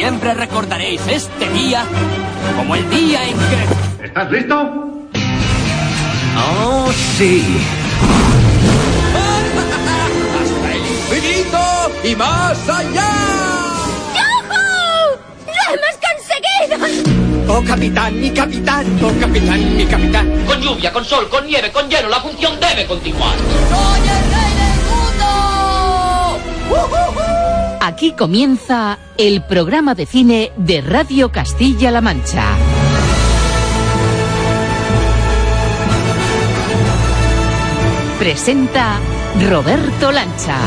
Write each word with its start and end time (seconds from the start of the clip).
Siempre 0.00 0.32
recordaréis 0.32 1.06
este 1.08 1.46
día 1.50 1.84
como 2.56 2.74
el 2.74 2.88
día 2.88 3.22
en 3.28 3.36
que... 3.36 4.06
¿Estás 4.06 4.30
listo? 4.30 4.56
¡Oh, 6.38 6.90
sí! 7.18 7.44
¡Hasta 10.40 10.72
el 10.72 10.80
infinito 10.86 11.58
y 12.02 12.16
más 12.16 12.66
allá! 12.66 13.12
¡Lo 15.46 15.74
hemos 15.74 15.96
conseguido! 16.08 17.54
¡Oh, 17.54 17.62
capitán, 17.62 18.18
mi 18.18 18.30
capitán! 18.30 18.86
¡Oh, 19.02 19.12
capitán, 19.20 19.76
mi 19.76 19.84
capitán! 19.84 20.44
Con 20.46 20.62
lluvia, 20.62 20.90
con 20.94 21.04
sol, 21.04 21.28
con 21.28 21.46
nieve, 21.46 21.70
con 21.70 21.90
hielo, 21.90 22.08
la 22.08 22.20
función 22.20 22.58
debe 22.58 22.86
continuar. 22.86 23.36
¡Soy 23.36 24.00
el 24.00 24.24
rey 24.32 24.54
del 24.62 24.78
mundo! 26.88 27.29
Aquí 27.82 28.12
comienza 28.12 28.98
el 29.16 29.42
programa 29.42 29.94
de 29.94 30.04
cine 30.04 30.52
de 30.58 30.82
Radio 30.82 31.32
Castilla-La 31.32 32.02
Mancha. 32.02 32.44
Presenta 38.18 38.98
Roberto 39.48 40.12
Lancha. 40.12 40.58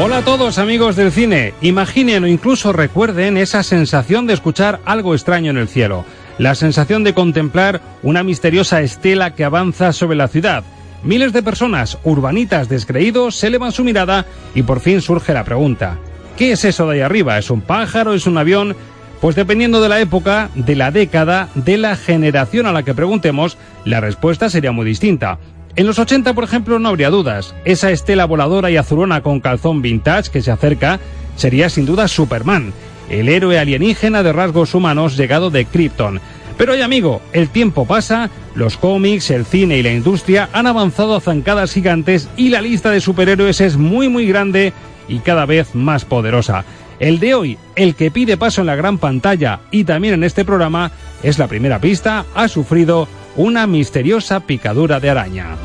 Hola 0.00 0.18
a 0.18 0.22
todos 0.22 0.58
amigos 0.58 0.94
del 0.94 1.10
cine. 1.10 1.54
Imaginen 1.60 2.22
o 2.22 2.28
incluso 2.28 2.72
recuerden 2.72 3.36
esa 3.36 3.64
sensación 3.64 4.28
de 4.28 4.34
escuchar 4.34 4.80
algo 4.84 5.12
extraño 5.12 5.50
en 5.50 5.56
el 5.56 5.66
cielo. 5.66 6.04
La 6.38 6.54
sensación 6.54 7.02
de 7.02 7.14
contemplar 7.14 7.80
una 8.04 8.22
misteriosa 8.22 8.80
estela 8.80 9.34
que 9.34 9.42
avanza 9.42 9.92
sobre 9.92 10.16
la 10.16 10.28
ciudad. 10.28 10.62
Miles 11.02 11.32
de 11.32 11.42
personas, 11.42 11.98
urbanitas 12.04 12.68
descreídos, 12.68 13.36
se 13.36 13.48
elevan 13.48 13.72
su 13.72 13.84
mirada 13.84 14.26
y 14.54 14.62
por 14.62 14.80
fin 14.80 15.00
surge 15.00 15.32
la 15.32 15.44
pregunta. 15.44 15.98
¿Qué 16.36 16.52
es 16.52 16.64
eso 16.64 16.86
de 16.86 16.96
ahí 16.96 17.00
arriba? 17.00 17.38
¿Es 17.38 17.50
un 17.50 17.60
pájaro? 17.60 18.12
¿Es 18.14 18.26
un 18.26 18.38
avión? 18.38 18.76
Pues 19.20 19.36
dependiendo 19.36 19.80
de 19.80 19.88
la 19.88 20.00
época, 20.00 20.50
de 20.54 20.76
la 20.76 20.90
década, 20.90 21.48
de 21.54 21.78
la 21.78 21.96
generación 21.96 22.66
a 22.66 22.72
la 22.72 22.82
que 22.82 22.94
preguntemos, 22.94 23.56
la 23.84 24.00
respuesta 24.00 24.50
sería 24.50 24.72
muy 24.72 24.84
distinta. 24.84 25.38
En 25.76 25.86
los 25.86 25.98
80, 25.98 26.34
por 26.34 26.44
ejemplo, 26.44 26.78
no 26.78 26.88
habría 26.88 27.10
dudas. 27.10 27.54
Esa 27.64 27.90
estela 27.90 28.24
voladora 28.24 28.70
y 28.70 28.76
azulona 28.76 29.22
con 29.22 29.40
calzón 29.40 29.82
vintage 29.82 30.30
que 30.30 30.42
se 30.42 30.50
acerca 30.50 31.00
sería 31.36 31.68
sin 31.68 31.86
duda 31.86 32.08
Superman, 32.08 32.72
el 33.10 33.28
héroe 33.28 33.58
alienígena 33.58 34.22
de 34.22 34.32
rasgos 34.32 34.74
humanos 34.74 35.16
llegado 35.16 35.50
de 35.50 35.64
Krypton. 35.66 36.20
Pero 36.56 36.72
oye 36.72 36.82
amigo, 36.82 37.20
el 37.32 37.48
tiempo 37.50 37.86
pasa, 37.86 38.30
los 38.54 38.76
cómics, 38.76 39.30
el 39.30 39.44
cine 39.44 39.78
y 39.78 39.82
la 39.82 39.92
industria 39.92 40.48
han 40.52 40.66
avanzado 40.66 41.14
a 41.14 41.20
zancadas 41.20 41.72
gigantes 41.72 42.28
y 42.36 42.48
la 42.48 42.62
lista 42.62 42.90
de 42.90 43.00
superhéroes 43.00 43.60
es 43.60 43.76
muy 43.76 44.08
muy 44.08 44.26
grande 44.26 44.72
y 45.08 45.18
cada 45.18 45.44
vez 45.46 45.74
más 45.74 46.04
poderosa. 46.04 46.64
El 46.98 47.20
de 47.20 47.34
hoy, 47.34 47.58
el 47.74 47.94
que 47.94 48.10
pide 48.10 48.38
paso 48.38 48.62
en 48.62 48.68
la 48.68 48.76
gran 48.76 48.96
pantalla 48.96 49.60
y 49.70 49.84
también 49.84 50.14
en 50.14 50.24
este 50.24 50.46
programa, 50.46 50.92
es 51.22 51.38
la 51.38 51.46
primera 51.46 51.78
pista, 51.78 52.24
ha 52.34 52.48
sufrido 52.48 53.06
una 53.36 53.66
misteriosa 53.66 54.40
picadura 54.40 54.98
de 54.98 55.10
araña. 55.10 55.56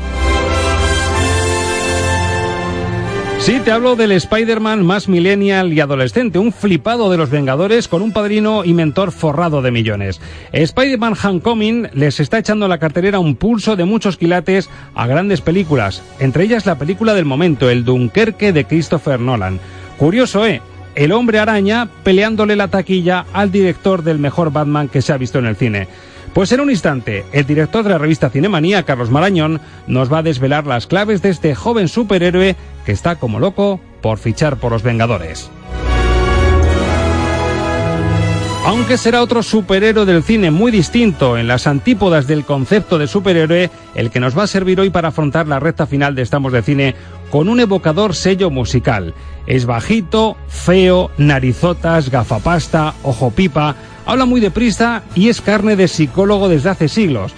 Sí, 3.42 3.58
te 3.58 3.72
hablo 3.72 3.96
del 3.96 4.12
Spider-Man 4.12 4.86
más 4.86 5.08
millennial 5.08 5.72
y 5.72 5.80
adolescente, 5.80 6.38
un 6.38 6.52
flipado 6.52 7.10
de 7.10 7.16
los 7.16 7.28
Vengadores 7.28 7.88
con 7.88 8.00
un 8.00 8.12
padrino 8.12 8.64
y 8.64 8.72
mentor 8.72 9.10
forrado 9.10 9.62
de 9.62 9.72
millones. 9.72 10.20
Spider-Man 10.52 11.16
Homecoming 11.20 11.88
les 11.92 12.20
está 12.20 12.38
echando 12.38 12.66
a 12.66 12.68
la 12.68 12.78
carterera 12.78 13.18
un 13.18 13.34
pulso 13.34 13.74
de 13.74 13.84
muchos 13.84 14.16
quilates 14.16 14.70
a 14.94 15.08
grandes 15.08 15.40
películas, 15.40 16.04
entre 16.20 16.44
ellas 16.44 16.66
la 16.66 16.78
película 16.78 17.14
del 17.14 17.24
momento, 17.24 17.68
el 17.68 17.84
Dunkerque 17.84 18.52
de 18.52 18.64
Christopher 18.64 19.18
Nolan. 19.18 19.58
Curioso, 19.98 20.46
¿eh? 20.46 20.62
El 20.94 21.10
hombre 21.10 21.40
araña 21.40 21.88
peleándole 22.04 22.54
la 22.54 22.68
taquilla 22.68 23.26
al 23.32 23.50
director 23.50 24.04
del 24.04 24.20
mejor 24.20 24.52
Batman 24.52 24.88
que 24.88 25.02
se 25.02 25.12
ha 25.12 25.18
visto 25.18 25.40
en 25.40 25.46
el 25.46 25.56
cine. 25.56 25.88
Pues 26.34 26.50
en 26.50 26.60
un 26.60 26.70
instante, 26.70 27.24
el 27.32 27.46
director 27.46 27.84
de 27.84 27.90
la 27.90 27.98
revista 27.98 28.30
Cinemanía, 28.30 28.84
Carlos 28.84 29.10
Marañón, 29.10 29.60
nos 29.86 30.10
va 30.10 30.18
a 30.18 30.22
desvelar 30.22 30.66
las 30.66 30.86
claves 30.86 31.20
de 31.20 31.28
este 31.28 31.54
joven 31.54 31.88
superhéroe 31.88 32.56
que 32.86 32.92
está 32.92 33.16
como 33.16 33.38
loco 33.38 33.80
por 34.00 34.18
fichar 34.18 34.56
por 34.56 34.72
los 34.72 34.82
Vengadores. 34.82 35.50
Aunque 38.64 38.96
será 38.96 39.22
otro 39.22 39.42
superhéroe 39.42 40.06
del 40.06 40.22
cine 40.22 40.52
muy 40.52 40.70
distinto 40.70 41.36
en 41.36 41.48
las 41.48 41.66
antípodas 41.66 42.28
del 42.28 42.44
concepto 42.44 42.96
de 42.96 43.08
superhéroe, 43.08 43.70
el 43.94 44.10
que 44.10 44.20
nos 44.20 44.38
va 44.38 44.44
a 44.44 44.46
servir 44.46 44.80
hoy 44.80 44.88
para 44.88 45.08
afrontar 45.08 45.48
la 45.48 45.58
recta 45.58 45.86
final 45.86 46.14
de 46.14 46.22
Estamos 46.22 46.52
de 46.52 46.62
Cine 46.62 46.94
con 47.30 47.48
un 47.48 47.58
evocador 47.58 48.14
sello 48.14 48.50
musical. 48.50 49.14
Es 49.46 49.66
bajito, 49.66 50.36
feo, 50.46 51.10
narizotas, 51.18 52.08
gafapasta, 52.08 52.94
ojo 53.02 53.32
pipa, 53.32 53.74
habla 54.06 54.24
muy 54.24 54.40
deprisa 54.40 55.02
y 55.14 55.28
es 55.28 55.40
carne 55.40 55.76
de 55.76 55.88
psicólogo 55.88 56.48
desde 56.48 56.70
hace 56.70 56.88
siglos. 56.88 57.32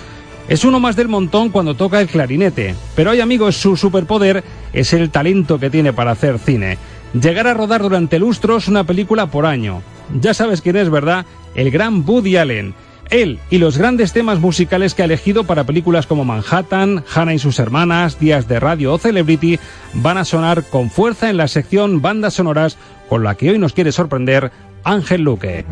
Es 0.49 0.65
uno 0.65 0.79
más 0.79 0.95
del 0.95 1.09
montón 1.09 1.49
cuando 1.49 1.75
toca 1.75 2.01
el 2.01 2.09
clarinete, 2.09 2.75
pero 2.95 3.11
hay 3.11 3.21
amigos, 3.21 3.57
su 3.57 3.77
superpoder 3.77 4.45
es 4.73 4.93
el 4.93 5.11
talento 5.11 5.59
que 5.59 5.71
tiene 5.71 5.93
para 5.93 6.11
hacer 6.11 6.39
cine. 6.39 6.77
Llegar 7.15 7.47
a 7.47 7.55
rodar 7.55 7.81
durante 7.81 8.19
lustros 8.19 8.69
una 8.69 8.85
película 8.85 9.27
por 9.27 9.47
año. 9.47 9.83
Ya 10.21 10.35
sabes 10.35 10.61
quién 10.61 10.77
es, 10.77 10.91
¿verdad? 10.91 11.25
El 11.55 11.71
gran 11.71 12.07
Woody 12.07 12.37
Allen. 12.37 12.75
Él 13.11 13.39
y 13.51 13.59
los 13.59 13.79
grandes 13.79 14.13
temas 14.13 14.41
musicales 14.41 14.95
que 14.95 15.03
ha 15.03 15.05
elegido 15.07 15.45
para 15.45 15.65
películas 15.65 16.07
como 16.07 16.25
Manhattan, 16.25 17.05
Hannah 17.15 17.35
y 17.35 17.39
sus 17.39 17.59
hermanas, 17.59 18.19
Días 18.19 18.49
de 18.49 18.61
Radio 18.61 18.95
o 18.95 18.99
Celebrity 18.99 19.59
van 19.95 20.19
a 20.19 20.25
sonar 20.25 20.65
con 20.65 20.91
fuerza 20.91 21.31
en 21.31 21.37
la 21.37 21.49
sección 21.49 22.03
Bandas 22.03 22.35
Sonoras 22.35 22.77
con 23.09 23.23
la 23.23 23.35
que 23.35 23.51
hoy 23.51 23.59
nos 23.59 23.73
quiere 23.73 23.93
sorprender 23.93 24.51
Ángel 24.85 25.23
Luque. 25.23 25.65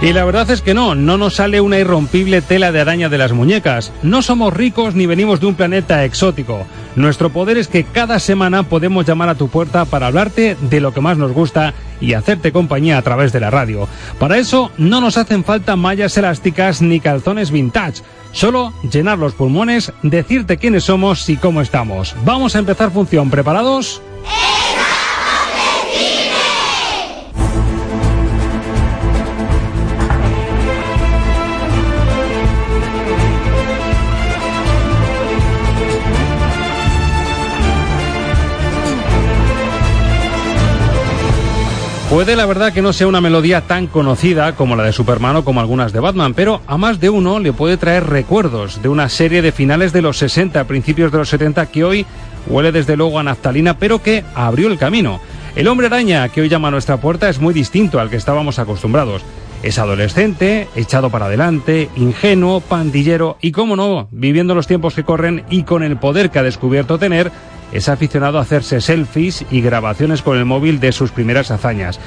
Y 0.00 0.12
la 0.12 0.24
verdad 0.24 0.48
es 0.52 0.62
que 0.62 0.74
no, 0.74 0.94
no 0.94 1.18
nos 1.18 1.34
sale 1.34 1.60
una 1.60 1.80
irrompible 1.80 2.40
tela 2.40 2.70
de 2.70 2.80
araña 2.80 3.08
de 3.08 3.18
las 3.18 3.32
muñecas. 3.32 3.92
No 4.04 4.22
somos 4.22 4.54
ricos 4.54 4.94
ni 4.94 5.06
venimos 5.06 5.40
de 5.40 5.46
un 5.46 5.56
planeta 5.56 6.04
exótico. 6.04 6.64
Nuestro 6.94 7.30
poder 7.30 7.58
es 7.58 7.66
que 7.66 7.82
cada 7.82 8.20
semana 8.20 8.62
podemos 8.62 9.04
llamar 9.06 9.28
a 9.28 9.34
tu 9.34 9.48
puerta 9.48 9.86
para 9.86 10.06
hablarte 10.06 10.56
de 10.60 10.80
lo 10.80 10.94
que 10.94 11.00
más 11.00 11.18
nos 11.18 11.32
gusta 11.32 11.74
y 12.00 12.12
hacerte 12.12 12.52
compañía 12.52 12.96
a 12.96 13.02
través 13.02 13.32
de 13.32 13.40
la 13.40 13.50
radio. 13.50 13.88
Para 14.20 14.38
eso 14.38 14.70
no 14.78 15.00
nos 15.00 15.16
hacen 15.16 15.42
falta 15.42 15.74
mallas 15.74 16.16
elásticas 16.16 16.80
ni 16.80 17.00
calzones 17.00 17.50
vintage. 17.50 18.02
Solo 18.30 18.72
llenar 18.88 19.18
los 19.18 19.34
pulmones, 19.34 19.92
decirte 20.04 20.58
quiénes 20.58 20.84
somos 20.84 21.28
y 21.28 21.36
cómo 21.36 21.60
estamos. 21.60 22.14
Vamos 22.24 22.54
a 22.54 22.60
empezar 22.60 22.92
función. 22.92 23.30
¿Preparados? 23.30 24.00
Puede 42.10 42.36
la 42.36 42.46
verdad 42.46 42.72
que 42.72 42.80
no 42.80 42.94
sea 42.94 43.06
una 43.06 43.20
melodía 43.20 43.60
tan 43.60 43.86
conocida 43.86 44.54
como 44.54 44.76
la 44.76 44.82
de 44.82 44.94
Superman 44.94 45.36
o 45.36 45.44
como 45.44 45.60
algunas 45.60 45.92
de 45.92 46.00
Batman, 46.00 46.32
pero 46.32 46.62
a 46.66 46.78
más 46.78 47.00
de 47.00 47.10
uno 47.10 47.38
le 47.38 47.52
puede 47.52 47.76
traer 47.76 48.06
recuerdos 48.06 48.80
de 48.80 48.88
una 48.88 49.10
serie 49.10 49.42
de 49.42 49.52
finales 49.52 49.92
de 49.92 50.00
los 50.00 50.16
60, 50.16 50.64
principios 50.64 51.12
de 51.12 51.18
los 51.18 51.28
70 51.28 51.66
que 51.66 51.84
hoy 51.84 52.06
huele 52.46 52.72
desde 52.72 52.96
luego 52.96 53.18
a 53.18 53.22
naftalina, 53.22 53.78
pero 53.78 54.02
que 54.02 54.24
abrió 54.34 54.68
el 54.68 54.78
camino. 54.78 55.20
El 55.54 55.68
hombre 55.68 55.88
araña 55.88 56.26
que 56.30 56.40
hoy 56.40 56.48
llama 56.48 56.68
a 56.68 56.70
nuestra 56.70 56.96
puerta 56.96 57.28
es 57.28 57.40
muy 57.40 57.52
distinto 57.52 58.00
al 58.00 58.08
que 58.08 58.16
estábamos 58.16 58.58
acostumbrados. 58.58 59.22
Es 59.62 59.78
adolescente, 59.78 60.66
echado 60.76 61.10
para 61.10 61.26
adelante, 61.26 61.90
ingenuo, 61.94 62.60
pandillero 62.62 63.36
y, 63.42 63.52
como 63.52 63.76
no, 63.76 64.08
viviendo 64.12 64.54
los 64.54 64.66
tiempos 64.66 64.94
que 64.94 65.04
corren 65.04 65.44
y 65.50 65.64
con 65.64 65.82
el 65.82 65.98
poder 65.98 66.30
que 66.30 66.38
ha 66.38 66.42
descubierto 66.42 66.98
tener, 66.98 67.30
es 67.72 67.88
aficionado 67.88 68.38
a 68.38 68.42
hacerse 68.42 68.80
selfies 68.80 69.44
y 69.50 69.60
grabaciones 69.60 70.22
con 70.22 70.38
el 70.38 70.44
móvil 70.44 70.80
de 70.80 70.92
sus 70.92 71.10
primeras 71.10 71.50
hazañas. 71.50 72.00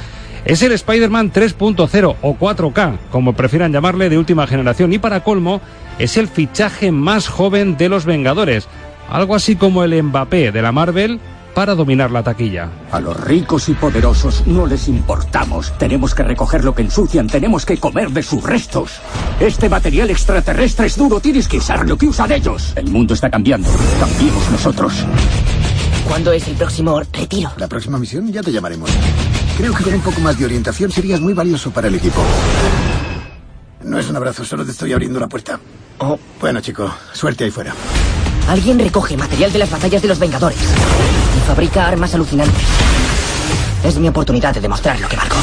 Es 0.46 0.64
el 0.64 0.72
Spider-Man 0.72 1.32
3.0 1.32 2.16
o 2.22 2.36
4K, 2.36 2.98
como 3.12 3.34
prefieran 3.34 3.72
llamarle, 3.72 4.10
de 4.10 4.18
última 4.18 4.48
generación. 4.48 4.92
Y 4.92 4.98
para 4.98 5.24
colmo, 5.24 5.62
es 6.00 6.18
el 6.18 6.28
fichaje 6.28 6.92
más 6.92 7.28
joven 7.28 7.78
de 7.78 7.90
los 7.90 8.06
Vengadores. 8.06 8.68
Algo 9.10 9.36
así 9.36 9.56
como 9.56 9.84
el 9.84 10.02
Mbappé 10.02 10.52
de 10.52 10.62
la 10.62 10.72
Marvel 10.72 11.20
para 11.54 11.76
dominar 11.76 12.12
la 12.12 12.24
taquilla. 12.24 12.70
A 12.92 13.00
los 13.00 13.20
ricos 13.20 13.70
y 13.70 13.74
poderosos 13.74 14.48
no 14.48 14.66
les 14.66 14.88
importamos. 14.88 15.78
Tenemos 15.78 16.16
que 16.16 16.24
recoger 16.24 16.64
lo 16.64 16.74
que 16.74 16.82
ensucian, 16.82 17.28
tenemos 17.28 17.66
que 17.66 17.78
comer 17.78 18.10
de 18.12 18.24
sus 18.24 18.44
restos. 18.44 19.00
Este 19.40 19.70
material 19.70 20.10
extraterrestre 20.10 20.88
es 20.88 20.98
duro, 20.98 21.20
tienes 21.20 21.48
que 21.48 21.58
usar 21.58 21.88
lo 21.88 21.98
que 21.98 22.08
usan 22.08 22.32
ellos. 22.32 22.74
El 22.76 22.90
mundo 22.90 23.14
está 23.14 23.30
cambiando, 23.30 23.70
cambiemos 24.00 24.50
nosotros. 24.50 25.06
¿Cuándo 26.08 26.32
es 26.32 26.48
el 26.48 26.56
próximo 26.56 27.00
retiro? 27.00 27.52
La 27.58 27.68
próxima 27.68 27.98
misión 27.98 28.32
ya 28.32 28.42
te 28.42 28.52
llamaremos. 28.52 28.90
Creo 29.58 29.74
que 29.74 29.84
con 29.84 29.94
un 29.94 30.02
poco 30.02 30.20
más 30.22 30.38
de 30.38 30.46
orientación 30.46 30.92
serías 30.92 31.20
muy 31.20 31.34
valioso 31.34 31.72
para 31.72 31.88
el 31.88 31.96
equipo. 31.96 32.22
No 33.84 33.98
es 33.98 34.10
un 34.10 34.16
abrazo, 34.16 34.46
solo 34.46 34.66
te 34.66 34.72
estoy 34.72 34.94
abriendo 34.94 35.20
la 35.20 35.28
puerta. 35.28 35.60
Oh. 36.00 36.18
Bueno, 36.40 36.62
chico, 36.62 36.92
suerte 37.14 37.46
ahí 37.46 37.52
fuera. 37.52 37.74
Alguien 38.48 38.80
recoge 38.80 39.16
material 39.16 39.52
de 39.54 39.60
las 39.60 39.70
batallas 39.70 40.02
de 40.02 40.08
los 40.08 40.20
Vengadores 40.20 40.60
y 40.60 41.48
fabrica 41.48 41.88
armas 41.88 42.14
alucinantes. 42.16 42.64
Es 43.84 43.98
mi 43.98 44.08
oportunidad 44.08 44.54
de 44.54 44.62
demostrar 44.62 45.00
lo 45.00 45.08
que 45.08 45.16
valgo. 45.16 45.36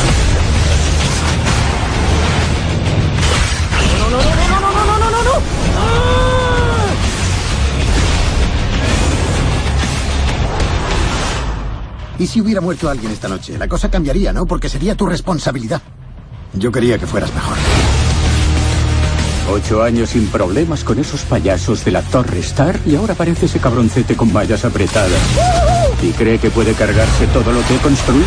¿Y 12.18 12.26
si 12.26 12.40
hubiera 12.40 12.60
muerto 12.60 12.90
alguien 12.90 13.12
esta 13.12 13.28
noche? 13.28 13.56
La 13.56 13.68
cosa 13.68 13.90
cambiaría, 13.90 14.32
¿no? 14.32 14.44
Porque 14.44 14.68
sería 14.68 14.96
tu 14.96 15.06
responsabilidad. 15.06 15.80
Yo 16.54 16.72
quería 16.72 16.98
que 16.98 17.06
fueras 17.06 17.32
mejor. 17.32 17.56
Ocho 19.50 19.82
años 19.82 20.10
sin 20.10 20.26
problemas 20.26 20.84
con 20.84 20.98
esos 20.98 21.22
payasos 21.22 21.84
de 21.84 21.92
la 21.92 22.02
Torre 22.02 22.40
Star 22.40 22.78
y 22.84 22.96
ahora 22.96 23.14
parece 23.14 23.46
ese 23.46 23.60
cabroncete 23.60 24.16
con 24.16 24.32
mallas 24.32 24.64
apretadas. 24.64 25.20
¿Y 26.02 26.10
cree 26.10 26.38
que 26.38 26.50
puede 26.50 26.74
cargarse 26.74 27.26
todo 27.28 27.52
lo 27.52 27.62
que 27.66 27.76
he 27.76 27.78
construido? 27.78 28.26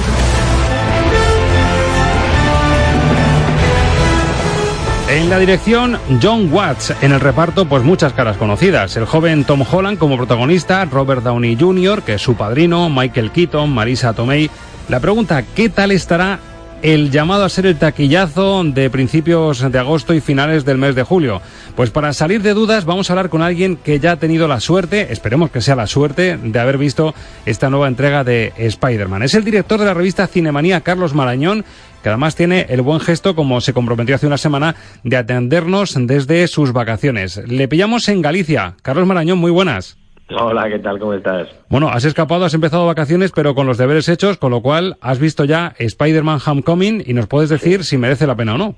En 5.12 5.30
la 5.30 5.40
dirección, 5.40 5.98
John 6.24 6.48
Watts. 6.54 6.94
En 7.02 7.12
el 7.12 7.20
reparto, 7.20 7.66
pues 7.66 7.84
muchas 7.84 8.14
caras 8.14 8.38
conocidas. 8.38 8.96
El 8.96 9.04
joven 9.04 9.44
Tom 9.44 9.62
Holland 9.70 9.98
como 9.98 10.16
protagonista, 10.16 10.86
Robert 10.86 11.22
Downey 11.22 11.58
Jr., 11.60 12.02
que 12.02 12.14
es 12.14 12.22
su 12.22 12.36
padrino, 12.36 12.90
Michael 12.90 13.32
Keaton, 13.32 13.70
Marisa 13.70 14.14
Tomei. 14.14 14.50
La 14.88 15.02
pregunta, 15.02 15.44
¿qué 15.54 15.68
tal 15.68 15.92
estará 15.92 16.40
el 16.82 17.12
llamado 17.12 17.44
a 17.44 17.50
ser 17.50 17.66
el 17.66 17.78
taquillazo 17.78 18.64
de 18.64 18.90
principios 18.90 19.72
de 19.72 19.80
agosto 19.80 20.14
y 20.14 20.22
finales 20.22 20.66
del 20.66 20.78
mes 20.78 20.96
de 20.96 21.04
julio. 21.04 21.42
Pues 21.76 21.92
para 21.92 22.14
salir 22.14 22.42
de 22.42 22.54
dudas 22.54 22.86
vamos 22.86 23.10
a 23.10 23.14
hablar 23.14 23.30
con 23.30 23.42
alguien 23.42 23.78
que 23.78 24.00
ya 24.00 24.14
ha 24.14 24.16
tenido 24.16 24.48
la 24.48 24.60
suerte, 24.60 25.12
esperemos 25.12 25.52
que 25.52 25.62
sea 25.62 25.76
la 25.76 25.88
suerte, 25.88 26.38
de 26.38 26.60
haber 26.60 26.78
visto 26.78 27.14
esta 27.46 27.70
nueva 27.70 27.88
entrega 27.88 28.24
de 28.24 28.54
Spider-Man. 28.58 29.24
Es 29.24 29.36
el 29.36 29.44
director 29.44 29.80
de 29.80 29.86
la 29.86 29.94
revista 29.94 30.28
Cinemanía, 30.28 30.82
Carlos 30.82 31.14
Marañón, 31.14 31.66
que 32.02 32.10
además 32.10 32.36
tiene 32.36 32.66
el 32.70 32.82
buen 32.82 33.00
gesto, 33.00 33.36
como 33.36 33.62
se 33.62 33.74
comprometió 33.74 34.16
hace 34.16 34.28
una 34.28 34.38
semana, 34.38 34.76
de 35.04 35.18
atendernos 35.18 35.96
desde 36.08 36.48
sus 36.48 36.74
vacaciones. 36.74 37.38
Le 37.48 37.68
pillamos 37.68 38.08
en 38.10 38.22
Galicia. 38.22 38.76
Carlos 38.82 39.08
Marañón, 39.08 39.38
muy 39.40 39.52
buenas. 39.52 39.98
Hola, 40.40 40.70
¿qué 40.70 40.80
tal? 40.80 40.98
¿Cómo 40.98 41.14
estás? 41.14 41.50
Bueno, 41.70 41.90
has 41.90 42.06
escapado, 42.06 42.46
has 42.46 42.54
empezado 42.54 42.86
vacaciones, 42.86 43.32
pero 43.36 43.54
con 43.54 43.68
los 43.68 43.78
deberes 43.78 44.08
hechos, 44.08 44.38
con 44.38 44.52
lo 44.52 44.62
cual 44.62 44.96
has 45.02 45.20
visto 45.20 45.44
ya 45.44 45.74
Spider-Man 45.78 46.40
Homecoming 46.46 47.04
y 47.06 47.14
nos 47.14 47.28
puedes 47.28 47.50
decir 47.50 47.84
si 47.84 47.98
merece 47.98 48.28
la 48.28 48.36
pena 48.36 48.56
o 48.56 48.58
no. 48.58 48.76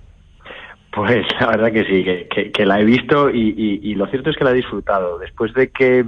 Pues 0.91 1.25
la 1.39 1.47
verdad 1.47 1.71
que 1.71 1.83
sí, 1.85 2.03
que, 2.03 2.51
que, 2.51 2.65
la 2.65 2.79
he 2.79 2.85
visto 2.85 3.29
y, 3.29 3.95
lo 3.95 4.05
cierto 4.07 4.29
es 4.29 4.37
que 4.37 4.43
la 4.43 4.51
he 4.51 4.55
disfrutado. 4.55 5.17
Después 5.17 5.53
de 5.53 5.69
que 5.69 6.05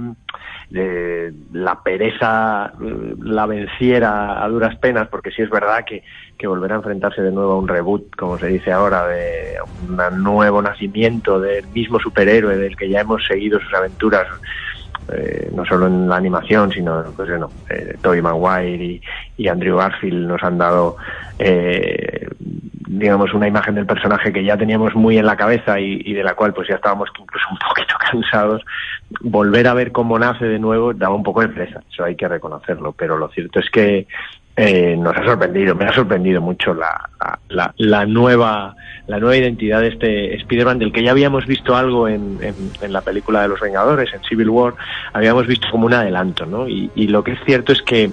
la 0.70 1.82
pereza 1.82 2.72
la 3.22 3.46
venciera 3.46 4.44
a 4.44 4.48
duras 4.48 4.76
penas, 4.76 5.08
porque 5.08 5.30
sí 5.30 5.42
es 5.42 5.50
verdad 5.50 5.84
que, 5.86 6.02
que 6.36 6.46
volver 6.46 6.72
a 6.72 6.76
enfrentarse 6.76 7.22
de 7.22 7.30
nuevo 7.30 7.52
a 7.52 7.58
un 7.58 7.68
reboot, 7.68 8.14
como 8.16 8.38
se 8.38 8.48
dice 8.48 8.72
ahora, 8.72 9.06
de 9.06 9.56
un 9.88 10.22
nuevo 10.22 10.60
nacimiento 10.60 11.40
del 11.40 11.66
mismo 11.68 12.00
superhéroe 12.00 12.56
del 12.56 12.76
que 12.76 12.88
ya 12.88 13.00
hemos 13.00 13.24
seguido 13.26 13.60
sus 13.60 13.72
aventuras 13.74 14.26
eh, 15.12 15.50
no 15.54 15.64
solo 15.64 15.86
en 15.86 16.08
la 16.08 16.16
animación, 16.16 16.72
sino, 16.72 17.04
pues 17.14 17.28
bueno, 17.28 17.48
eh, 17.70 18.20
Maguire 18.20 19.00
y, 19.36 19.48
Andrew 19.48 19.76
Garfield 19.76 20.26
nos 20.26 20.42
han 20.42 20.58
dado, 20.58 20.96
eh, 21.38 22.28
digamos, 22.86 23.34
una 23.34 23.48
imagen 23.48 23.74
del 23.74 23.86
personaje 23.86 24.32
que 24.32 24.44
ya 24.44 24.56
teníamos 24.56 24.94
muy 24.94 25.18
en 25.18 25.26
la 25.26 25.36
cabeza 25.36 25.78
y, 25.80 26.12
de 26.12 26.22
la 26.22 26.34
cual 26.34 26.54
pues 26.54 26.68
ya 26.68 26.76
estábamos 26.76 27.08
incluso 27.18 27.46
un 27.50 27.58
poquito 27.68 27.94
cansados. 28.10 28.62
Volver 29.20 29.66
a 29.66 29.74
ver 29.74 29.92
cómo 29.92 30.18
nace 30.18 30.46
de 30.46 30.58
nuevo 30.58 30.94
daba 30.94 31.14
un 31.14 31.22
poco 31.22 31.42
de 31.42 31.48
presa, 31.48 31.82
eso 31.90 32.04
hay 32.04 32.16
que 32.16 32.28
reconocerlo, 32.28 32.92
pero 32.92 33.16
lo 33.18 33.28
cierto 33.28 33.60
es 33.60 33.70
que 33.70 34.06
eh, 34.56 34.96
nos 34.96 35.14
ha 35.14 35.22
sorprendido, 35.24 35.74
me 35.74 35.84
ha 35.84 35.92
sorprendido 35.92 36.40
mucho 36.40 36.72
la, 36.72 37.10
la, 37.50 37.74
la, 37.76 38.06
nueva 38.06 38.74
la 39.06 39.18
nueva 39.18 39.36
identidad 39.36 39.82
de 39.82 39.88
este 39.88 40.34
Spider-Man 40.36 40.78
del 40.78 40.92
que 40.92 41.02
ya 41.02 41.10
habíamos 41.10 41.44
visto 41.46 41.76
algo 41.76 42.08
en, 42.08 42.38
en, 42.40 42.92
la 42.92 43.02
película 43.02 43.42
de 43.42 43.48
los 43.48 43.60
Vengadores, 43.60 44.14
en 44.14 44.22
Civil 44.22 44.48
War, 44.48 44.74
habíamos 45.12 45.46
visto 45.46 45.68
como 45.70 45.84
un 45.84 45.92
adelanto, 45.92 46.46
¿no? 46.46 46.66
Y, 46.66 46.90
y 46.94 47.08
lo 47.08 47.22
que 47.22 47.32
es 47.32 47.38
cierto 47.44 47.72
es 47.72 47.82
que 47.82 48.10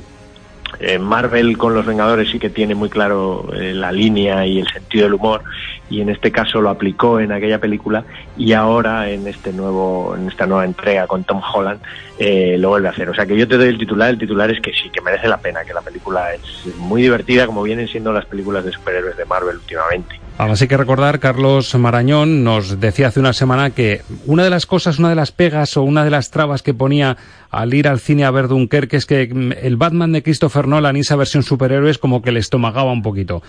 eh, 0.80 1.00
Marvel 1.00 1.58
con 1.58 1.74
los 1.74 1.86
Vengadores 1.86 2.30
sí 2.30 2.40
que 2.40 2.50
tiene 2.50 2.76
muy 2.76 2.90
claro 2.90 3.50
eh, 3.54 3.74
la 3.74 3.92
línea 3.92 4.46
y 4.46 4.60
el 4.60 4.68
sentido 4.68 5.06
del 5.06 5.14
humor 5.14 5.44
y 5.90 6.02
en 6.02 6.10
este 6.10 6.32
caso 6.32 6.62
lo 6.62 6.70
aplicó 6.70 7.20
en 7.20 7.32
aquella 7.32 7.60
película 7.60 8.04
y 8.38 8.54
ahora 8.54 9.10
en 9.10 9.28
este 9.28 9.54
nuevo 9.54 10.16
en 10.18 10.28
esta 10.28 10.46
nueva 10.46 10.66
entrega 10.66 11.08
con 11.08 11.24
Tom 11.24 11.42
Holland 11.54 11.82
eh, 12.18 12.58
lo 12.60 12.70
vuelve 12.70 12.88
a 12.88 12.92
hacer. 12.92 13.10
O 13.10 13.14
sea 13.14 13.26
que 13.26 13.38
yo 13.38 13.48
te 13.48 13.58
doy 13.58 13.70
el 13.70 13.78
titular, 13.78 14.10
el 14.10 14.18
titular 14.18 14.50
es 14.52 14.60
que 14.62 14.72
sí, 14.72 14.90
que 14.90 15.02
merece 15.02 15.28
la 15.28 15.38
pena, 15.38 15.64
que 15.66 15.74
la 15.74 15.82
película 15.82 16.34
es 16.34 16.42
muy 16.78 17.02
divertida 17.02 17.46
como 17.46 17.64
vienen 17.64 17.88
siendo 17.88 18.14
las 18.14 18.26
películas 18.26 18.64
de 18.66 18.72
superhéroes 18.72 19.18
de 19.18 19.26
Marvel 19.26 19.58
últimamente. 19.58 20.20
Además 20.38 20.62
hay 20.62 20.68
que 20.68 20.78
recordar, 20.78 21.20
Carlos 21.20 21.76
Marañón 21.76 22.44
nos 22.44 22.80
decía 22.80 23.08
hace 23.08 23.20
una 23.20 23.34
semana 23.34 23.70
que 23.70 24.02
una 24.26 24.44
de 24.44 24.50
las 24.50 24.66
cosas, 24.66 24.98
una 24.98 25.10
de 25.10 25.16
las 25.16 25.32
pegas 25.32 25.78
o 25.78 25.84
una 25.84 26.04
de 26.04 26.10
las 26.10 26.32
trabas 26.32 26.64
que 26.64 26.74
ponía 26.74 27.18
al 27.54 27.74
ir 27.74 27.88
al 27.88 28.00
cine 28.00 28.26
a 28.26 28.32
ver 28.32 28.48
Dunkerque 28.48 28.98
es 28.98 29.06
que 29.06 29.30
mm, 29.32 29.52
el 29.62 29.78
Batman 29.78 30.12
de 30.12 30.24
Christopher 30.24 30.68
Nolan, 30.68 30.96
esa 30.96 31.16
versión 31.16 31.44
superhéroes, 31.44 32.00
como 32.00 32.22
que 32.22 32.32
le 32.32 32.40
estomagaba 32.40 32.92
un 32.92 33.04
poquito. 33.04 33.44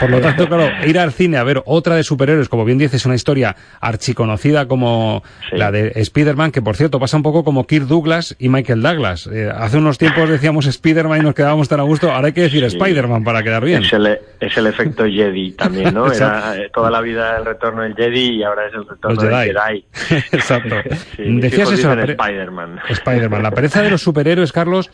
Por 0.00 0.10
lo 0.10 0.20
tanto, 0.20 0.46
claro, 0.46 0.70
ir 0.86 0.98
al 0.98 1.12
cine 1.12 1.38
a 1.38 1.42
ver 1.44 1.62
otra 1.66 1.96
de 1.96 2.04
superhéroes, 2.04 2.48
como 2.48 2.64
bien 2.64 2.78
dices, 2.78 3.04
una 3.04 3.16
historia 3.16 3.56
archiconocida 3.80 4.68
como 4.68 5.24
la 5.50 5.72
de 5.72 5.92
Spider-Man, 5.96 6.52
que 6.52 6.62
por 6.62 6.76
cierto 6.76 7.00
pasa 7.00 7.16
un 7.16 7.24
poco 7.24 7.42
como 7.42 7.66
Kirk 7.66 7.86
Douglas 7.86 8.36
y 8.38 8.48
Michael 8.48 8.80
Douglas. 8.80 9.26
Eh, 9.26 9.50
hace 9.52 9.78
unos 9.78 9.98
tiempos 9.98 10.28
decíamos 10.28 10.66
Spider-Man 10.66 11.20
y 11.20 11.24
nos 11.24 11.34
quedábamos 11.34 11.68
tan 11.68 11.80
a 11.80 11.82
gusto, 11.82 12.12
ahora 12.12 12.28
hay 12.28 12.32
que 12.32 12.42
decir 12.42 12.62
Spider-Man 12.62 13.24
para 13.24 13.42
quedar 13.42 13.64
bien. 13.64 13.82
Es 13.82 13.92
el, 13.92 14.18
es 14.38 14.56
el 14.56 14.68
efecto 14.68 15.04
Jedi 15.04 15.52
también, 15.52 15.92
¿no? 15.92 16.12
Era 16.12 16.56
eh, 16.56 16.70
toda 16.72 16.90
la 16.90 17.00
vida 17.00 17.38
el 17.38 17.44
retorno 17.44 17.82
del 17.82 17.94
Jedi 17.96 18.36
y 18.36 18.42
ahora 18.44 18.68
es 18.68 18.74
el 18.74 18.86
retorno 18.86 19.20
del 19.20 19.52
Jedi. 19.52 19.84
Exacto. 20.32 20.76
Decías 21.18 21.72
eso. 21.72 21.92
Spider-Man. 21.92 22.80
La 23.40 23.50
pereza 23.50 23.82
de 23.82 23.90
los 23.90 24.02
superhéroes, 24.02 24.52
Carlos. 24.52 24.90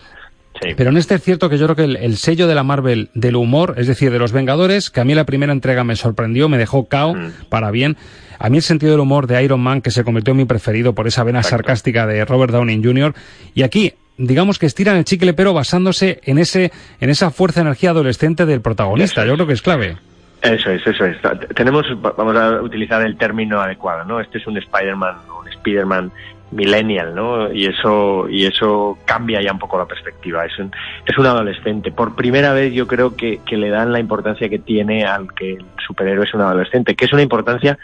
Pero 0.76 0.90
en 0.90 0.96
este 0.96 1.14
es 1.14 1.22
cierto 1.22 1.48
que 1.48 1.58
yo 1.58 1.66
creo 1.66 1.76
que 1.76 1.84
el, 1.84 2.16
sello 2.16 2.46
de 2.46 2.54
la 2.54 2.64
Marvel 2.64 3.10
del 3.14 3.36
humor, 3.36 3.74
es 3.76 3.86
decir, 3.86 4.10
de 4.10 4.18
los 4.18 4.32
Vengadores, 4.32 4.90
que 4.90 5.00
a 5.00 5.04
mí 5.04 5.14
la 5.14 5.24
primera 5.24 5.52
entrega 5.52 5.84
me 5.84 5.94
sorprendió, 5.94 6.48
me 6.48 6.58
dejó 6.58 6.88
cao 6.88 7.14
mm. 7.14 7.32
para 7.48 7.70
bien. 7.70 7.96
A 8.38 8.50
mí 8.50 8.58
el 8.58 8.62
sentido 8.62 8.92
del 8.92 9.00
humor 9.00 9.26
de 9.26 9.42
Iron 9.42 9.60
Man, 9.60 9.82
que 9.82 9.90
se 9.90 10.04
convirtió 10.04 10.32
en 10.32 10.38
mi 10.38 10.44
preferido 10.44 10.94
por 10.94 11.06
esa 11.06 11.24
vena 11.24 11.42
sarcástica 11.42 12.06
de 12.06 12.24
Robert 12.24 12.52
Downey 12.52 12.82
Jr. 12.82 13.14
Y 13.54 13.62
aquí, 13.62 13.94
digamos 14.16 14.58
que 14.58 14.66
estiran 14.66 14.96
el 14.96 15.04
chicle, 15.04 15.32
pero 15.32 15.54
basándose 15.54 16.20
en 16.24 16.38
ese, 16.38 16.72
en 17.00 17.10
esa 17.10 17.30
fuerza 17.30 17.60
energía 17.60 17.90
adolescente 17.90 18.46
del 18.46 18.60
protagonista. 18.60 19.24
Yo 19.24 19.34
creo 19.34 19.46
que 19.46 19.54
es 19.54 19.62
clave. 19.62 19.96
Eso 20.42 20.70
es, 20.70 20.86
eso 20.86 21.04
es. 21.04 21.16
Tenemos, 21.54 21.84
vamos 22.00 22.36
a 22.36 22.62
utilizar 22.62 23.02
el 23.02 23.16
término 23.16 23.60
adecuado, 23.60 24.04
¿no? 24.04 24.20
Este 24.20 24.38
es 24.38 24.46
un 24.46 24.56
Spider-Man, 24.56 25.16
un 25.40 25.48
Spider-Man 25.48 26.12
millennial, 26.50 27.14
¿no? 27.14 27.52
Y 27.52 27.66
eso, 27.66 28.28
y 28.28 28.46
eso 28.46 28.98
cambia 29.04 29.42
ya 29.42 29.52
un 29.52 29.58
poco 29.58 29.78
la 29.78 29.86
perspectiva. 29.86 30.44
Es 30.44 30.58
un, 30.58 30.72
es 31.06 31.18
un 31.18 31.26
adolescente. 31.26 31.92
Por 31.92 32.14
primera 32.14 32.52
vez 32.52 32.72
yo 32.72 32.86
creo 32.86 33.16
que, 33.16 33.40
que 33.44 33.56
le 33.56 33.68
dan 33.70 33.92
la 33.92 34.00
importancia 34.00 34.48
que 34.48 34.58
tiene 34.58 35.04
al 35.04 35.32
que 35.34 35.54
el 35.54 35.64
superhéroe 35.86 36.24
es 36.24 36.34
un 36.34 36.40
adolescente, 36.40 36.94
que 36.94 37.04
es 37.04 37.12
una 37.12 37.22
importancia 37.22 37.78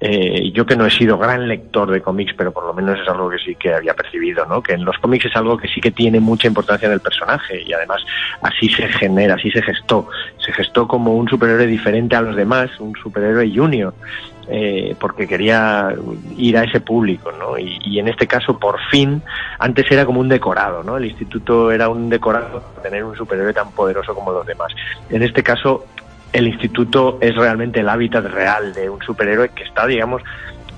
eh, 0.00 0.52
yo 0.52 0.64
que 0.64 0.76
no 0.76 0.86
he 0.86 0.90
sido 0.90 1.18
gran 1.18 1.48
lector 1.48 1.90
de 1.90 2.00
cómics, 2.00 2.32
pero 2.36 2.52
por 2.52 2.64
lo 2.64 2.72
menos 2.72 3.00
es 3.00 3.08
algo 3.08 3.28
que 3.28 3.38
sí 3.38 3.56
que 3.56 3.74
había 3.74 3.94
percibido, 3.94 4.46
¿no? 4.46 4.62
Que 4.62 4.74
en 4.74 4.84
los 4.84 4.96
cómics 4.98 5.24
es 5.24 5.34
algo 5.34 5.56
que 5.56 5.66
sí 5.66 5.80
que 5.80 5.90
tiene 5.90 6.20
mucha 6.20 6.46
importancia 6.46 6.86
en 6.86 6.92
el 6.92 7.00
personaje 7.00 7.62
y 7.66 7.72
además 7.72 8.04
así 8.42 8.68
se 8.68 8.86
genera, 8.86 9.34
así 9.34 9.50
se 9.50 9.60
gestó. 9.60 10.08
Se 10.38 10.52
gestó 10.52 10.86
como 10.86 11.16
un 11.16 11.28
superhéroe 11.28 11.66
diferente 11.66 12.14
a 12.14 12.22
los 12.22 12.36
demás, 12.36 12.70
un 12.78 12.94
superhéroe 12.94 13.50
junior, 13.52 13.92
eh, 14.50 14.96
porque 14.98 15.26
quería 15.26 15.94
ir 16.36 16.56
a 16.56 16.64
ese 16.64 16.80
público, 16.80 17.30
¿no? 17.32 17.58
Y, 17.58 17.78
y, 17.84 17.98
en 17.98 18.08
este 18.08 18.26
caso, 18.26 18.58
por 18.58 18.80
fin, 18.90 19.22
antes 19.58 19.90
era 19.90 20.06
como 20.06 20.20
un 20.20 20.28
decorado, 20.28 20.82
¿no? 20.82 20.96
El 20.96 21.04
instituto 21.04 21.70
era 21.70 21.88
un 21.88 22.08
decorado 22.08 22.60
para 22.60 22.82
tener 22.82 23.04
un 23.04 23.14
superhéroe 23.14 23.52
tan 23.52 23.70
poderoso 23.72 24.14
como 24.14 24.32
los 24.32 24.46
demás. 24.46 24.72
En 25.10 25.22
este 25.22 25.42
caso, 25.42 25.84
el 26.32 26.48
instituto 26.48 27.18
es 27.20 27.34
realmente 27.36 27.80
el 27.80 27.88
hábitat 27.88 28.24
real 28.26 28.72
de 28.74 28.88
un 28.88 29.00
superhéroe 29.02 29.50
que 29.50 29.64
está, 29.64 29.86
digamos, 29.86 30.22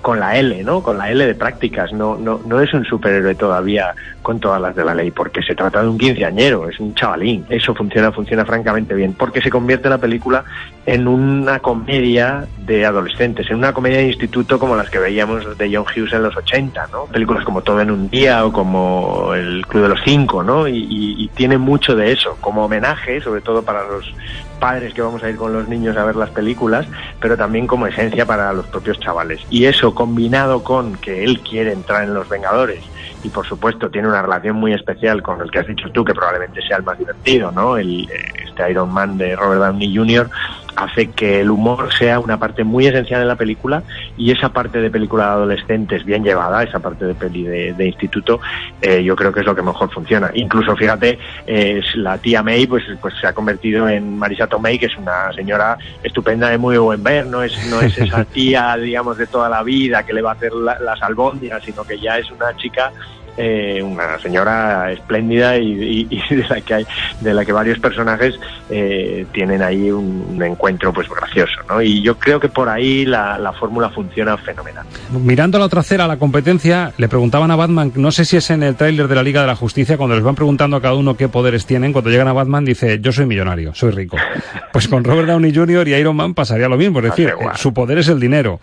con 0.00 0.20
la 0.20 0.36
L, 0.36 0.62
¿no? 0.64 0.82
Con 0.82 0.98
la 0.98 1.10
L 1.10 1.24
de 1.24 1.34
prácticas. 1.34 1.92
No, 1.92 2.16
no, 2.16 2.40
no 2.46 2.60
es 2.60 2.72
un 2.74 2.84
superhéroe 2.84 3.34
todavía 3.34 3.94
con 4.22 4.38
todas 4.38 4.60
las 4.60 4.76
de 4.76 4.84
la 4.84 4.94
ley, 4.94 5.10
porque 5.10 5.42
se 5.42 5.54
trata 5.54 5.82
de 5.82 5.88
un 5.88 5.98
quinceañero, 5.98 6.68
es 6.68 6.78
un 6.78 6.94
chavalín. 6.94 7.46
Eso 7.48 7.74
funciona, 7.74 8.12
funciona 8.12 8.44
francamente 8.44 8.94
bien, 8.94 9.14
porque 9.14 9.40
se 9.40 9.50
convierte 9.50 9.88
la 9.88 9.98
película 9.98 10.44
en 10.86 11.08
una 11.08 11.60
comedia 11.60 12.46
de 12.58 12.84
adolescentes, 12.84 13.50
en 13.50 13.56
una 13.56 13.72
comedia 13.72 13.98
de 13.98 14.08
instituto 14.08 14.58
como 14.58 14.76
las 14.76 14.90
que 14.90 14.98
veíamos 14.98 15.56
de 15.56 15.74
John 15.74 15.84
Hughes 15.84 16.12
en 16.12 16.22
los 16.22 16.36
80, 16.36 16.88
¿no? 16.92 17.04
Películas 17.06 17.44
como 17.44 17.62
Todo 17.62 17.80
en 17.80 17.90
un 17.90 18.10
día 18.10 18.44
o 18.44 18.52
como 18.52 19.32
El 19.34 19.66
Club 19.66 19.84
de 19.84 19.88
los 19.90 20.00
Cinco, 20.04 20.42
¿no? 20.42 20.68
Y, 20.68 20.78
y, 20.78 21.24
y 21.24 21.28
tiene 21.28 21.58
mucho 21.58 21.94
de 21.94 22.12
eso, 22.12 22.36
como 22.40 22.64
homenaje, 22.64 23.20
sobre 23.20 23.40
todo 23.40 23.62
para 23.62 23.84
los 23.84 24.12
padres 24.60 24.94
que 24.94 25.02
vamos 25.02 25.22
a 25.24 25.30
ir 25.30 25.36
con 25.36 25.52
los 25.52 25.66
niños 25.68 25.96
a 25.96 26.04
ver 26.04 26.14
las 26.14 26.30
películas, 26.30 26.86
pero 27.20 27.36
también 27.36 27.66
como 27.66 27.88
esencia 27.88 28.26
para 28.26 28.52
los 28.52 28.66
propios 28.66 29.00
chavales. 29.00 29.40
Y 29.50 29.64
eso 29.64 29.94
combinado 29.94 30.62
con 30.62 30.94
que 30.96 31.24
él 31.24 31.40
quiere 31.40 31.72
entrar 31.72 32.04
en 32.04 32.14
Los 32.14 32.28
Vengadores 32.28 32.84
y 33.22 33.28
por 33.28 33.46
supuesto 33.46 33.90
tiene 33.90 34.08
una 34.08 34.22
relación 34.22 34.56
muy 34.56 34.72
especial 34.72 35.22
con 35.22 35.40
el 35.40 35.50
que 35.50 35.58
has 35.58 35.66
dicho 35.66 35.90
tú, 35.90 36.04
que 36.04 36.14
probablemente 36.14 36.62
sea 36.62 36.78
el 36.78 36.82
más 36.84 36.98
divertido, 36.98 37.50
¿no? 37.52 37.76
El, 37.76 38.08
este 38.10 38.70
Iron 38.70 38.92
Man 38.92 39.18
de 39.18 39.36
Robert 39.36 39.60
Downey 39.60 39.94
Jr. 39.94 40.30
hace 40.76 41.10
que 41.10 41.40
el 41.40 41.50
humor 41.50 41.92
sea 41.92 42.20
una 42.20 42.38
parte 42.38 42.64
muy 42.64 42.86
esencial 42.86 43.22
en 43.22 43.28
la 43.28 43.36
película 43.36 43.82
y 44.16 44.30
esa 44.30 44.50
parte 44.50 44.80
de 44.80 44.90
película 44.90 45.24
de 45.24 45.30
adolescentes 45.30 46.04
bien 46.04 46.24
llevada, 46.24 46.62
esa 46.62 46.78
parte 46.78 47.04
de 47.04 47.14
peli 47.14 47.44
de, 47.44 47.72
de 47.72 47.86
instituto, 47.86 48.40
eh, 48.80 49.02
yo 49.02 49.16
creo 49.16 49.32
que 49.32 49.40
es 49.40 49.46
lo 49.46 49.54
que 49.54 49.62
mejor 49.62 49.90
funciona. 49.90 50.30
Incluso, 50.34 50.76
fíjate, 50.76 51.18
eh, 51.46 51.80
la 51.94 52.18
tía 52.18 52.42
May 52.42 52.66
pues, 52.66 52.84
pues 53.00 53.14
se 53.20 53.26
ha 53.26 53.32
convertido 53.32 53.88
en 53.88 54.18
Marisa 54.18 54.46
Tomei, 54.46 54.78
que 54.78 54.86
es 54.86 54.96
una 54.96 55.32
señora 55.32 55.78
estupenda 56.02 56.48
de 56.48 56.58
muy 56.58 56.76
buen 56.78 57.02
ver, 57.02 57.26
no 57.26 57.42
es, 57.42 57.66
no 57.68 57.80
es 57.80 57.96
esa 57.98 58.24
tía, 58.32 58.76
digamos, 58.76 59.18
de 59.18 59.26
toda 59.26 59.48
la 59.48 59.62
vida 59.62 60.04
que 60.04 60.12
le 60.12 60.22
va 60.22 60.30
a 60.30 60.34
hacer 60.34 60.52
la, 60.52 60.78
las 60.78 61.02
albóndigas, 61.02 61.62
sino 61.62 61.84
que 61.84 61.98
ya 61.98 62.18
es 62.18 62.30
una 62.30 62.56
chica 62.56 62.92
eh, 63.36 63.82
una 63.82 64.18
señora 64.18 64.92
espléndida 64.92 65.58
y, 65.58 66.06
y, 66.10 66.22
y, 66.30 66.34
de 66.34 66.48
la 66.48 66.60
que 66.60 66.74
hay, 66.74 66.86
de 67.20 67.34
la 67.34 67.44
que 67.44 67.52
varios 67.52 67.78
personajes 67.78 68.34
eh, 68.68 69.26
tienen 69.32 69.62
ahí 69.62 69.90
un, 69.90 70.26
un, 70.30 70.42
encuentro 70.42 70.92
pues 70.92 71.08
gracioso, 71.08 71.60
¿no? 71.68 71.82
Y 71.82 72.02
yo 72.02 72.18
creo 72.18 72.40
que 72.40 72.48
por 72.48 72.68
ahí 72.68 73.04
la, 73.04 73.38
la 73.38 73.52
fórmula 73.52 73.90
funciona 73.90 74.36
fenomenal. 74.36 74.84
Mirando 75.10 75.56
a 75.56 75.60
la 75.60 75.66
otra 75.66 75.80
acera, 75.80 76.06
la 76.06 76.18
competencia, 76.18 76.92
le 76.96 77.08
preguntaban 77.08 77.50
a 77.50 77.56
Batman, 77.56 77.92
no 77.96 78.10
sé 78.12 78.24
si 78.24 78.36
es 78.36 78.50
en 78.50 78.62
el 78.62 78.76
tráiler 78.76 79.08
de 79.08 79.14
la 79.14 79.22
Liga 79.22 79.40
de 79.40 79.46
la 79.46 79.56
Justicia, 79.56 79.96
cuando 79.96 80.14
les 80.14 80.24
van 80.24 80.34
preguntando 80.34 80.76
a 80.76 80.82
cada 80.82 80.94
uno 80.94 81.16
qué 81.16 81.28
poderes 81.28 81.66
tienen, 81.66 81.92
cuando 81.92 82.10
llegan 82.10 82.28
a 82.28 82.32
Batman 82.32 82.64
dice, 82.64 83.00
yo 83.00 83.12
soy 83.12 83.26
millonario, 83.26 83.74
soy 83.74 83.90
rico. 83.90 84.16
Pues 84.72 84.86
con 84.86 85.02
Robert 85.02 85.26
Downey 85.26 85.52
Jr. 85.52 85.88
y 85.88 85.94
Iron 85.94 86.14
Man 86.14 86.32
pasaría 86.32 86.68
lo 86.68 86.76
mismo, 86.76 87.00
es 87.00 87.06
decir, 87.06 87.34
su 87.56 87.74
poder 87.74 87.98
es 87.98 88.08
el 88.08 88.20
dinero. 88.20 88.60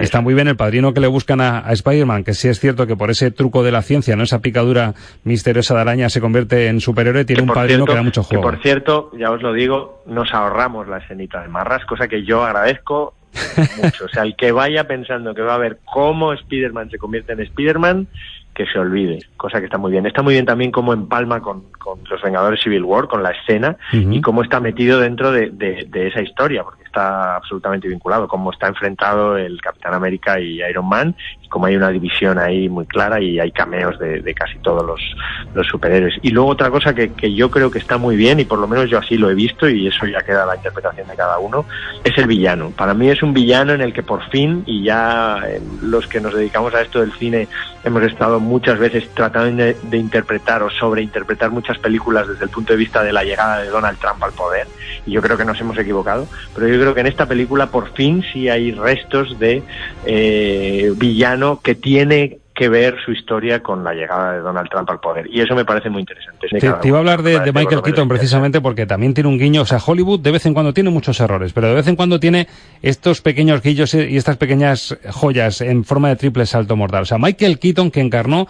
Está 0.00 0.20
muy 0.20 0.34
bien 0.34 0.48
el 0.48 0.56
padrino 0.56 0.92
que 0.92 1.00
le 1.00 1.06
buscan 1.06 1.40
a, 1.40 1.58
a 1.66 1.72
Spider-Man, 1.72 2.24
que 2.24 2.34
sí 2.34 2.48
es 2.48 2.58
cierto 2.58 2.86
que 2.86 2.96
por 2.96 3.10
ese 3.10 3.30
truco 3.30 3.62
de 3.62 3.72
la 3.72 3.82
ciencia, 3.82 4.16
no 4.16 4.22
esa 4.22 4.40
picadura 4.40 4.94
misteriosa 5.24 5.74
de 5.74 5.80
araña 5.80 6.08
se 6.08 6.20
convierte 6.20 6.68
en 6.68 6.80
superhéroe, 6.80 7.24
tiene 7.24 7.42
un 7.42 7.48
padrino 7.48 7.84
cierto, 7.84 7.86
que 7.86 7.94
da 7.94 8.02
mucho 8.02 8.22
juego. 8.22 8.42
Que 8.42 8.48
por 8.50 8.62
cierto, 8.62 9.10
ya 9.18 9.30
os 9.30 9.42
lo 9.42 9.52
digo, 9.52 10.02
nos 10.06 10.32
ahorramos 10.32 10.88
la 10.88 10.98
escenita 10.98 11.42
de 11.42 11.48
marras, 11.48 11.84
cosa 11.84 12.08
que 12.08 12.24
yo 12.24 12.44
agradezco 12.44 13.14
mucho. 13.76 14.04
O 14.04 14.08
sea, 14.08 14.22
el 14.24 14.34
que 14.36 14.52
vaya 14.52 14.84
pensando 14.84 15.34
que 15.34 15.42
va 15.42 15.54
a 15.54 15.58
ver 15.58 15.78
cómo 15.84 16.32
Spider-Man 16.32 16.90
se 16.90 16.98
convierte 16.98 17.32
en 17.32 17.40
Spider-Man, 17.40 18.08
que 18.54 18.66
se 18.66 18.78
olvide, 18.78 19.20
cosa 19.36 19.58
que 19.60 19.66
está 19.66 19.78
muy 19.78 19.92
bien. 19.92 20.06
Está 20.06 20.22
muy 20.22 20.34
bien 20.34 20.44
también 20.44 20.70
cómo 20.70 20.92
empalma 20.92 21.40
con, 21.40 21.70
con 21.78 22.00
los 22.10 22.20
Vengadores 22.20 22.60
Civil 22.60 22.82
War, 22.82 23.06
con 23.06 23.22
la 23.22 23.30
escena, 23.30 23.76
uh 23.92 23.96
-huh. 23.96 24.16
y 24.16 24.20
cómo 24.20 24.42
está 24.42 24.60
metido 24.60 25.00
dentro 25.00 25.30
de, 25.32 25.50
de, 25.50 25.86
de, 25.88 26.08
esa 26.08 26.20
historia, 26.20 26.64
porque 26.64 26.82
está 26.90 27.36
absolutamente 27.36 27.88
vinculado, 27.88 28.26
cómo 28.26 28.50
está 28.50 28.66
enfrentado 28.66 29.36
el 29.36 29.60
Capitán 29.60 29.94
América 29.94 30.40
y 30.40 30.60
Iron 30.62 30.88
Man, 30.88 31.14
y 31.40 31.48
cómo 31.48 31.66
hay 31.66 31.76
una 31.76 31.88
división 31.88 32.38
ahí 32.38 32.68
muy 32.68 32.84
clara 32.84 33.20
y 33.20 33.38
hay 33.38 33.52
cameos 33.52 33.98
de, 33.98 34.34
casi 34.34 34.58
todos 34.58 34.84
los, 34.84 35.00
superhéroes. 35.68 36.14
Y 36.22 36.30
luego 36.30 36.50
otra 36.50 36.70
cosa 36.70 36.94
que, 36.94 37.10
yo 37.34 37.50
creo 37.50 37.70
que 37.70 37.78
está 37.78 37.96
muy 37.96 38.16
bien, 38.16 38.40
y 38.40 38.44
por 38.44 38.58
lo 38.58 38.66
menos 38.66 38.90
yo 38.90 38.98
así 38.98 39.16
lo 39.16 39.30
he 39.30 39.34
visto, 39.34 39.68
y 39.68 39.86
eso 39.86 40.06
ya 40.06 40.20
queda 40.20 40.44
la 40.44 40.56
interpretación 40.56 41.06
de 41.06 41.14
cada 41.14 41.38
uno, 41.38 41.64
es 42.02 42.16
el 42.18 42.26
villano. 42.26 42.72
Para 42.76 42.92
mí 42.92 43.08
es 43.08 43.22
un 43.22 43.32
villano 43.32 43.72
en 43.72 43.80
el 43.80 43.92
que 43.92 44.02
por 44.02 44.28
fin, 44.30 44.64
y 44.66 44.84
ya 44.84 45.38
eh, 45.46 45.60
los 45.82 46.06
que 46.08 46.20
nos 46.20 46.34
dedicamos 46.34 46.74
a 46.74 46.82
esto 46.82 47.00
del 47.00 47.12
cine 47.12 47.46
hemos 47.84 48.02
estado 48.02 48.40
muchas 48.40 48.78
veces 48.78 49.08
tratando 49.14 49.62
de, 49.62 49.76
de 49.82 49.96
interpretar 49.96 50.62
o 50.62 50.70
sobreinterpretar 50.70 51.50
muchas 51.50 51.78
películas 51.78 52.26
desde 52.26 52.44
el 52.44 52.50
punto 52.50 52.72
de 52.72 52.78
vista 52.78 53.02
de 53.02 53.12
la 53.12 53.22
llegada 53.22 53.60
de 53.60 53.68
Donald 53.68 53.98
Trump 53.98 54.22
al 54.22 54.32
poder, 54.32 54.66
y 55.06 55.12
yo 55.12 55.22
creo 55.22 55.36
que 55.36 55.44
nos 55.44 55.60
hemos 55.60 55.78
equivocado, 55.78 56.26
pero 56.54 56.66
yo 56.66 56.79
creo 56.80 56.94
que 56.94 57.00
en 57.00 57.06
esta 57.06 57.26
película 57.26 57.66
por 57.70 57.92
fin 57.94 58.24
sí 58.32 58.48
hay 58.48 58.72
restos 58.72 59.38
de 59.38 59.62
eh, 60.04 60.92
villano 60.96 61.60
que 61.62 61.74
tiene 61.74 62.38
que 62.60 62.68
ver 62.68 62.96
su 63.02 63.12
historia 63.12 63.62
con 63.62 63.82
la 63.84 63.94
llegada 63.94 64.32
de 64.32 64.40
Donald 64.40 64.68
Trump 64.68 64.90
al 64.90 65.00
poder. 65.00 65.26
Y 65.32 65.40
eso 65.40 65.54
me 65.54 65.64
parece 65.64 65.88
muy 65.88 66.00
interesante. 66.00 66.46
Te, 66.46 66.70
te 66.70 66.88
iba 66.88 66.98
a 66.98 67.00
hablar 67.00 67.22
de, 67.22 67.40
de 67.40 67.52
Michael 67.54 67.80
Keaton 67.80 68.06
precisamente 68.06 68.60
porque 68.60 68.84
también 68.84 69.14
tiene 69.14 69.30
un 69.30 69.38
guiño. 69.38 69.62
O 69.62 69.64
sea, 69.64 69.78
Hollywood 69.78 70.20
de 70.20 70.30
vez 70.30 70.44
en 70.44 70.52
cuando 70.52 70.74
tiene 70.74 70.90
muchos 70.90 71.18
errores, 71.20 71.54
pero 71.54 71.68
de 71.68 71.74
vez 71.74 71.86
en 71.86 71.96
cuando 71.96 72.20
tiene 72.20 72.48
estos 72.82 73.22
pequeños 73.22 73.62
guillos 73.62 73.94
y 73.94 74.14
estas 74.14 74.36
pequeñas 74.36 74.98
joyas 75.10 75.62
en 75.62 75.84
forma 75.84 76.10
de 76.10 76.16
triple 76.16 76.44
salto 76.44 76.76
mortal. 76.76 77.04
O 77.04 77.06
sea, 77.06 77.16
Michael 77.16 77.58
Keaton 77.58 77.90
que 77.90 78.00
encarnó 78.00 78.46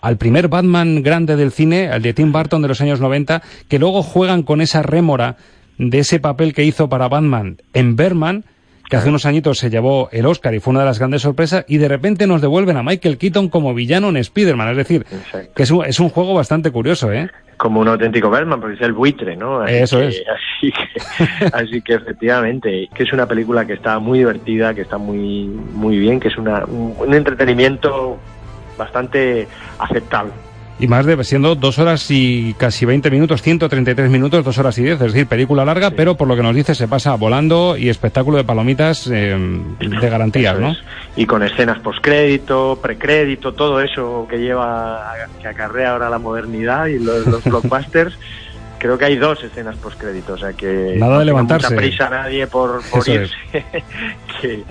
al 0.00 0.18
primer 0.18 0.46
Batman 0.46 1.02
grande 1.02 1.34
del 1.34 1.50
cine, 1.50 1.88
al 1.88 2.02
de 2.02 2.14
Tim 2.14 2.30
Burton 2.30 2.62
de 2.62 2.68
los 2.68 2.80
años 2.80 3.00
90, 3.00 3.42
que 3.68 3.80
luego 3.80 4.04
juegan 4.04 4.44
con 4.44 4.60
esa 4.60 4.82
rémora 4.82 5.36
de 5.78 6.00
ese 6.00 6.20
papel 6.20 6.52
que 6.52 6.64
hizo 6.64 6.88
para 6.88 7.08
Batman 7.08 7.58
en 7.72 7.96
Berman, 7.96 8.44
que 8.88 8.96
hace 8.96 9.08
unos 9.08 9.26
añitos 9.26 9.58
se 9.58 9.70
llevó 9.70 10.08
el 10.12 10.26
Oscar 10.26 10.54
y 10.54 10.60
fue 10.60 10.70
una 10.72 10.80
de 10.80 10.86
las 10.86 10.98
grandes 10.98 11.22
sorpresas, 11.22 11.64
y 11.68 11.76
de 11.78 11.88
repente 11.88 12.26
nos 12.26 12.40
devuelven 12.40 12.76
a 12.76 12.82
Michael 12.82 13.18
Keaton 13.18 13.48
como 13.48 13.74
villano 13.74 14.08
en 14.08 14.16
Spider-Man. 14.16 14.70
Es 14.70 14.76
decir, 14.76 15.06
Exacto. 15.10 15.52
que 15.54 15.62
es 15.62 15.70
un, 15.70 15.84
es 15.84 16.00
un 16.00 16.08
juego 16.08 16.34
bastante 16.34 16.70
curioso, 16.70 17.12
¿eh? 17.12 17.30
Como 17.58 17.80
un 17.80 17.88
auténtico 17.88 18.30
Berman, 18.30 18.60
porque 18.60 18.76
es 18.76 18.82
el 18.82 18.92
buitre, 18.92 19.36
¿no? 19.36 19.60
Así 19.60 19.74
Eso 19.74 19.98
que, 19.98 20.08
es. 20.08 20.22
Así 20.58 20.72
que, 20.72 21.44
así 21.52 21.82
que 21.82 21.94
efectivamente, 21.94 22.88
que 22.92 23.02
es 23.04 23.12
una 23.12 23.26
película 23.26 23.64
que 23.64 23.74
está 23.74 23.98
muy 24.00 24.18
divertida, 24.18 24.74
que 24.74 24.80
está 24.80 24.98
muy, 24.98 25.44
muy 25.46 25.98
bien, 25.98 26.18
que 26.18 26.28
es 26.28 26.36
una, 26.36 26.64
un, 26.64 26.94
un 26.98 27.14
entretenimiento 27.14 28.18
bastante 28.76 29.46
aceptable. 29.78 30.32
Y 30.80 30.86
más 30.86 31.06
de 31.06 31.22
siendo 31.24 31.56
dos 31.56 31.78
horas 31.78 32.06
y 32.10 32.54
casi 32.54 32.84
20 32.84 33.10
minutos, 33.10 33.42
133 33.42 34.10
minutos, 34.10 34.44
dos 34.44 34.58
horas 34.58 34.78
y 34.78 34.82
diez, 34.84 35.00
es 35.00 35.12
decir, 35.12 35.26
película 35.26 35.64
larga, 35.64 35.88
sí. 35.88 35.94
pero 35.96 36.16
por 36.16 36.28
lo 36.28 36.36
que 36.36 36.42
nos 36.42 36.54
dice 36.54 36.74
se 36.74 36.86
pasa 36.86 37.14
volando 37.16 37.76
y 37.76 37.88
espectáculo 37.88 38.36
de 38.36 38.44
palomitas 38.44 39.08
eh, 39.12 39.36
de 39.80 40.10
garantías, 40.10 40.58
¿no? 40.58 40.70
Es. 40.70 40.78
Y 41.16 41.26
con 41.26 41.42
escenas 41.42 41.80
postcrédito, 41.80 42.78
precrédito, 42.80 43.52
todo 43.52 43.80
eso 43.80 44.26
que 44.30 44.38
lleva, 44.38 45.14
que 45.42 45.48
acarrea 45.48 45.92
ahora 45.92 46.10
la 46.10 46.18
modernidad 46.18 46.86
y 46.86 47.00
los, 47.00 47.26
los 47.26 47.42
blockbusters. 47.44 48.16
Creo 48.78 48.96
que 48.96 49.06
hay 49.06 49.16
dos 49.16 49.42
escenas 49.42 49.74
postcrédito, 49.76 50.34
o 50.34 50.38
sea 50.38 50.52
que 50.52 50.94
nada 50.96 51.14
de 51.14 51.18
no 51.18 51.24
levantarse. 51.24 51.74
mucha 51.74 51.76
prisa 51.76 52.08
nadie 52.08 52.46
por, 52.46 52.80
por 52.88 53.08
irse. 53.08 53.34
que, 54.40 54.62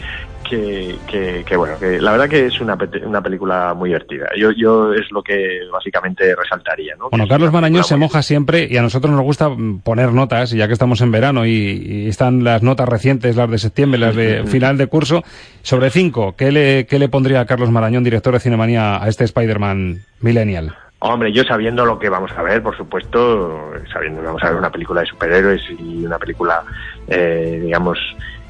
que, 0.50 0.96
que, 1.08 1.44
que, 1.46 1.58
bueno, 1.58 1.78
que 1.80 2.00
la 2.00 2.12
verdad 2.12 2.30
que 2.30 2.46
es 2.46 2.60
una, 2.60 2.78
una 3.06 3.22
película 3.22 3.74
muy 3.74 3.90
divertida. 3.90 4.28
Yo, 4.38 4.52
yo 4.52 4.94
es 4.94 5.12
lo 5.12 5.22
que 5.22 5.60
básicamente 5.72 6.36
resaltaría, 6.36 6.96
¿no? 6.96 7.10
Bueno, 7.10 7.28
Carlos 7.28 7.52
Marañón 7.52 7.84
se 7.84 7.98
moja 7.98 8.22
siempre 8.22 8.68
y 8.70 8.78
a 8.78 8.82
nosotros 8.82 9.12
nos 9.12 9.24
gusta 9.24 9.50
poner 9.84 10.14
notas, 10.14 10.52
ya 10.52 10.68
que 10.68 10.74
estamos 10.74 11.02
en 11.02 11.12
verano 11.12 11.46
y, 11.46 11.52
y 11.52 12.08
están 12.08 12.44
las 12.44 12.64
notas 12.64 12.88
recientes, 12.88 13.36
las 13.36 13.50
de 13.50 13.58
septiembre, 13.58 14.00
las 14.00 14.16
de 14.16 14.44
final 14.48 14.78
de 14.78 14.88
curso. 14.88 15.24
Sobre 15.62 15.90
cinco, 15.90 16.36
¿qué 16.38 16.52
le, 16.52 16.86
qué 16.86 17.00
le 17.00 17.10
pondría 17.10 17.42
a 17.42 17.46
Carlos 17.46 17.72
Marañón, 17.72 18.04
director 18.04 18.34
de 18.34 18.40
Cinemanía, 18.40 19.04
a 19.04 19.08
este 19.08 19.26
Spider-Man 19.26 20.00
Millennial? 20.22 20.76
Hombre, 21.00 21.32
yo 21.32 21.44
sabiendo 21.44 21.86
lo 21.86 22.00
que 22.00 22.10
vamos 22.10 22.32
a 22.36 22.42
ver, 22.42 22.64
por 22.64 22.76
supuesto, 22.76 23.72
sabiendo 23.94 24.20
que 24.20 24.28
vamos 24.28 24.44
a 24.44 24.50
ver 24.50 24.58
una 24.58 24.72
película 24.72 25.02
de 25.02 25.08
superhéroes 25.08 25.62
y 25.78 26.04
una 26.04 26.18
película, 26.18 26.64
eh, 27.08 27.60
digamos, 27.64 28.00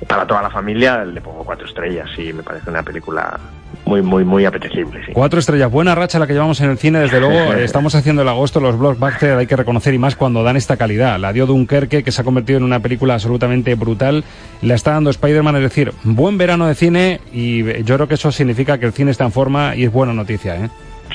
para 0.05 0.27
toda 0.27 0.41
la 0.41 0.49
familia, 0.49 1.03
le 1.03 1.21
pongo 1.21 1.43
cuatro 1.43 1.65
estrellas 1.65 2.09
y 2.17 2.31
me 2.33 2.43
parece 2.43 2.69
una 2.69 2.83
película 2.83 3.39
muy, 3.85 4.01
muy, 4.01 4.23
muy 4.23 4.45
apetecible. 4.45 5.03
Sí. 5.05 5.13
Cuatro 5.13 5.39
estrellas, 5.39 5.71
buena 5.71 5.95
racha 5.95 6.19
la 6.19 6.27
que 6.27 6.33
llevamos 6.33 6.59
en 6.61 6.69
el 6.69 6.77
cine, 6.77 6.99
desde 6.99 7.19
luego. 7.19 7.53
estamos 7.57 7.95
haciendo 7.95 8.21
el 8.21 8.27
agosto, 8.27 8.59
los 8.59 8.77
blockbusters, 8.77 9.37
hay 9.37 9.47
que 9.47 9.55
reconocer 9.55 9.93
y 9.93 9.97
más 9.97 10.15
cuando 10.15 10.43
dan 10.43 10.57
esta 10.57 10.77
calidad. 10.77 11.17
La 11.19 11.33
dio 11.33 11.45
Dunkerque, 11.45 12.03
que 12.03 12.11
se 12.11 12.21
ha 12.21 12.23
convertido 12.23 12.57
en 12.57 12.63
una 12.63 12.79
película 12.79 13.15
absolutamente 13.15 13.75
brutal. 13.75 14.23
La 14.61 14.75
está 14.75 14.91
dando 14.91 15.09
Spider-Man, 15.09 15.55
es 15.55 15.61
decir, 15.63 15.93
buen 16.03 16.37
verano 16.37 16.67
de 16.67 16.75
cine 16.75 17.21
y 17.31 17.83
yo 17.83 17.95
creo 17.95 18.07
que 18.07 18.15
eso 18.15 18.31
significa 18.31 18.77
que 18.77 18.85
el 18.85 18.93
cine 18.93 19.11
está 19.11 19.23
en 19.23 19.31
forma 19.31 19.75
y 19.75 19.85
es 19.85 19.91
buena 19.91 20.13
noticia, 20.13 20.55
¿eh? 20.55 20.69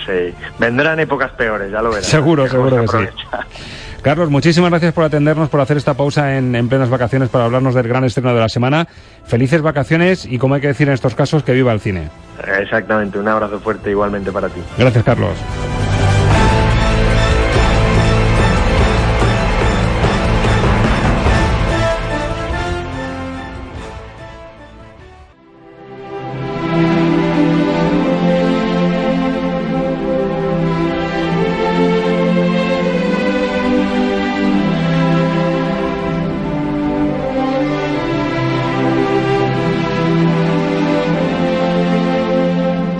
Sí, 0.06 0.34
vendrán 0.58 0.98
épocas 0.98 1.30
peores, 1.32 1.70
ya 1.70 1.82
lo 1.82 1.90
verás. 1.90 2.06
Seguro, 2.06 2.48
seguro 2.48 2.80
que 2.80 2.88
sí. 2.88 3.04
Carlos, 4.02 4.30
muchísimas 4.30 4.70
gracias 4.70 4.92
por 4.92 5.04
atendernos, 5.04 5.48
por 5.48 5.60
hacer 5.60 5.76
esta 5.76 5.94
pausa 5.94 6.36
en, 6.36 6.56
en, 6.56 6.68
plenas 6.68 6.90
vacaciones 6.90 7.28
para 7.28 7.44
hablarnos 7.44 7.74
del 7.74 7.86
gran 7.86 8.04
estreno 8.04 8.34
de 8.34 8.40
la 8.40 8.48
semana. 8.48 8.88
Felices 9.24 9.62
vacaciones 9.62 10.26
y, 10.26 10.38
como 10.38 10.54
hay 10.54 10.60
que 10.60 10.66
decir 10.66 10.88
en 10.88 10.94
estos 10.94 11.14
casos, 11.14 11.44
que 11.44 11.52
viva 11.52 11.72
el 11.72 11.80
cine. 11.80 12.08
Exactamente, 12.60 13.18
un 13.18 13.28
abrazo 13.28 13.60
fuerte 13.60 13.90
igualmente 13.90 14.32
para 14.32 14.48
ti. 14.48 14.60
Gracias, 14.76 15.04
Carlos. 15.04 15.36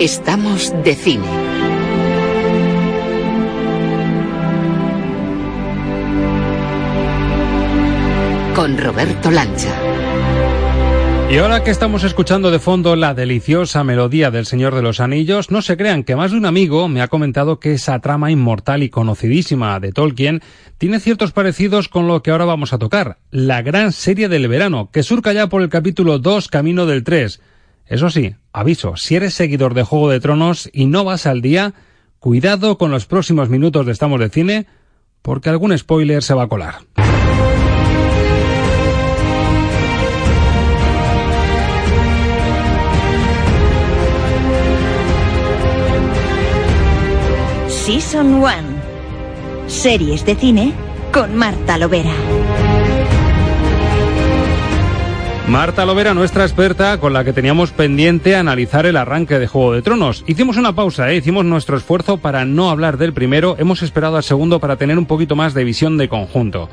Estamos 0.03 0.73
de 0.83 0.95
cine. 0.95 1.23
Con 8.53 8.77
Roberto 8.77 9.31
Lancha. 9.31 9.73
Y 11.31 11.37
ahora 11.37 11.63
que 11.63 11.71
estamos 11.71 12.03
escuchando 12.03 12.51
de 12.51 12.59
fondo 12.59 12.97
la 12.97 13.13
deliciosa 13.13 13.85
melodía 13.85 14.29
del 14.29 14.45
Señor 14.45 14.75
de 14.75 14.81
los 14.81 14.99
Anillos, 14.99 15.51
no 15.51 15.61
se 15.61 15.77
crean 15.77 16.03
que 16.03 16.17
más 16.17 16.31
de 16.31 16.37
un 16.37 16.45
amigo 16.45 16.89
me 16.89 17.01
ha 17.01 17.07
comentado 17.07 17.61
que 17.61 17.71
esa 17.71 17.97
trama 17.99 18.29
inmortal 18.29 18.83
y 18.83 18.89
conocidísima 18.89 19.79
de 19.79 19.93
Tolkien 19.93 20.41
tiene 20.77 20.99
ciertos 20.99 21.31
parecidos 21.31 21.87
con 21.87 22.09
lo 22.09 22.21
que 22.21 22.31
ahora 22.31 22.43
vamos 22.43 22.73
a 22.73 22.77
tocar, 22.77 23.19
la 23.31 23.61
gran 23.61 23.93
serie 23.93 24.27
del 24.27 24.49
verano, 24.49 24.89
que 24.91 25.01
surca 25.01 25.31
ya 25.31 25.47
por 25.47 25.61
el 25.61 25.69
capítulo 25.69 26.19
2, 26.19 26.49
camino 26.49 26.85
del 26.85 27.05
3. 27.05 27.39
Eso 27.85 28.09
sí, 28.09 28.35
aviso, 28.51 28.95
si 28.95 29.15
eres 29.15 29.33
seguidor 29.33 29.73
de 29.73 29.83
Juego 29.83 30.09
de 30.09 30.19
Tronos 30.19 30.69
y 30.73 30.85
no 30.85 31.03
vas 31.03 31.25
al 31.25 31.41
día, 31.41 31.73
cuidado 32.19 32.77
con 32.77 32.91
los 32.91 33.05
próximos 33.05 33.49
minutos 33.49 33.85
de 33.85 33.91
Estamos 33.91 34.19
de 34.19 34.29
Cine, 34.29 34.67
porque 35.21 35.49
algún 35.49 35.77
spoiler 35.77 36.23
se 36.23 36.33
va 36.33 36.43
a 36.43 36.47
colar. 36.47 36.75
Season 47.67 48.35
1. 48.35 48.47
Series 49.67 50.25
de 50.25 50.35
cine 50.35 50.73
con 51.11 51.35
Marta 51.35 51.77
Lovera. 51.77 52.62
Marta 55.47 55.85
Lovera, 55.85 56.13
nuestra 56.13 56.45
experta, 56.45 56.97
con 56.99 57.11
la 57.11 57.25
que 57.25 57.33
teníamos 57.33 57.71
pendiente 57.71 58.35
analizar 58.35 58.85
el 58.85 58.95
arranque 58.95 59.39
de 59.39 59.47
Juego 59.47 59.73
de 59.73 59.81
Tronos. 59.81 60.23
Hicimos 60.25 60.55
una 60.55 60.73
pausa, 60.73 61.11
¿eh? 61.11 61.17
hicimos 61.17 61.43
nuestro 61.43 61.75
esfuerzo 61.75 62.17
para 62.17 62.45
no 62.45 62.69
hablar 62.69 62.97
del 62.97 63.13
primero, 63.13 63.57
hemos 63.59 63.83
esperado 63.83 64.15
al 64.15 64.23
segundo 64.23 64.61
para 64.61 64.77
tener 64.77 64.97
un 64.97 65.05
poquito 65.05 65.35
más 65.35 65.53
de 65.53 65.65
visión 65.65 65.97
de 65.97 66.07
conjunto. 66.07 66.69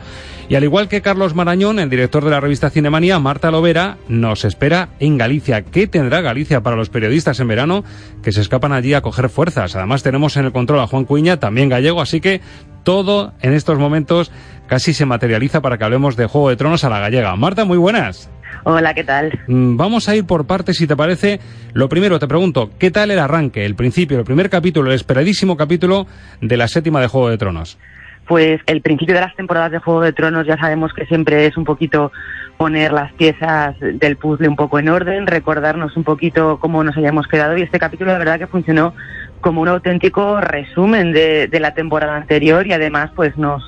Y 0.48 0.54
al 0.54 0.64
igual 0.64 0.88
que 0.88 1.02
Carlos 1.02 1.34
Marañón, 1.34 1.80
el 1.80 1.90
director 1.90 2.24
de 2.24 2.30
la 2.30 2.40
revista 2.40 2.70
Cinemanía, 2.70 3.18
Marta 3.18 3.50
Lovera 3.50 3.98
nos 4.08 4.44
espera 4.44 4.90
en 5.00 5.18
Galicia. 5.18 5.62
¿Qué 5.62 5.88
tendrá 5.88 6.20
Galicia 6.20 6.62
para 6.62 6.76
los 6.76 6.90
periodistas 6.90 7.40
en 7.40 7.48
verano 7.48 7.84
que 8.22 8.32
se 8.32 8.40
escapan 8.40 8.72
allí 8.72 8.94
a 8.94 9.02
coger 9.02 9.30
fuerzas? 9.30 9.74
Además 9.74 10.04
tenemos 10.04 10.36
en 10.36 10.46
el 10.46 10.52
control 10.52 10.80
a 10.80 10.86
Juan 10.86 11.04
Cuña, 11.04 11.38
también 11.38 11.68
gallego, 11.68 12.00
así 12.00 12.20
que 12.20 12.40
todo 12.84 13.32
en 13.42 13.52
estos 13.52 13.78
momentos 13.78 14.30
casi 14.68 14.94
se 14.94 15.06
materializa 15.06 15.60
para 15.60 15.76
que 15.76 15.84
hablemos 15.84 16.16
de 16.16 16.26
Juego 16.26 16.48
de 16.48 16.56
Tronos 16.56 16.84
a 16.84 16.88
la 16.88 17.00
gallega. 17.00 17.34
Marta, 17.36 17.64
muy 17.64 17.76
buenas. 17.76 18.30
Hola, 18.64 18.94
¿qué 18.94 19.04
tal? 19.04 19.38
Mm, 19.46 19.76
vamos 19.76 20.08
a 20.08 20.16
ir 20.16 20.26
por 20.26 20.46
partes, 20.46 20.76
si 20.76 20.86
te 20.86 20.96
parece. 20.96 21.40
Lo 21.72 21.88
primero, 21.88 22.18
te 22.18 22.28
pregunto, 22.28 22.70
¿qué 22.78 22.90
tal 22.90 23.10
el 23.10 23.18
arranque, 23.18 23.64
el 23.64 23.74
principio, 23.74 24.18
el 24.18 24.24
primer 24.24 24.50
capítulo, 24.50 24.90
el 24.90 24.96
esperadísimo 24.96 25.56
capítulo 25.56 26.06
de 26.40 26.56
la 26.56 26.68
séptima 26.68 27.00
de 27.00 27.06
Juego 27.06 27.30
de 27.30 27.38
Tronos? 27.38 27.78
Pues 28.26 28.60
el 28.66 28.80
principio 28.80 29.14
de 29.14 29.22
las 29.22 29.34
temporadas 29.34 29.72
de 29.72 29.78
Juego 29.78 30.02
de 30.02 30.12
Tronos 30.12 30.46
ya 30.46 30.56
sabemos 30.56 30.92
que 30.92 31.06
siempre 31.06 31.46
es 31.46 31.56
un 31.56 31.64
poquito 31.64 32.12
poner 32.60 32.92
las 32.92 33.10
piezas 33.14 33.74
del 33.80 34.16
puzzle 34.16 34.46
un 34.46 34.54
poco 34.54 34.78
en 34.78 34.90
orden, 34.90 35.26
recordarnos 35.26 35.96
un 35.96 36.04
poquito 36.04 36.58
cómo 36.60 36.84
nos 36.84 36.94
hayamos 36.96 37.26
quedado 37.26 37.56
y 37.56 37.62
este 37.62 37.78
capítulo 37.78 38.12
de 38.12 38.18
verdad 38.18 38.38
que 38.38 38.46
funcionó 38.46 38.92
como 39.40 39.62
un 39.62 39.68
auténtico 39.68 40.40
resumen 40.40 41.12
de, 41.12 41.48
la 41.60 41.74
temporada 41.74 42.16
anterior 42.16 42.66
y 42.66 42.72
además 42.72 43.10
pues 43.14 43.36
nos 43.36 43.62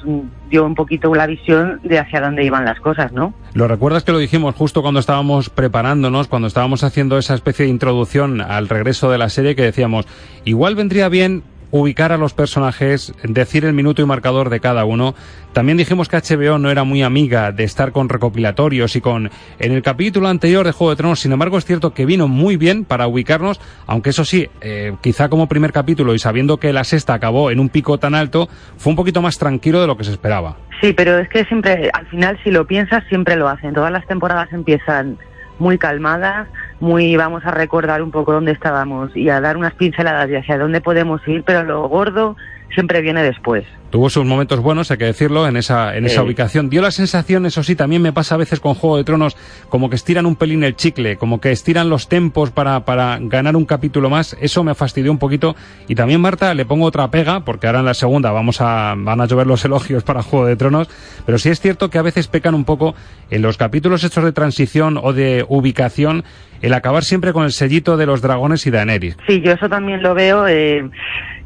dio 0.51 0.65
un 0.65 0.75
poquito 0.75 1.15
la 1.15 1.27
visión 1.27 1.81
de 1.83 1.99
hacia 1.99 2.21
dónde 2.21 2.45
iban 2.45 2.65
las 2.65 2.81
cosas, 2.81 3.13
¿no? 3.13 3.35
¿Lo 3.55 3.69
recuerdas 3.69 4.05
que 4.05 4.13
lo 4.13 4.19
dijimos 4.19 4.55
justo 4.55 4.83
cuando 4.83 5.01
estábamos 5.01 5.51
preparándonos, 5.51 6.29
cuando 6.29 6.49
estábamos 6.49 6.85
haciendo 6.85 7.19
esa 7.19 7.35
especie 7.35 7.67
de 7.67 7.71
introducción 7.71 8.41
al 8.41 8.69
regreso 8.69 9.11
de 9.11 9.19
la 9.19 9.29
serie 9.29 9.55
que 9.55 9.63
decíamos, 9.63 10.07
igual 10.45 10.75
vendría 10.75 11.09
bien 11.09 11.43
ubicar 11.73 12.13
a 12.13 12.19
los 12.19 12.35
personajes, 12.35 13.13
decir 13.25 13.65
el 13.65 13.73
minuto 13.73 14.03
y 14.03 14.05
marcador 14.05 14.51
de 14.51 14.61
cada 14.61 14.85
uno. 14.85 15.15
También 15.53 15.79
dijimos 15.79 16.09
que 16.09 16.19
HBO 16.19 16.59
no 16.59 16.71
era 16.71 16.85
muy 16.85 17.03
amiga 17.03 17.51
de 17.51 17.65
estar 17.65 17.91
con 17.93 18.09
recopilatorios 18.09 18.95
y 18.95 19.01
con... 19.01 19.31
En 19.59 19.73
el 19.73 19.83
capítulo 19.83 20.29
anterior 20.29 20.65
de 20.65 20.73
Juego 20.73 20.91
de 20.91 20.97
Tronos, 20.97 21.21
sin 21.21 21.33
embargo, 21.33 21.59
es 21.59 21.65
cierto 21.65 21.93
que 21.95 22.07
vino 22.07 22.29
muy 22.29 22.57
bien 22.57 22.85
para 22.85 23.07
ubicarnos, 23.07 23.61
aunque 23.87 24.11
eso 24.11 24.25
sí, 24.25 24.49
eh, 24.61 24.95
quizá 25.01 25.29
como 25.29 25.49
primer 25.49 25.73
capítulo 25.73 26.15
y 26.15 26.19
sabiendo 26.19 26.59
que 26.59 26.73
la 26.73 26.85
sexta 26.85 27.15
acabó 27.15 27.51
en 27.51 27.59
un 27.59 27.71
pico 27.71 27.99
tan 27.99 28.15
alto, 28.15 28.49
fue 28.77 28.91
un 28.91 28.97
poquito 28.97 29.23
más 29.23 29.39
tranquilo 29.39 29.81
de 29.81 29.87
lo 29.87 29.97
que 29.97 30.05
se 30.05 30.13
esperaba. 30.13 30.57
Sí, 30.83 30.93
pero 30.93 31.19
es 31.19 31.29
que 31.29 31.45
siempre, 31.47 31.91
al 31.93 32.07
final, 32.09 32.39
si 32.45 32.51
lo 32.51 32.67
piensas, 32.67 33.03
siempre 33.09 33.37
lo 33.37 33.49
hacen. 33.49 33.73
Todas 33.73 33.93
las 33.93 34.07
temporadas 34.07 34.53
empiezan 34.53 35.17
muy 35.59 35.79
calmadas, 35.79 36.49
muy 36.83 37.17
vamos 37.17 37.45
a 37.47 37.53
recordar 37.53 38.03
un 38.03 38.11
poco 38.11 38.33
dónde 38.33 38.51
estábamos 38.51 39.17
y 39.17 39.31
a 39.31 39.41
dar 39.41 39.57
unas 39.57 39.73
pinceladas 39.75 40.29
de 40.29 40.39
hacia 40.39 40.59
dónde 40.59 40.81
podemos 40.81 41.27
ir, 41.29 41.45
pero 41.45 41.63
lo 41.63 41.89
gordo 41.89 42.37
siempre 42.75 43.01
viene 43.01 43.23
después. 43.23 43.65
Tuvo 43.91 44.09
sus 44.09 44.25
momentos 44.25 44.61
buenos, 44.61 44.91
hay 44.91 44.97
que 44.97 45.05
decirlo, 45.05 45.47
en 45.47 45.59
esa, 45.59 45.95
en 45.95 46.07
esa 46.07 46.23
ubicación. 46.23 46.71
Dio 46.71 46.81
la 46.81 46.91
sensación, 46.91 47.45
eso 47.45 47.63
sí, 47.63 47.77
también 47.77 48.01
me 48.01 48.11
pasa 48.11 48.37
a 48.37 48.39
veces 48.39 48.59
con 48.59 48.73
Juego 48.73 48.97
de 48.97 49.05
Tronos, 49.05 49.37
como 49.69 49.91
que 49.91 49.97
estiran 49.97 50.25
un 50.25 50.35
pelín 50.35 50.65
el 50.65 50.77
chicle, 50.77 51.19
como 51.19 51.43
que 51.43 51.53
estiran 51.53 51.91
los 51.91 52.09
tempos 52.09 52.51
para, 52.51 52.87
para 52.87 53.19
ganar 53.21 53.55
un 53.55 53.67
capítulo 53.67 54.09
más. 54.09 54.35
Eso 54.41 54.65
me 54.65 54.75
fastidió 54.75 55.13
un 55.13 55.19
poquito. 55.19 55.55
Y 55.89 55.95
también, 55.95 56.23
Marta, 56.23 56.55
le 56.55 56.65
pongo 56.65 56.87
otra 56.87 57.11
pega, 57.11 57.45
porque 57.45 57.67
ahora 57.67 57.81
en 57.81 57.85
la 57.85 57.93
segunda 57.93 58.31
vamos 58.31 58.63
a, 58.63 58.95
van 58.97 59.21
a 59.21 59.27
llover 59.27 59.47
los 59.47 59.63
elogios 59.67 60.05
para 60.05 60.23
Juego 60.23 60.47
de 60.47 60.57
Tronos. 60.57 60.89
Pero 61.27 61.37
sí 61.37 61.51
es 61.51 61.61
cierto 61.61 61.91
que 61.91 61.99
a 61.99 62.03
veces 62.03 62.29
pecan 62.29 62.55
un 62.55 62.65
poco 62.65 62.95
en 63.31 63.43
los 63.43 63.59
capítulos 63.59 64.05
hechos 64.05 64.25
de 64.25 64.33
transición 64.33 64.99
o 65.03 65.13
de 65.13 65.45
ubicación, 65.47 66.25
el 66.63 66.73
acabar 66.73 67.05
siempre 67.05 67.35
con 67.35 67.45
el 67.45 67.53
sellito 67.53 67.99
de 67.99 68.07
los 68.07 68.23
dragones 68.23 68.67
y 68.67 68.71
Daenerys. 68.71 69.19
Sí, 69.27 69.43
yo 69.43 69.53
eso 69.53 69.69
también 69.69 70.03
lo 70.03 70.15
veo. 70.15 70.47
Eh 70.49 70.89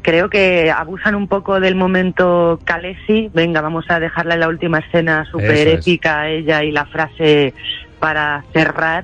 creo 0.07 0.29
que 0.29 0.71
abusan 0.71 1.15
un 1.15 1.27
poco 1.27 1.59
del 1.59 1.75
momento 1.75 2.61
Calesi. 2.63 3.29
Venga, 3.33 3.59
vamos 3.59 3.83
a 3.89 3.99
dejarla 3.99 4.37
la 4.37 4.47
última 4.47 4.79
escena 4.79 5.25
súper 5.25 5.67
épica, 5.67 6.29
ella 6.29 6.63
y 6.63 6.71
la 6.71 6.85
frase 6.85 7.53
para 7.99 8.45
cerrar 8.53 9.03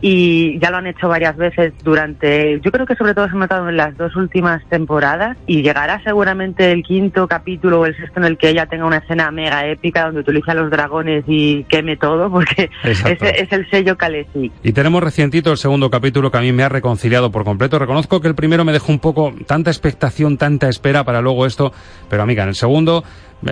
y 0.00 0.58
ya 0.58 0.70
lo 0.70 0.78
han 0.78 0.86
hecho 0.86 1.08
varias 1.08 1.36
veces 1.36 1.72
durante, 1.82 2.60
yo 2.60 2.70
creo 2.70 2.86
que 2.86 2.96
sobre 2.96 3.14
todo 3.14 3.26
se 3.26 3.32
ha 3.32 3.38
notado 3.38 3.68
en 3.68 3.76
las 3.76 3.96
dos 3.96 4.14
últimas 4.16 4.62
temporadas 4.68 5.36
y 5.46 5.62
llegará 5.62 6.02
seguramente 6.04 6.70
el 6.70 6.82
quinto 6.82 7.26
capítulo 7.26 7.80
o 7.80 7.86
el 7.86 7.96
sexto 7.96 8.20
en 8.20 8.26
el 8.26 8.38
que 8.38 8.50
ella 8.50 8.66
tenga 8.66 8.86
una 8.86 8.98
escena 8.98 9.30
mega 9.30 9.66
épica 9.66 10.04
donde 10.04 10.20
utiliza 10.20 10.54
los 10.54 10.70
dragones 10.70 11.24
y 11.26 11.64
queme 11.64 11.96
todo 11.96 12.30
porque 12.36 12.70
es, 12.84 13.04
es, 13.04 13.52
el 13.52 13.68
sello 13.70 13.96
Kalesi. 13.96 14.52
Y 14.62 14.72
tenemos 14.72 15.02
recientito 15.02 15.50
el 15.50 15.58
segundo 15.58 15.90
capítulo 15.90 16.30
que 16.30 16.38
a 16.38 16.42
mí 16.42 16.52
me 16.52 16.62
ha 16.62 16.68
reconciliado 16.68 17.30
por 17.30 17.44
completo. 17.44 17.78
Reconozco 17.78 18.20
que 18.20 18.28
el 18.28 18.34
primero 18.34 18.64
me 18.64 18.72
dejó 18.72 18.92
un 18.92 18.98
poco 18.98 19.34
tanta 19.46 19.70
expectación, 19.70 20.36
tanta 20.36 20.68
espera 20.68 21.04
para 21.04 21.20
luego 21.20 21.46
esto, 21.46 21.72
pero 22.10 22.22
amiga, 22.22 22.42
en 22.42 22.50
el 22.50 22.54
segundo 22.54 23.04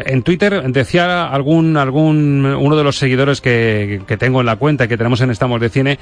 en 0.04 0.22
Twitter 0.22 0.62
decía 0.72 1.26
algún, 1.26 1.76
algún, 1.76 2.44
uno 2.44 2.76
de 2.76 2.84
los 2.84 2.96
seguidores 2.96 3.40
que, 3.40 4.02
que 4.06 4.16
tengo 4.16 4.40
en 4.40 4.46
la 4.46 4.56
cuenta 4.56 4.84
y 4.84 4.88
que 4.88 4.96
tenemos 4.96 5.20
en 5.20 5.30
Estamos 5.30 5.60
de 5.60 5.68
Cine, 5.68 5.98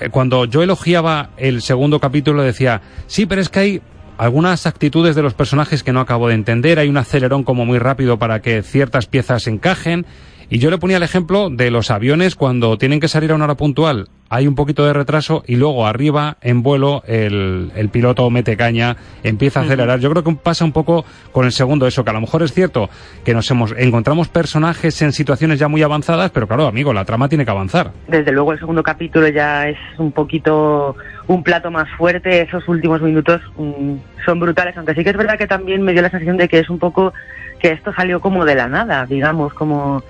eh, 0.00 0.08
cuando 0.10 0.44
yo 0.44 0.62
elogiaba 0.62 1.30
el 1.36 1.62
segundo 1.62 2.00
capítulo 2.00 2.42
decía, 2.42 2.80
sí, 3.06 3.26
pero 3.26 3.40
es 3.40 3.48
que 3.48 3.60
hay 3.60 3.82
algunas 4.18 4.66
actitudes 4.66 5.16
de 5.16 5.22
los 5.22 5.34
personajes 5.34 5.82
que 5.82 5.92
no 5.92 6.00
acabo 6.00 6.28
de 6.28 6.34
entender, 6.34 6.78
hay 6.78 6.88
un 6.88 6.96
acelerón 6.96 7.44
como 7.44 7.64
muy 7.64 7.78
rápido 7.78 8.18
para 8.18 8.40
que 8.40 8.62
ciertas 8.62 9.06
piezas 9.06 9.46
encajen, 9.46 10.06
y 10.48 10.58
yo 10.58 10.70
le 10.70 10.78
ponía 10.78 10.98
el 10.98 11.02
ejemplo 11.02 11.48
de 11.50 11.70
los 11.70 11.90
aviones 11.90 12.34
cuando 12.34 12.76
tienen 12.76 13.00
que 13.00 13.08
salir 13.08 13.32
a 13.32 13.34
una 13.34 13.44
hora 13.44 13.56
puntual, 13.56 14.08
hay 14.32 14.46
un 14.46 14.54
poquito 14.54 14.86
de 14.86 14.94
retraso 14.94 15.44
y 15.46 15.56
luego 15.56 15.86
arriba 15.86 16.38
en 16.40 16.62
vuelo 16.62 17.02
el, 17.06 17.70
el 17.76 17.90
piloto 17.90 18.30
mete 18.30 18.56
caña, 18.56 18.96
empieza 19.22 19.60
a 19.60 19.64
acelerar. 19.64 20.00
Yo 20.00 20.08
creo 20.08 20.24
que 20.24 20.32
pasa 20.42 20.64
un 20.64 20.72
poco 20.72 21.04
con 21.32 21.44
el 21.44 21.52
segundo 21.52 21.86
eso, 21.86 22.02
que 22.02 22.08
a 22.08 22.14
lo 22.14 22.22
mejor 22.22 22.42
es 22.42 22.54
cierto 22.54 22.88
que 23.26 23.34
nos 23.34 23.50
hemos, 23.50 23.74
encontramos 23.76 24.28
personajes 24.28 25.02
en 25.02 25.12
situaciones 25.12 25.58
ya 25.58 25.68
muy 25.68 25.82
avanzadas, 25.82 26.30
pero 26.30 26.48
claro, 26.48 26.66
amigo, 26.66 26.94
la 26.94 27.04
trama 27.04 27.28
tiene 27.28 27.44
que 27.44 27.50
avanzar. 27.50 27.90
Desde 28.08 28.32
luego 28.32 28.54
el 28.54 28.58
segundo 28.58 28.82
capítulo 28.82 29.28
ya 29.28 29.68
es 29.68 29.76
un 29.98 30.12
poquito 30.12 30.96
un 31.26 31.42
plato 31.42 31.70
más 31.70 31.90
fuerte, 31.98 32.40
esos 32.40 32.66
últimos 32.68 33.02
minutos 33.02 33.42
mm, 33.58 33.96
son 34.24 34.40
brutales, 34.40 34.74
aunque 34.78 34.94
sí 34.94 35.04
que 35.04 35.10
es 35.10 35.16
verdad 35.18 35.36
que 35.36 35.46
también 35.46 35.82
me 35.82 35.92
dio 35.92 36.00
la 36.00 36.08
sensación 36.08 36.38
de 36.38 36.48
que 36.48 36.58
es 36.58 36.70
un 36.70 36.78
poco 36.78 37.12
que 37.60 37.72
esto 37.72 37.92
salió 37.92 38.18
como 38.18 38.46
de 38.46 38.54
la 38.54 38.66
nada, 38.66 39.04
digamos, 39.04 39.52
como 39.52 40.02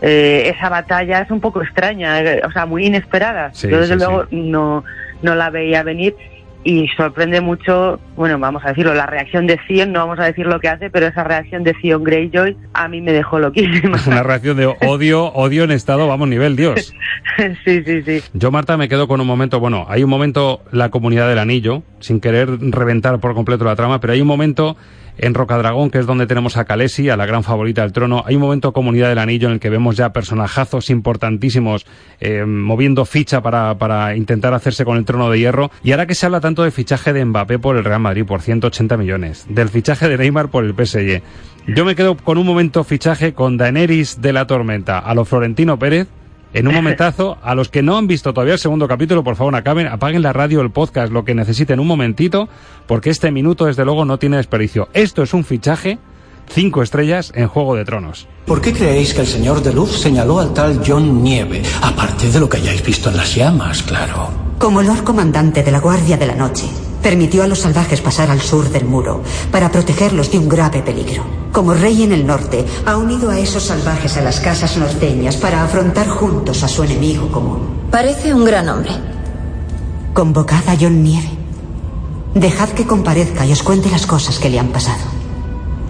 eh, 0.00 0.52
esa 0.54 0.68
batalla 0.68 1.20
es 1.20 1.30
un 1.30 1.40
poco 1.40 1.62
extraña, 1.62 2.20
eh, 2.20 2.42
o 2.44 2.50
sea, 2.52 2.66
muy 2.66 2.86
inesperada. 2.86 3.52
Yo 3.52 3.80
desde 3.80 3.96
luego 3.96 4.26
no, 4.30 4.84
no 5.22 5.34
la 5.34 5.50
veía 5.50 5.82
venir 5.82 6.14
y 6.64 6.88
sorprende 6.96 7.40
mucho, 7.40 8.00
bueno, 8.16 8.38
vamos 8.38 8.64
a 8.64 8.68
decirlo, 8.68 8.92
la 8.92 9.06
reacción 9.06 9.46
de 9.46 9.58
Cion, 9.66 9.92
no 9.92 10.00
vamos 10.00 10.18
a 10.18 10.24
decir 10.24 10.46
lo 10.46 10.60
que 10.60 10.68
hace, 10.68 10.90
pero 10.90 11.06
esa 11.06 11.24
reacción 11.24 11.62
de 11.62 11.74
Cion 11.80 12.02
Greyjoy 12.02 12.56
a 12.74 12.88
mí 12.88 13.00
me 13.00 13.12
dejó 13.12 13.38
loquísima. 13.38 13.98
Una 14.06 14.22
reacción 14.22 14.56
de 14.56 14.66
odio, 14.66 15.26
odio 15.32 15.64
en 15.64 15.70
estado, 15.70 16.08
vamos, 16.08 16.28
nivel 16.28 16.56
Dios. 16.56 16.92
sí, 17.64 17.82
sí, 17.84 18.02
sí. 18.02 18.22
Yo, 18.34 18.50
Marta, 18.50 18.76
me 18.76 18.88
quedo 18.88 19.08
con 19.08 19.20
un 19.20 19.26
momento, 19.26 19.60
bueno, 19.60 19.86
hay 19.88 20.02
un 20.02 20.10
momento, 20.10 20.60
la 20.72 20.90
comunidad 20.90 21.28
del 21.28 21.38
anillo, 21.38 21.82
sin 22.00 22.20
querer 22.20 22.48
reventar 22.60 23.18
por 23.18 23.34
completo 23.34 23.64
la 23.64 23.76
trama, 23.76 24.00
pero 24.00 24.12
hay 24.12 24.20
un 24.20 24.28
momento 24.28 24.76
en 25.18 25.34
Rocadragón, 25.34 25.90
que 25.90 25.98
es 25.98 26.06
donde 26.06 26.26
tenemos 26.26 26.56
a 26.56 26.64
Kalesi, 26.64 27.10
a 27.10 27.16
la 27.16 27.26
gran 27.26 27.44
favorita 27.44 27.82
del 27.82 27.92
trono. 27.92 28.22
Hay 28.26 28.36
un 28.36 28.42
momento 28.42 28.72
Comunidad 28.72 29.08
del 29.08 29.18
Anillo 29.18 29.48
en 29.48 29.54
el 29.54 29.60
que 29.60 29.70
vemos 29.70 29.96
ya 29.96 30.12
personajazos 30.12 30.90
importantísimos 30.90 31.86
eh, 32.20 32.44
moviendo 32.44 33.04
ficha 33.04 33.42
para, 33.42 33.76
para 33.76 34.16
intentar 34.16 34.54
hacerse 34.54 34.84
con 34.84 34.96
el 34.96 35.04
trono 35.04 35.30
de 35.30 35.38
hierro. 35.38 35.70
Y 35.82 35.92
ahora 35.92 36.06
que 36.06 36.14
se 36.14 36.26
habla 36.26 36.40
tanto 36.40 36.62
del 36.62 36.72
fichaje 36.72 37.12
de 37.12 37.24
Mbappé 37.24 37.58
por 37.58 37.76
el 37.76 37.84
Real 37.84 38.00
Madrid 38.00 38.24
por 38.24 38.40
180 38.40 38.96
millones, 38.96 39.46
del 39.48 39.68
fichaje 39.68 40.08
de 40.08 40.18
Neymar 40.18 40.48
por 40.48 40.64
el 40.64 40.74
PSG, 40.74 41.22
yo 41.74 41.84
me 41.84 41.94
quedo 41.94 42.16
con 42.16 42.38
un 42.38 42.46
momento 42.46 42.82
fichaje 42.84 43.34
con 43.34 43.58
Daenerys 43.58 44.22
de 44.22 44.32
la 44.32 44.46
Tormenta 44.46 44.98
a 44.98 45.14
lo 45.14 45.24
Florentino 45.24 45.78
Pérez 45.78 46.08
en 46.52 46.68
un 46.68 46.74
momentazo. 46.74 47.38
A 47.42 47.54
los 47.54 47.68
que 47.68 47.82
no 47.82 47.96
han 47.96 48.06
visto 48.06 48.32
todavía 48.32 48.54
el 48.54 48.58
segundo 48.58 48.88
capítulo, 48.88 49.24
por 49.24 49.36
favor, 49.36 49.54
acaben, 49.54 49.86
apaguen 49.86 50.22
la 50.22 50.32
radio, 50.32 50.60
el 50.60 50.70
podcast, 50.70 51.12
lo 51.12 51.24
que 51.24 51.34
necesiten 51.34 51.80
un 51.80 51.86
momentito, 51.86 52.48
porque 52.86 53.10
este 53.10 53.30
minuto, 53.30 53.66
desde 53.66 53.84
luego, 53.84 54.04
no 54.04 54.18
tiene 54.18 54.36
desperdicio. 54.36 54.88
Esto 54.92 55.22
es 55.22 55.34
un 55.34 55.44
fichaje, 55.44 55.98
cinco 56.48 56.82
estrellas 56.82 57.32
en 57.34 57.48
Juego 57.48 57.74
de 57.74 57.84
Tronos. 57.84 58.26
¿Por 58.46 58.60
qué 58.60 58.72
creéis 58.72 59.14
que 59.14 59.20
el 59.20 59.26
señor 59.26 59.62
de 59.62 59.72
Luz 59.72 60.00
señaló 60.00 60.40
al 60.40 60.52
tal 60.54 60.82
John 60.86 61.22
Nieve? 61.22 61.62
Aparte 61.82 62.30
de 62.30 62.40
lo 62.40 62.48
que 62.48 62.58
hayáis 62.58 62.82
visto 62.82 63.10
en 63.10 63.16
las 63.16 63.34
llamas, 63.34 63.82
claro. 63.82 64.30
Como 64.58 64.82
Lord 64.82 65.04
Comandante 65.04 65.62
de 65.62 65.70
la 65.70 65.80
Guardia 65.80 66.16
de 66.16 66.26
la 66.26 66.34
Noche, 66.34 66.66
permitió 67.02 67.42
a 67.42 67.46
los 67.46 67.60
salvajes 67.60 68.00
pasar 68.00 68.30
al 68.30 68.40
sur 68.40 68.70
del 68.70 68.84
muro 68.84 69.22
para 69.52 69.70
protegerlos 69.70 70.32
de 70.32 70.38
un 70.38 70.48
grave 70.48 70.82
peligro. 70.82 71.24
Como 71.52 71.74
rey 71.74 72.02
en 72.02 72.12
el 72.12 72.26
norte, 72.26 72.64
ha 72.86 72.96
unido 72.96 73.30
a 73.30 73.38
esos 73.38 73.64
salvajes 73.64 74.16
a 74.16 74.22
las 74.22 74.40
casas 74.40 74.76
norteñas 74.76 75.36
para 75.36 75.62
afrontar 75.62 76.08
juntos 76.08 76.62
a 76.62 76.68
su 76.68 76.82
enemigo 76.82 77.30
común. 77.30 77.88
Parece 77.90 78.34
un 78.34 78.44
gran 78.44 78.68
hombre. 78.68 78.90
Convocad 80.12 80.68
a 80.68 80.76
John 80.78 81.02
Nieve. 81.02 81.30
Dejad 82.34 82.70
que 82.70 82.86
comparezca 82.86 83.46
y 83.46 83.52
os 83.52 83.62
cuente 83.62 83.90
las 83.90 84.06
cosas 84.06 84.38
que 84.38 84.50
le 84.50 84.58
han 84.58 84.68
pasado. 84.68 85.17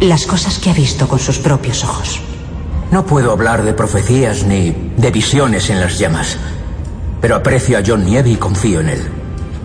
Las 0.00 0.26
cosas 0.26 0.60
que 0.60 0.70
ha 0.70 0.74
visto 0.74 1.08
con 1.08 1.18
sus 1.18 1.38
propios 1.38 1.82
ojos. 1.82 2.20
No 2.92 3.04
puedo 3.04 3.32
hablar 3.32 3.64
de 3.64 3.74
profecías 3.74 4.44
ni 4.44 4.70
de 4.96 5.10
visiones 5.10 5.70
en 5.70 5.80
las 5.80 5.98
llamas, 5.98 6.36
pero 7.20 7.34
aprecio 7.34 7.76
a 7.76 7.82
John 7.84 8.04
Nieve 8.04 8.30
y 8.30 8.36
confío 8.36 8.78
en 8.78 8.90
él. 8.90 9.02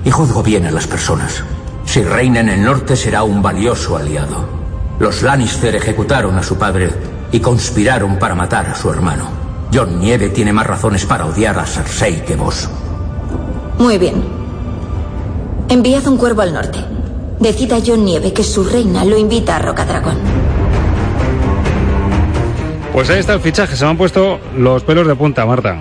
Y 0.04 0.10
juzgo 0.10 0.42
bien 0.42 0.66
a 0.66 0.72
las 0.72 0.88
personas. 0.88 1.44
Si 1.86 2.02
reina 2.02 2.40
en 2.40 2.50
el 2.50 2.64
norte 2.64 2.96
será 2.96 3.22
un 3.22 3.44
valioso 3.44 3.96
aliado. 3.96 4.50
Los 5.00 5.22
Lannister 5.22 5.76
ejecutaron 5.76 6.36
a 6.36 6.42
su 6.42 6.58
padre 6.58 6.90
y 7.32 7.40
conspiraron 7.40 8.18
para 8.18 8.34
matar 8.34 8.66
a 8.66 8.76
su 8.76 8.90
hermano. 8.90 9.28
John 9.72 10.00
Nieve 10.00 10.30
tiene 10.30 10.52
más 10.52 10.66
razones 10.66 11.06
para 11.06 11.28
odiar 11.28 11.60
a 11.60 11.66
Cersei 11.68 12.26
que 12.26 12.36
vos. 12.36 12.68
Muy 13.78 14.00
bien. 14.00 14.24
Enviad 15.70 16.08
un 16.08 16.18
cuervo 16.18 16.42
al 16.42 16.54
norte. 16.54 16.80
Decid 17.44 17.74
a 17.74 17.80
John 17.86 18.06
Nieve 18.06 18.32
que 18.34 18.42
su 18.44 18.64
reina 18.64 19.04
lo 19.06 19.18
invita 19.18 19.58
a 19.58 19.60
Rocadragón. 19.60 20.18
Pues 22.94 23.10
ahí 23.10 23.20
está 23.20 23.34
el 23.34 23.40
fichaje, 23.42 23.76
se 23.76 23.84
me 23.84 23.92
han 23.92 23.98
puesto 23.98 24.40
los 24.58 24.84
pelos 24.84 25.06
de 25.08 25.16
punta, 25.16 25.46
Marta. 25.46 25.78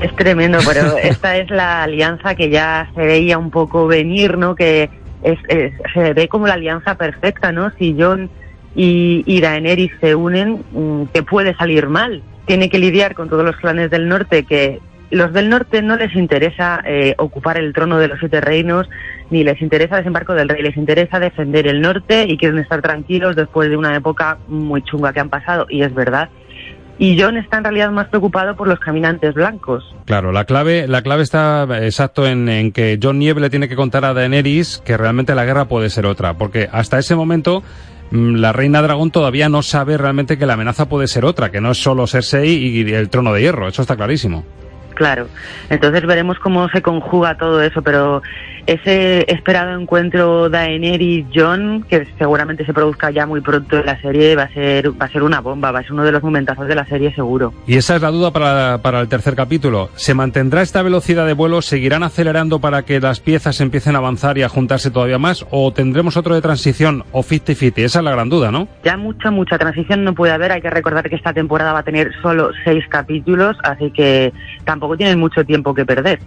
Es 0.00 0.14
tremendo, 0.16 0.58
pero 0.66 0.96
esta 1.02 1.36
es 1.36 1.50
la 1.50 1.82
alianza 1.82 2.34
que 2.34 2.48
ya 2.50 2.90
se 2.94 3.02
veía 3.02 3.36
un 3.38 3.50
poco 3.50 3.86
venir, 3.86 4.38
¿no? 4.38 4.54
Que 4.54 4.88
es, 5.22 5.38
es- 5.48 5.72
se 5.92 6.12
ve 6.14 6.28
como 6.28 6.46
la 6.46 6.54
alianza 6.54 6.94
perfecta, 6.94 7.52
¿no? 7.52 7.70
Si 7.78 7.94
John 7.98 8.30
y, 8.74 9.22
y 9.26 9.40
Daenerys 9.40 9.92
se 10.00 10.14
unen, 10.14 10.64
mm, 10.72 11.02
que 11.12 11.22
puede 11.22 11.54
salir 11.56 11.88
mal. 11.88 12.22
Tiene 12.46 12.70
que 12.70 12.78
lidiar 12.78 13.14
con 13.14 13.28
todos 13.28 13.44
los 13.44 13.56
clanes 13.56 13.90
del 13.90 14.08
norte 14.08 14.44
que 14.44 14.80
los 15.12 15.32
del 15.32 15.50
norte 15.50 15.82
no 15.82 15.96
les 15.96 16.14
interesa 16.16 16.82
eh, 16.86 17.14
ocupar 17.18 17.58
el 17.58 17.72
trono 17.74 17.98
de 17.98 18.08
los 18.08 18.18
siete 18.18 18.40
reinos, 18.40 18.88
ni 19.30 19.44
les 19.44 19.60
interesa 19.60 19.96
desembarco 19.96 20.34
del 20.34 20.48
rey, 20.48 20.62
les 20.62 20.76
interesa 20.76 21.20
defender 21.20 21.66
el 21.66 21.82
norte 21.82 22.24
y 22.26 22.38
quieren 22.38 22.58
estar 22.58 22.80
tranquilos 22.80 23.36
después 23.36 23.68
de 23.68 23.76
una 23.76 23.94
época 23.94 24.38
muy 24.48 24.82
chunga 24.82 25.12
que 25.12 25.20
han 25.20 25.28
pasado, 25.28 25.66
y 25.68 25.82
es 25.82 25.94
verdad. 25.94 26.30
Y 26.98 27.20
John 27.20 27.36
está 27.36 27.58
en 27.58 27.64
realidad 27.64 27.90
más 27.90 28.08
preocupado 28.08 28.56
por 28.56 28.68
los 28.68 28.78
caminantes 28.78 29.34
blancos. 29.34 29.84
Claro, 30.06 30.32
la 30.32 30.44
clave, 30.44 30.86
la 30.86 31.02
clave 31.02 31.22
está 31.22 31.66
exacto 31.82 32.26
en, 32.26 32.48
en 32.48 32.72
que 32.72 32.98
John 33.02 33.18
Nieve 33.18 33.40
le 33.40 33.50
tiene 33.50 33.68
que 33.68 33.76
contar 33.76 34.04
a 34.04 34.14
Daenerys 34.14 34.82
que 34.84 34.96
realmente 34.96 35.34
la 35.34 35.44
guerra 35.44 35.66
puede 35.66 35.90
ser 35.90 36.06
otra, 36.06 36.34
porque 36.34 36.68
hasta 36.72 36.98
ese 36.98 37.16
momento 37.16 37.62
mm, 38.12 38.36
la 38.36 38.52
reina 38.52 38.80
dragón 38.80 39.10
todavía 39.10 39.50
no 39.50 39.62
sabe 39.62 39.98
realmente 39.98 40.38
que 40.38 40.46
la 40.46 40.54
amenaza 40.54 40.88
puede 40.88 41.06
ser 41.06 41.24
otra, 41.26 41.50
que 41.50 41.60
no 41.60 41.72
es 41.72 41.82
solo 41.82 42.06
Cersei 42.06 42.48
y 42.48 42.92
el 42.92 43.10
trono 43.10 43.34
de 43.34 43.42
hierro, 43.42 43.68
eso 43.68 43.82
está 43.82 43.96
clarísimo. 43.96 44.44
Claro. 44.94 45.28
Entonces 45.70 46.06
veremos 46.06 46.38
cómo 46.38 46.68
se 46.68 46.82
conjuga 46.82 47.36
todo 47.36 47.62
eso, 47.62 47.82
pero 47.82 48.22
ese 48.66 49.30
esperado 49.32 49.78
encuentro 49.78 50.48
Daenerys-John, 50.48 51.86
que 51.88 52.06
seguramente 52.18 52.64
se 52.64 52.72
produzca 52.72 53.10
ya 53.10 53.26
muy 53.26 53.40
pronto 53.40 53.78
en 53.78 53.86
la 53.86 54.00
serie, 54.00 54.36
va 54.36 54.44
a 54.44 54.52
ser 54.52 54.90
va 54.90 55.06
a 55.06 55.08
ser 55.08 55.22
una 55.22 55.40
bomba, 55.40 55.70
va 55.70 55.80
a 55.80 55.82
ser 55.82 55.92
uno 55.92 56.04
de 56.04 56.12
los 56.12 56.22
momentazos 56.22 56.66
de 56.68 56.74
la 56.74 56.84
serie 56.86 57.14
seguro. 57.14 57.52
Y 57.66 57.76
esa 57.76 57.96
es 57.96 58.02
la 58.02 58.10
duda 58.10 58.32
para, 58.32 58.78
para 58.78 59.00
el 59.00 59.08
tercer 59.08 59.34
capítulo. 59.34 59.90
¿Se 59.94 60.14
mantendrá 60.14 60.62
esta 60.62 60.82
velocidad 60.82 61.26
de 61.26 61.32
vuelo? 61.32 61.62
¿Seguirán 61.62 62.02
acelerando 62.02 62.60
para 62.60 62.82
que 62.82 63.00
las 63.00 63.20
piezas 63.20 63.60
empiecen 63.60 63.94
a 63.94 63.98
avanzar 63.98 64.38
y 64.38 64.42
a 64.42 64.48
juntarse 64.48 64.90
todavía 64.90 65.18
más? 65.18 65.46
¿O 65.50 65.72
tendremos 65.72 66.16
otro 66.16 66.34
de 66.34 66.42
transición 66.42 67.04
o 67.12 67.22
50-50? 67.22 67.78
Esa 67.78 67.98
es 67.98 68.04
la 68.04 68.10
gran 68.10 68.28
duda, 68.28 68.50
¿no? 68.50 68.68
Ya 68.84 68.96
mucha, 68.96 69.30
mucha 69.30 69.58
transición 69.58 70.04
no 70.04 70.14
puede 70.14 70.32
haber. 70.32 70.52
Hay 70.52 70.62
que 70.62 70.70
recordar 70.70 71.08
que 71.08 71.16
esta 71.16 71.32
temporada 71.32 71.72
va 71.72 71.80
a 71.80 71.84
tener 71.84 72.12
solo 72.22 72.50
seis 72.64 72.84
capítulos, 72.88 73.56
así 73.62 73.90
que 73.90 74.32
tampoco 74.64 74.96
tienen 74.96 75.18
mucho 75.18 75.44
tiempo 75.44 75.74
que 75.74 75.84
perder. 75.84 76.20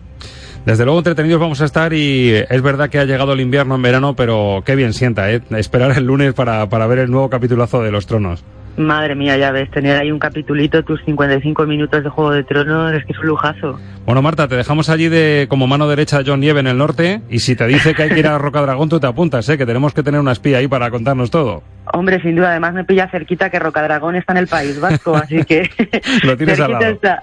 Desde 0.66 0.84
luego 0.84 0.98
entretenidos 0.98 1.40
vamos 1.40 1.62
a 1.62 1.66
estar 1.66 1.94
y 1.94 2.34
es 2.34 2.62
verdad 2.64 2.90
que 2.90 2.98
ha 2.98 3.06
llegado 3.06 3.34
el 3.34 3.42
invierno 3.42 3.76
en 3.76 3.84
verano, 3.84 4.16
pero 4.16 4.64
qué 4.66 4.76
bien 4.76 4.94
sienta, 4.94 5.32
¿eh? 5.32 5.42
Esperar 5.52 5.96
el 5.96 6.06
lunes 6.06 6.34
para, 6.34 6.68
para 6.70 6.88
ver 6.88 7.00
el 7.00 7.12
nuevo 7.12 7.30
capitulazo 7.30 7.84
de 7.84 7.92
Los 7.92 8.08
Tronos. 8.08 8.44
Madre 8.78 9.16
mía, 9.16 9.38
ya 9.38 9.52
ves, 9.52 9.72
tener 9.72 9.98
ahí 9.98 10.12
un 10.12 10.20
capitulito, 10.20 10.84
tus 10.84 11.02
55 11.06 11.66
minutos 11.66 12.04
de 12.04 12.10
Juego 12.10 12.32
de 12.32 12.44
Tronos, 12.44 12.94
es 12.94 13.06
que 13.06 13.14
es 13.14 13.20
un 13.20 13.28
lujazo. 13.28 13.80
Bueno, 14.06 14.22
Marta, 14.22 14.48
te 14.48 14.56
dejamos 14.56 14.90
allí 14.90 15.08
de 15.08 15.48
como 15.50 15.66
mano 15.66 15.88
derecha 15.88 16.20
de 16.20 16.30
John 16.30 16.42
Nieve 16.42 16.60
en 16.60 16.68
el 16.68 16.78
norte 16.78 17.22
y 17.30 17.40
si 17.40 17.56
te 17.56 17.66
dice 17.68 17.94
que 17.94 18.04
hay 18.04 18.10
que 18.10 18.20
ir 18.20 18.28
a 18.28 18.38
Rocadragón, 18.38 18.90
tú 18.90 19.00
te 19.00 19.08
apuntas, 19.08 19.48
¿eh? 19.50 19.58
Que 19.58 19.66
tenemos 19.66 19.94
que 19.94 20.04
tener 20.04 20.20
una 20.20 20.34
espía 20.34 20.58
ahí 20.58 20.68
para 20.68 20.92
contarnos 20.92 21.32
todo. 21.32 21.64
Hombre, 21.94 22.22
sin 22.22 22.36
duda, 22.36 22.52
además 22.52 22.74
me 22.74 22.84
pilla 22.84 23.10
cerquita 23.10 23.50
que 23.50 23.60
Rocadragón 23.60 24.16
está 24.16 24.34
en 24.34 24.40
el 24.40 24.48
País 24.48 24.80
Vasco, 24.80 25.16
así 25.16 25.44
que 25.46 25.70
Lo 26.24 26.36
tienes 26.36 26.60
al 26.60 26.72
lado. 26.74 26.86
está. 26.86 27.22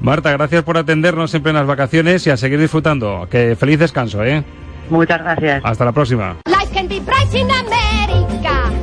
Marta, 0.00 0.30
gracias 0.32 0.62
por 0.62 0.78
atendernos 0.78 1.30
siempre 1.30 1.50
en 1.50 1.56
las 1.56 1.66
vacaciones 1.66 2.26
y 2.26 2.30
a 2.30 2.36
seguir 2.36 2.60
disfrutando. 2.60 3.26
Que 3.30 3.56
feliz 3.56 3.78
descanso, 3.78 4.22
¿eh? 4.24 4.44
Muchas 4.90 5.20
gracias. 5.22 5.62
Hasta 5.64 5.84
la 5.84 5.92
próxima. 5.92 6.36
Life 6.46 6.72
can 6.72 6.88
be. 6.88 7.00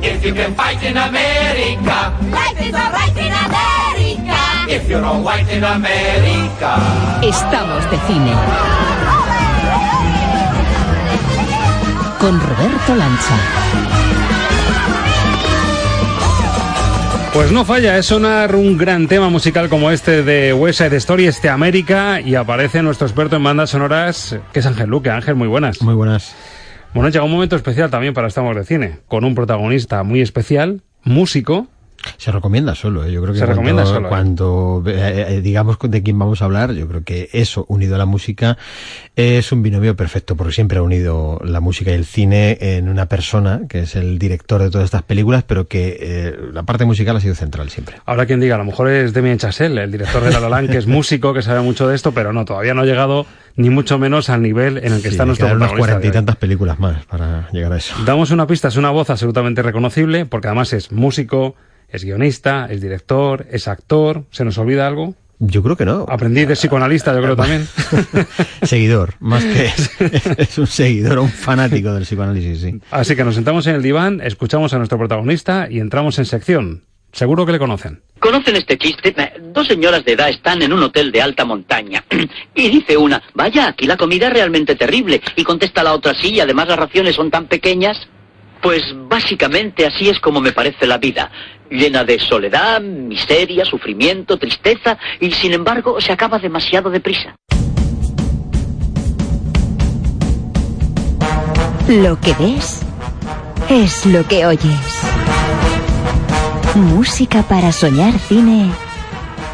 If 0.02 0.24
you 0.24 0.34
can 0.34 0.54
fight 0.54 0.82
in 0.82 0.96
America, 0.96 2.12
Life 2.30 2.60
is 2.60 2.74
alright 2.74 3.16
in 3.16 3.32
America. 3.32 4.66
if 4.68 4.88
you're 4.88 5.04
all 5.04 5.22
white 5.22 5.48
in 5.54 5.62
America. 5.64 6.76
Estamos 7.22 7.88
de 7.90 7.96
cine. 8.06 8.32
Con 12.18 12.40
Roberto 12.40 12.94
Lancha. 12.96 13.36
Pues 17.32 17.50
no 17.50 17.64
falla, 17.64 17.96
es 17.96 18.06
sonar 18.06 18.54
un 18.54 18.76
gran 18.76 19.08
tema 19.08 19.30
musical 19.30 19.68
como 19.70 19.90
este 19.90 20.22
de 20.22 20.52
West 20.52 20.80
Side 20.80 20.96
Story, 20.98 21.26
este 21.26 21.48
América, 21.48 22.20
y 22.20 22.34
aparece 22.34 22.82
nuestro 22.82 23.06
experto 23.06 23.36
en 23.36 23.44
bandas 23.44 23.70
sonoras, 23.70 24.36
que 24.52 24.58
es 24.60 24.66
Ángel 24.66 24.90
Luque. 24.90 25.08
Ángel, 25.10 25.34
muy 25.34 25.48
buenas. 25.48 25.80
Muy 25.80 25.94
buenas. 25.94 26.34
Bueno, 26.94 27.08
llega 27.08 27.24
un 27.24 27.32
momento 27.32 27.56
especial 27.56 27.90
también 27.90 28.12
para 28.12 28.28
Estamos 28.28 28.54
de 28.54 28.64
Cine, 28.64 28.98
con 29.08 29.24
un 29.24 29.34
protagonista 29.34 30.02
muy 30.02 30.20
especial, 30.20 30.82
músico. 31.04 31.66
Se 32.16 32.32
recomienda 32.32 32.74
solo, 32.74 33.04
¿eh? 33.04 33.12
yo 33.12 33.20
creo 33.22 33.32
que 33.32 33.40
Se 33.40 33.44
cuando, 33.44 33.62
recomienda 33.62 33.86
solo, 33.86 34.06
¿eh? 34.06 34.08
cuando 34.08 34.82
eh, 34.86 35.26
eh, 35.28 35.40
digamos 35.40 35.78
de 35.80 36.02
quién 36.02 36.18
vamos 36.18 36.42
a 36.42 36.46
hablar, 36.46 36.72
yo 36.72 36.88
creo 36.88 37.04
que 37.04 37.28
eso 37.32 37.64
unido 37.68 37.94
a 37.94 37.98
la 37.98 38.06
música 38.06 38.56
es 39.14 39.52
un 39.52 39.62
binomio 39.62 39.94
perfecto 39.94 40.36
porque 40.36 40.52
siempre 40.52 40.78
ha 40.78 40.82
unido 40.82 41.38
la 41.44 41.60
música 41.60 41.90
y 41.90 41.94
el 41.94 42.06
cine 42.06 42.58
en 42.60 42.88
una 42.88 43.06
persona 43.06 43.62
que 43.68 43.80
es 43.80 43.94
el 43.94 44.18
director 44.18 44.62
de 44.62 44.70
todas 44.70 44.86
estas 44.86 45.02
películas, 45.02 45.44
pero 45.44 45.68
que 45.68 45.98
eh, 46.00 46.36
la 46.52 46.62
parte 46.62 46.84
musical 46.84 47.16
ha 47.16 47.20
sido 47.20 47.34
central 47.34 47.70
siempre. 47.70 47.96
Ahora 48.06 48.26
quien 48.26 48.40
diga, 48.40 48.54
a 48.54 48.58
lo 48.58 48.64
mejor 48.64 48.88
es 48.88 49.12
Damien 49.12 49.38
Chazelle, 49.38 49.82
el 49.82 49.92
director 49.92 50.22
de 50.22 50.30
La 50.30 50.40
La 50.40 50.48
Land, 50.48 50.70
que 50.70 50.78
es 50.78 50.86
músico, 50.86 51.34
que 51.34 51.42
sabe 51.42 51.60
mucho 51.60 51.86
de 51.88 51.94
esto, 51.94 52.12
pero 52.12 52.32
no, 52.32 52.44
todavía 52.44 52.74
no 52.74 52.82
ha 52.82 52.86
llegado 52.86 53.26
ni 53.56 53.68
mucho 53.68 53.98
menos 53.98 54.30
al 54.30 54.42
nivel 54.42 54.78
en 54.78 54.94
el 54.94 55.02
que 55.02 55.08
Sí, 55.08 55.14
está 55.14 55.26
nuestro 55.26 55.52
unas 55.52 55.72
cuarenta 55.72 56.06
y 56.06 56.10
tantas 56.10 56.36
películas 56.36 56.78
más 56.78 57.04
para 57.04 57.48
llegar 57.52 57.72
a 57.72 57.76
eso. 57.76 57.94
Damos 58.06 58.30
una 58.30 58.46
pista, 58.46 58.68
es 58.68 58.76
una 58.76 58.90
voz 58.90 59.10
absolutamente 59.10 59.62
reconocible, 59.62 60.24
porque 60.24 60.48
además 60.48 60.72
es 60.72 60.90
músico, 60.90 61.54
es 61.92 62.04
guionista, 62.04 62.66
es 62.70 62.80
director, 62.80 63.46
es 63.50 63.68
actor. 63.68 64.24
¿Se 64.30 64.44
nos 64.44 64.58
olvida 64.58 64.86
algo? 64.86 65.14
Yo 65.38 65.62
creo 65.62 65.76
que 65.76 65.84
no. 65.84 66.06
Aprendí 66.08 66.44
de 66.44 66.54
psicoanalista, 66.54 67.12
yo 67.14 67.20
creo 67.20 67.36
también. 67.36 67.66
seguidor, 68.62 69.14
más 69.18 69.44
que 69.44 69.72
es 70.38 70.56
un 70.56 70.68
seguidor, 70.68 71.18
un 71.18 71.28
fanático 71.28 71.92
del 71.92 72.04
psicoanálisis, 72.04 72.60
sí. 72.60 72.80
Así 72.92 73.16
que 73.16 73.24
nos 73.24 73.34
sentamos 73.34 73.66
en 73.66 73.74
el 73.74 73.82
diván, 73.82 74.20
escuchamos 74.22 74.72
a 74.72 74.78
nuestro 74.78 74.98
protagonista 74.98 75.66
y 75.68 75.80
entramos 75.80 76.18
en 76.18 76.26
sección. 76.26 76.84
Seguro 77.12 77.44
que 77.44 77.52
le 77.52 77.58
conocen. 77.58 78.00
¿Conocen 78.20 78.56
este 78.56 78.78
chiste? 78.78 79.14
Dos 79.52 79.66
señoras 79.66 80.04
de 80.04 80.12
edad 80.12 80.30
están 80.30 80.62
en 80.62 80.72
un 80.72 80.82
hotel 80.82 81.12
de 81.12 81.20
alta 81.20 81.44
montaña. 81.44 82.04
Y 82.54 82.68
dice 82.68 82.96
una, 82.96 83.22
vaya, 83.34 83.68
aquí 83.68 83.86
la 83.86 83.96
comida 83.96 84.28
es 84.28 84.32
realmente 84.32 84.76
terrible. 84.76 85.20
Y 85.36 85.42
contesta 85.42 85.82
la 85.82 85.92
otra, 85.94 86.14
sí, 86.14 86.34
y 86.34 86.40
además 86.40 86.68
las 86.68 86.78
raciones 86.78 87.16
son 87.16 87.30
tan 87.30 87.46
pequeñas. 87.46 87.98
Pues 88.62 88.82
básicamente 89.08 89.84
así 89.84 90.08
es 90.08 90.20
como 90.20 90.40
me 90.40 90.52
parece 90.52 90.86
la 90.86 90.98
vida, 90.98 91.30
llena 91.68 92.04
de 92.04 92.20
soledad, 92.20 92.80
miseria, 92.80 93.64
sufrimiento, 93.64 94.38
tristeza, 94.38 94.96
y 95.18 95.32
sin 95.32 95.52
embargo 95.52 96.00
se 96.00 96.12
acaba 96.12 96.38
demasiado 96.38 96.88
deprisa. 96.88 97.34
Lo 101.88 102.18
que 102.20 102.32
ves 102.34 102.80
es 103.68 104.06
lo 104.06 104.26
que 104.28 104.46
oyes. 104.46 105.02
Música 106.74 107.42
para 107.42 107.72
soñar 107.72 108.18
cine 108.20 108.70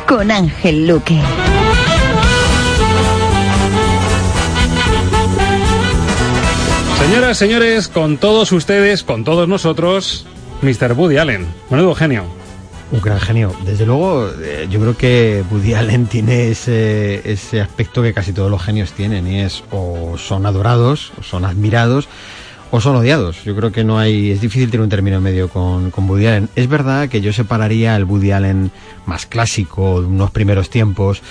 con 0.07 0.31
Ángel 0.31 0.87
Luque. 0.87 1.18
Señoras, 6.99 7.39
señores, 7.39 7.89
con 7.89 8.19
todos 8.19 8.53
ustedes, 8.53 9.03
con 9.03 9.25
todos 9.25 9.49
nosotros, 9.49 10.27
Mr. 10.63 10.93
Woody 10.93 11.17
Allen. 11.17 11.47
Menudo 11.71 11.95
genio. 11.95 12.25
Un 12.91 13.01
gran 13.01 13.21
genio. 13.21 13.55
Desde 13.65 13.87
luego, 13.87 14.31
eh, 14.43 14.67
yo 14.71 14.81
creo 14.81 14.97
que 14.97 15.45
Woody 15.51 15.75
Allen 15.75 16.07
tiene 16.07 16.51
ese, 16.51 17.31
ese 17.31 17.61
aspecto 17.61 18.03
que 18.03 18.13
casi 18.13 18.33
todos 18.33 18.51
los 18.51 18.63
genios 18.63 18.93
tienen, 18.93 19.27
y 19.27 19.41
es 19.41 19.63
o 19.71 20.17
son 20.19 20.45
adorados, 20.45 21.13
o 21.19 21.23
son 21.23 21.45
admirados, 21.45 22.09
o 22.70 22.81
son 22.81 22.96
odiados. 22.96 23.44
Yo 23.44 23.57
creo 23.57 23.72
que 23.72 23.85
no 23.85 23.98
hay, 23.98 24.31
es 24.31 24.40
difícil 24.40 24.70
tener 24.70 24.83
un 24.83 24.90
término 24.90 25.20
medio 25.20 25.48
con, 25.48 25.90
con 25.90 26.09
Woody 26.09 26.26
Allen. 26.26 26.48
Es 26.54 26.68
verdad 26.68 27.09
que 27.09 27.20
yo 27.20 27.33
separaría 27.33 27.96
el 27.96 28.04
Woody 28.04 28.33
Allen 28.33 28.70
más 29.07 29.26
clásico, 29.26 30.02
de 30.02 30.07
unos 30.07 30.31
primeros 30.31 30.68
tiempos, 30.68 31.22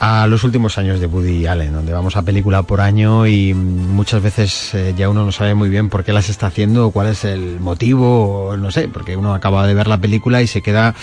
a 0.00 0.26
los 0.26 0.42
últimos 0.42 0.76
años 0.78 0.98
de 1.00 1.06
Woody 1.06 1.46
Allen, 1.46 1.72
donde 1.72 1.92
vamos 1.92 2.16
a 2.16 2.22
película 2.22 2.64
por 2.64 2.80
año 2.80 3.26
y 3.26 3.54
muchas 3.54 4.20
veces 4.20 4.74
eh, 4.74 4.94
ya 4.96 5.08
uno 5.08 5.24
no 5.24 5.32
sabe 5.32 5.54
muy 5.54 5.68
bien 5.68 5.88
por 5.88 6.02
qué 6.02 6.12
las 6.12 6.28
está 6.28 6.48
haciendo 6.48 6.90
cuál 6.90 7.06
es 7.06 7.24
el 7.24 7.60
motivo, 7.60 8.56
no 8.58 8.70
sé, 8.72 8.88
porque 8.88 9.16
uno 9.16 9.32
acaba 9.32 9.66
de 9.66 9.74
ver 9.74 9.86
la 9.86 9.98
película 9.98 10.42
y 10.42 10.48
se 10.48 10.60
queda 10.60 10.94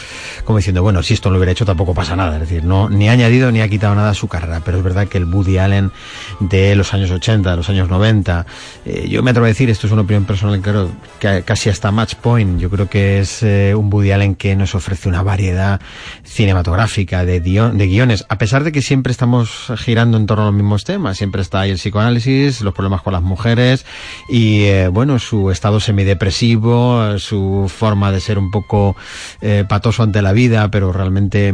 como 0.44 0.58
diciendo, 0.58 0.84
bueno, 0.84 1.02
si 1.02 1.14
esto 1.14 1.30
lo 1.30 1.38
hubiera 1.38 1.54
hecho 1.54 1.66
tampoco 1.66 1.94
pasa 1.94 2.16
nada, 2.16 2.36
es 2.36 2.42
decir, 2.42 2.66
no 2.66 2.90
ni 2.90 3.08
ha 3.08 3.14
añadido 3.14 3.52
ni 3.52 3.62
ha 3.62 3.70
quitado 3.70 3.96
nada 3.96 4.10
a 4.10 4.14
su 4.14 4.28
carrera, 4.28 4.62
pero 4.66 4.78
es 4.78 4.84
verdad 4.84 5.08
que 5.08 5.18
el 5.18 5.26
Woody 5.26 5.58
Allen 5.58 5.92
de 6.42 6.76
los 6.76 6.94
años 6.94 7.10
80, 7.10 7.52
de 7.52 7.58
los 7.58 7.70
años 7.70 7.90
90, 7.90 8.46
eh, 8.86 9.08
yo 9.10 9.24
me 9.24 9.32
atrevo 9.32 9.46
a 9.46 9.50
decir, 9.50 9.70
esto 9.78 9.86
es 9.86 9.94
una 9.94 10.02
opinión 10.02 10.26
personal, 10.26 10.60
claro, 10.60 10.90
que 11.20 11.44
casi 11.44 11.70
hasta 11.70 11.92
Match 11.92 12.16
Point, 12.16 12.60
yo 12.60 12.68
creo 12.72 12.90
que 12.90 13.20
es 13.20 13.44
eh, 13.44 13.76
un 13.76 13.94
Woody 13.94 14.12
Allen 14.12 14.34
que 14.34 14.56
nos 14.56 14.74
ofrece 14.74 15.08
una 15.08 15.22
variedad 15.22 15.80
cinematográfica, 16.24 17.26
de, 17.26 17.40
guiones, 17.42 18.26
a 18.28 18.40
pesar 18.40 18.64
de 18.64 18.72
que 18.72 18.82
siempre 18.82 19.12
estamos 19.12 19.72
girando 19.78 20.18
en 20.18 20.26
torno 20.26 20.46
a 20.46 20.48
los 20.48 20.56
mismos 20.56 20.84
temas, 20.84 21.18
siempre 21.18 21.44
está 21.44 21.60
ahí 21.60 21.70
el 21.70 21.78
psicoanálisis, 21.78 22.62
los 22.62 22.74
problemas 22.74 23.04
con 23.04 23.14
las 23.14 23.22
mujeres 23.22 23.86
y, 24.30 24.64
eh, 24.64 24.88
bueno, 24.88 25.20
su 25.20 25.52
estado 25.52 25.80
semidepresivo, 25.80 27.20
su 27.20 27.72
forma 27.72 28.12
de 28.12 28.20
ser 28.20 28.40
un 28.40 28.50
poco 28.50 28.96
eh, 29.42 29.64
patoso 29.70 30.02
ante 30.02 30.24
la 30.24 30.34
vida, 30.34 30.72
pero 30.72 30.92
realmente 30.92 31.54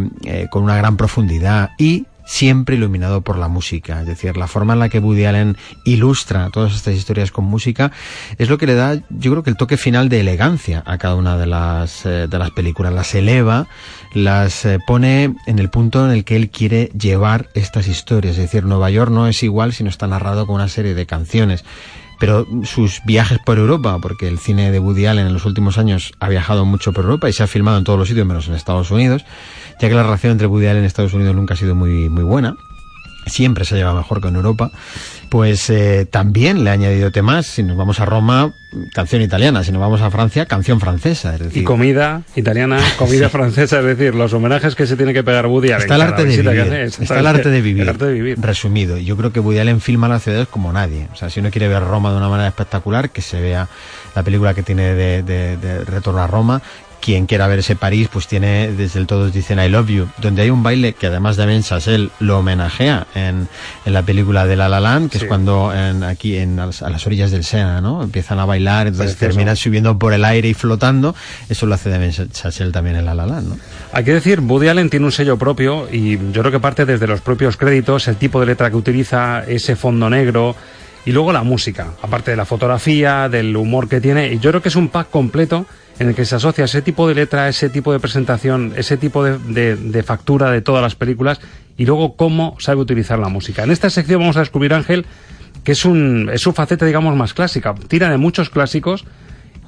con 0.50 0.64
una 0.64 0.78
gran 0.78 0.96
profundidad. 0.96 1.72
Y 1.78 2.06
siempre 2.26 2.76
iluminado 2.76 3.22
por 3.22 3.38
la 3.38 3.48
música. 3.48 4.02
Es 4.02 4.08
decir, 4.08 4.38
la 4.38 4.48
forma 4.48 4.74
en 4.74 4.80
la 4.80 4.90
que 4.90 5.00
Woody 5.00 5.26
Allen 5.26 5.58
ilustra 5.86 6.50
todas 6.52 6.74
estas 6.74 6.96
historias 6.96 7.32
con 7.32 7.46
música 7.46 7.92
es 8.38 8.50
lo 8.50 8.58
que 8.58 8.68
le 8.68 8.76
da, 8.76 8.96
yo 9.10 9.32
creo 9.32 9.44
que 9.44 9.50
el 9.50 9.58
toque 9.58 9.78
final 9.78 10.10
de 10.10 10.20
elegancia 10.20 10.84
a 10.86 10.98
cada 10.98 11.16
una 11.16 11.38
de 11.38 11.46
las, 11.46 12.06
eh, 12.06 12.28
de 12.28 12.40
las 12.40 12.52
películas. 12.52 12.94
Las 12.94 13.14
eleva, 13.16 13.68
las 14.14 14.66
eh, 14.66 14.80
pone 14.86 15.36
en 15.46 15.60
el 15.60 15.70
punto 15.70 16.06
en 16.06 16.12
el 16.12 16.24
que 16.24 16.36
él 16.36 16.50
quiere 16.50 16.90
llevar 16.98 17.50
estas 17.54 17.88
historias. 17.88 18.38
Es 18.38 18.44
decir, 18.44 18.64
Nueva 18.64 18.90
York 18.90 19.12
no 19.12 19.28
es 19.28 19.44
igual 19.44 19.74
si 19.74 19.84
no 19.84 19.90
está 19.90 20.08
narrado 20.08 20.46
con 20.46 20.56
una 20.56 20.68
serie 20.68 20.94
de 20.94 21.06
canciones 21.06 21.64
pero 22.24 22.48
sus 22.64 23.02
viajes 23.04 23.38
por 23.40 23.58
Europa, 23.58 24.00
porque 24.02 24.30
el 24.30 24.40
cine 24.40 24.72
de 24.72 24.80
Woody 24.80 25.08
Allen 25.08 25.28
en 25.28 25.34
los 25.34 25.44
últimos 25.44 25.78
años 25.78 26.14
ha 26.22 26.30
viajado 26.30 26.64
mucho 26.64 26.94
por 26.94 27.04
Europa 27.04 27.28
y 27.28 27.34
se 27.34 27.44
ha 27.44 27.48
filmado 27.48 27.78
en 27.78 27.84
todos 27.84 28.00
los 28.00 28.08
sitios 28.08 28.26
menos 28.26 28.48
en 28.48 28.54
Estados 28.54 28.92
Unidos, 28.92 29.26
ya 29.82 29.90
que 29.90 29.94
la 29.94 30.04
relación 30.04 30.32
entre 30.32 30.48
Woody 30.48 30.68
Allen 30.68 30.84
y 30.84 30.86
Estados 30.86 31.14
Unidos 31.14 31.36
nunca 31.36 31.56
ha 31.56 31.58
sido 31.58 31.76
muy, 31.76 32.08
muy 32.08 32.24
buena, 32.24 32.56
siempre 33.26 33.66
se 33.66 33.76
lleva 33.76 33.94
mejor 33.94 34.22
que 34.22 34.28
en 34.28 34.36
Europa, 34.36 34.72
pues 35.30 35.70
eh, 35.70 36.06
también 36.10 36.64
le 36.64 36.70
ha 36.70 36.74
añadido 36.74 37.12
temas, 37.12 37.48
si 37.48 37.64
nos 37.64 37.76
vamos 37.76 38.00
a 38.00 38.06
Roma, 38.06 38.54
canción 38.94 39.22
italiana, 39.22 39.64
si 39.64 39.72
nos 39.72 39.82
vamos 39.82 40.02
a 40.02 40.12
Francia, 40.12 40.46
canción 40.46 40.80
francesa. 40.80 41.34
Es 41.34 41.40
decir, 41.40 41.64
y 41.64 41.66
comida 41.66 42.22
italiana, 42.36 42.80
comida 42.98 43.30
francesa, 43.30 43.80
es 43.80 43.86
decir, 43.86 44.14
los 44.14 44.34
homenajes 44.34 44.76
que 44.76 44.86
se 44.86 44.96
tiene 44.96 45.14
que 45.14 45.24
pegar 45.24 45.48
Woody 45.48 45.72
Allen. 45.72 45.82
Está 45.82 45.96
el 45.96 46.02
arte 46.02 46.26
de 46.26 46.38
vivir, 46.38 46.50
hace, 46.62 47.04
está 47.04 47.20
el 47.20 47.28
arte 47.28 47.50
de 47.50 47.62
vivir, 47.62 47.82
el 47.84 47.90
arte 47.90 48.06
de 48.06 48.14
vivir. 48.14 48.40
resumido. 48.40 48.98
Yo 48.98 49.18
creo 49.18 49.34
que 49.34 49.40
Woody 49.40 49.60
Allen 49.60 49.82
filma 49.82 50.08
las 50.08 50.24
ciudades 50.24 50.48
como 50.48 50.72
nadie. 50.72 51.08
O 51.12 51.16
sea, 51.16 51.30
si 51.30 51.40
uno 51.40 51.50
quiere 51.50 51.68
ver 51.68 51.84
Roma 51.84 52.12
de 52.12 52.18
una 52.18 52.30
manera 52.30 52.50
espectacular, 52.50 53.10
que 53.10 53.22
se 53.22 53.42
vea 53.42 53.68
la 54.16 54.24
película 54.24 54.54
que 54.54 54.62
tiene 54.62 54.94
de, 54.94 55.24
de, 55.24 55.58
de 55.58 55.84
Retorno 55.86 56.22
a 56.22 56.28
Roma, 56.28 56.62
quien 57.04 57.26
quiera 57.26 57.48
ver 57.48 57.60
ese 57.60 57.76
París, 57.76 58.08
pues 58.12 58.28
tiene 58.28 58.72
desde 58.72 59.00
el 59.00 59.08
Todos 59.08 59.34
dicen 59.34 59.60
I 59.60 59.68
love 59.68 59.90
you, 59.90 60.08
donde 60.20 60.44
hay 60.44 60.50
un 60.50 60.64
baile 60.64 60.94
que 60.94 61.08
además 61.08 61.36
de 61.36 61.46
Ben 61.46 61.62
Chassel 61.62 62.12
lo 62.20 62.40
homenajea 62.40 63.08
en, 63.16 63.48
en 63.86 63.94
la 63.94 64.04
película 64.04 64.46
de 64.46 64.56
La 64.56 64.70
La 64.70 64.80
Land, 64.80 65.10
que 65.12 65.20
Sí. 65.20 65.26
es 65.26 65.28
cuando 65.28 65.74
en, 65.74 66.04
aquí 66.04 66.38
en, 66.38 66.60
a 66.60 66.68
las- 66.68 67.06
orillas 67.06 67.32
del 67.32 67.44
Sena, 67.44 67.82
¿no? 67.82 68.02
Empiezan 68.04 68.40
a 68.40 68.46
bailar, 68.46 68.88
entonces 68.88 69.16
Precioso. 69.16 69.34
terminan 69.36 69.56
subiendo 69.58 70.00
por 70.00 70.14
el 70.14 70.24
aire 70.24 70.48
y 70.48 70.54
flotando. 70.54 71.14
Eso 71.50 71.66
lo 71.66 71.76
hace 71.76 71.90
de 71.90 71.98
Ben 71.98 72.12
Chassel 72.12 72.72
también 72.72 72.96
en 72.96 73.06
La 73.06 73.14
La 73.14 73.26
Land, 73.26 73.50
¿no? 73.50 73.58
Hay 73.92 74.04
que 74.06 74.14
decir, 74.14 74.40
Woody 74.40 74.70
Allen 74.70 74.90
tiene 74.90 75.06
un 75.06 75.12
sello 75.12 75.38
propio 75.38 75.88
y 75.92 76.18
yo 76.32 76.42
creo 76.42 76.52
que 76.52 76.60
parte 76.60 76.86
desde 76.86 77.06
los 77.08 77.20
propios 77.22 77.58
créditos, 77.58 78.08
el 78.08 78.16
tipo 78.16 78.40
de 78.40 78.46
letra 78.46 78.70
que 78.70 78.78
utiliza, 78.78 79.44
ese 79.46 79.76
fondo 79.76 80.10
negro 80.10 80.56
y 81.06 81.12
luego 81.12 81.34
la 81.34 81.44
música, 81.44 81.88
aparte 82.02 82.32
de 82.32 82.38
la 82.38 82.46
fotografía, 82.46 83.28
del 83.30 83.56
humor 83.58 83.90
que 83.90 84.00
tiene. 84.02 84.34
Y 84.34 84.40
yo 84.40 84.50
creo 84.52 84.62
que 84.62 84.70
es 84.70 84.76
un 84.76 84.88
pack 84.90 85.10
completo 85.10 85.66
en 86.00 86.08
el 86.10 86.16
que 86.16 86.26
se 86.26 86.36
asocia 86.36 86.66
ese 86.66 86.82
tipo 86.82 87.08
de 87.08 87.16
letra, 87.16 87.48
ese 87.50 87.70
tipo 87.70 87.92
de 87.94 88.00
presentación, 88.00 88.74
ese 88.76 88.98
tipo 88.98 89.24
de, 89.24 89.76
de- 89.76 90.04
factura 90.04 90.50
de 90.50 90.62
todas 90.62 90.82
las 90.82 90.96
películas 90.96 91.40
y 91.78 91.86
luego 91.86 92.16
cómo 92.16 92.56
sabe 92.60 92.82
utilizar 92.82 93.20
la 93.20 93.30
música. 93.30 93.64
En 93.64 93.72
esta 93.72 93.90
sección 93.90 94.20
vamos 94.22 94.38
a 94.38 94.40
descubrir, 94.42 94.74
Ángel, 94.74 95.06
que 95.64 95.74
es, 95.74 95.86
un, 95.86 96.30
es 96.34 96.42
su 96.42 96.52
faceta, 96.54 96.86
digamos, 96.86 97.16
más 97.16 97.34
clásica. 97.34 97.76
Tira 97.88 98.10
de 98.10 98.18
muchos 98.18 98.50
clásicos 98.50 99.06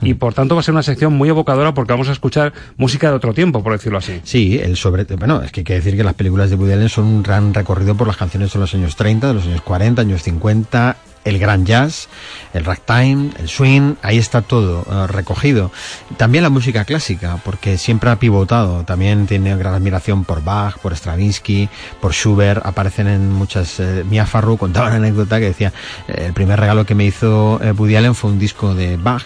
y 0.01 0.13
por 0.15 0.33
tanto 0.33 0.55
va 0.55 0.61
a 0.61 0.63
ser 0.63 0.73
una 0.73 0.83
sección 0.83 1.13
muy 1.13 1.29
evocadora 1.29 1.73
porque 1.73 1.93
vamos 1.93 2.09
a 2.09 2.11
escuchar 2.11 2.53
música 2.75 3.09
de 3.09 3.15
otro 3.15 3.33
tiempo, 3.33 3.63
por 3.63 3.71
decirlo 3.73 3.97
así. 3.99 4.19
Sí, 4.23 4.59
el 4.61 4.75
sobre, 4.77 5.03
bueno, 5.03 5.41
es 5.43 5.51
que 5.51 5.61
hay 5.61 5.63
que 5.63 5.73
decir 5.75 5.95
que 5.95 6.03
las 6.03 6.15
películas 6.15 6.49
de 6.49 6.55
Woody 6.57 6.73
Allen 6.73 6.89
son 6.89 7.05
un 7.05 7.23
gran 7.23 7.53
recorrido 7.53 7.95
por 7.95 8.07
las 8.07 8.17
canciones 8.17 8.51
de 8.51 8.59
los 8.59 8.73
años 8.73 8.95
30, 8.95 9.27
de 9.27 9.33
los 9.35 9.45
años 9.45 9.61
40, 9.61 10.01
años 10.01 10.21
50, 10.23 10.97
el 11.25 11.39
gran 11.39 11.65
jazz, 11.65 12.07
el 12.53 12.63
ragtime, 12.63 13.31
el 13.39 13.49
swing, 13.49 13.95
ahí 14.01 14.17
está 14.17 14.41
todo 14.41 14.85
eh, 14.89 15.07
recogido. 15.07 15.71
También 16.17 16.43
la 16.43 16.49
música 16.49 16.85
clásica, 16.85 17.39
porque 17.43 17.77
siempre 17.77 18.09
ha 18.09 18.15
pivotado, 18.17 18.85
también 18.85 19.27
tiene 19.27 19.57
gran 19.57 19.73
admiración 19.73 20.23
por 20.23 20.43
Bach, 20.43 20.77
por 20.77 20.95
Stravinsky, 20.95 21.67
por 21.99 22.13
Schubert, 22.13 22.65
aparecen 22.65 23.07
en 23.07 23.31
muchas, 23.31 23.79
eh, 23.79 24.05
Mia 24.09 24.25
Farrow 24.25 24.57
contaba 24.57 24.87
una 24.87 24.97
anécdota 24.97 25.39
que 25.39 25.47
decía, 25.47 25.73
eh, 26.07 26.25
el 26.27 26.33
primer 26.33 26.59
regalo 26.59 26.85
que 26.85 26.95
me 26.95 27.05
hizo 27.05 27.59
eh, 27.61 27.71
Woody 27.71 27.95
Allen 27.95 28.15
fue 28.15 28.29
un 28.29 28.39
disco 28.39 28.73
de 28.73 28.97
Bach, 28.97 29.25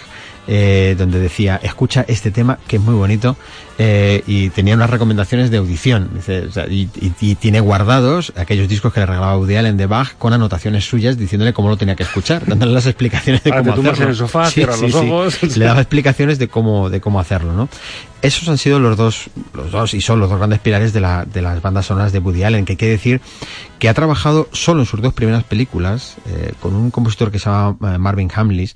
eh, 0.51 0.95
donde 0.97 1.19
decía, 1.19 1.59
escucha 1.61 2.05
este 2.07 2.31
tema 2.31 2.57
que 2.67 2.77
es 2.77 2.81
muy 2.81 2.95
bonito 2.95 3.37
eh, 3.81 4.23
y 4.27 4.49
tenía 4.49 4.75
unas 4.75 4.89
recomendaciones 4.89 5.49
de 5.51 5.57
audición 5.57 6.09
Dice, 6.13 6.41
o 6.47 6.51
sea, 6.51 6.67
y, 6.67 6.89
y- 7.01 7.13
y 7.21 7.35
tiene 7.35 7.61
guardados 7.61 8.33
aquellos 8.35 8.67
discos 8.67 8.93
que 8.93 8.99
le 8.99 9.05
regalaba 9.05 9.37
Woody 9.37 9.55
Allen 9.55 9.77
de 9.77 9.85
Bach 9.87 10.15
con 10.17 10.33
anotaciones 10.33 10.85
suyas 10.85 11.17
diciéndole 11.17 11.53
cómo 11.53 11.69
lo 11.69 11.77
tenía 11.77 11.95
que 11.95 12.03
escuchar, 12.03 12.45
dándole 12.45 12.73
las 12.73 12.85
explicaciones 12.85 13.41
de 13.43 13.51
te 13.51 13.57
cómo 13.57 13.71
hacerlo. 13.71 14.03
en 14.03 14.09
el 14.09 14.15
sofá, 14.15 14.45
cierras 14.51 14.81
los 14.81 14.93
ojos. 14.93 15.39
Le 15.57 15.65
daba 15.65 15.79
explicaciones 15.81 16.37
de 16.39 16.47
cómo, 16.49 16.89
de 16.89 16.99
cómo 17.01 17.19
hacerlo, 17.19 17.53
¿no? 17.53 17.69
Esos 18.21 18.49
han 18.49 18.57
sido 18.57 18.79
los 18.81 18.97
dos, 18.97 19.29
los 19.53 19.71
dos 19.71 19.93
y 19.93 20.01
son 20.01 20.19
los 20.19 20.29
dos 20.29 20.37
grandes 20.39 20.59
pilares 20.59 20.91
de, 20.91 20.99
la, 20.99 21.23
de 21.23 21.41
las 21.41 21.61
bandas 21.61 21.85
sonoras 21.85 22.11
de 22.11 22.19
Woody 22.19 22.43
Allen, 22.43 22.65
que 22.65 22.73
hay 22.73 22.77
que 22.77 22.89
decir 22.89 23.21
que 23.79 23.87
ha 23.87 23.93
trabajado 23.93 24.49
solo 24.51 24.81
en 24.81 24.85
sus 24.85 25.01
dos 25.01 25.13
primeras 25.13 25.45
películas 25.45 26.17
eh, 26.27 26.51
con 26.59 26.75
un 26.75 26.91
compositor 26.91 27.31
que 27.31 27.39
se 27.39 27.45
llama 27.49 27.77
eh, 27.95 27.97
Marvin 27.97 28.29
Hamlis 28.35 28.75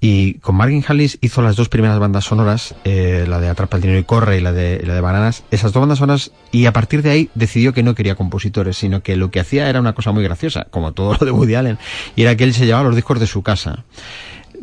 y 0.00 0.34
con 0.34 0.54
Marvin 0.56 0.82
Hamlis 0.88 1.18
hizo 1.20 1.42
las 1.42 1.54
dos 1.56 1.68
primeras 1.68 1.98
bandas 1.98 2.24
sonoras, 2.24 2.74
eh, 2.84 3.26
la 3.28 3.40
de 3.40 3.50
Atrapa 3.50 3.76
el 3.76 3.82
dinero 3.82 4.00
y 4.00 4.04
corre 4.04 4.37
y 4.38 4.40
la 4.40 4.52
de, 4.52 4.82
la 4.84 4.94
de 4.94 5.00
Bananas, 5.00 5.44
esas 5.50 5.72
dos 5.72 5.80
bandas 5.80 5.98
sonoras 5.98 6.32
y 6.50 6.66
a 6.66 6.72
partir 6.72 7.02
de 7.02 7.10
ahí 7.10 7.30
decidió 7.34 7.72
que 7.72 7.82
no 7.82 7.94
quería 7.94 8.14
compositores, 8.14 8.76
sino 8.76 9.02
que 9.02 9.16
lo 9.16 9.30
que 9.30 9.40
hacía 9.40 9.68
era 9.68 9.80
una 9.80 9.92
cosa 9.92 10.12
muy 10.12 10.22
graciosa, 10.24 10.66
como 10.70 10.92
todo 10.92 11.16
lo 11.20 11.26
de 11.26 11.30
Woody 11.30 11.54
Allen, 11.54 11.78
y 12.16 12.22
era 12.22 12.36
que 12.36 12.44
él 12.44 12.54
se 12.54 12.66
llevaba 12.66 12.84
los 12.84 12.96
discos 12.96 13.20
de 13.20 13.26
su 13.26 13.42
casa 13.42 13.84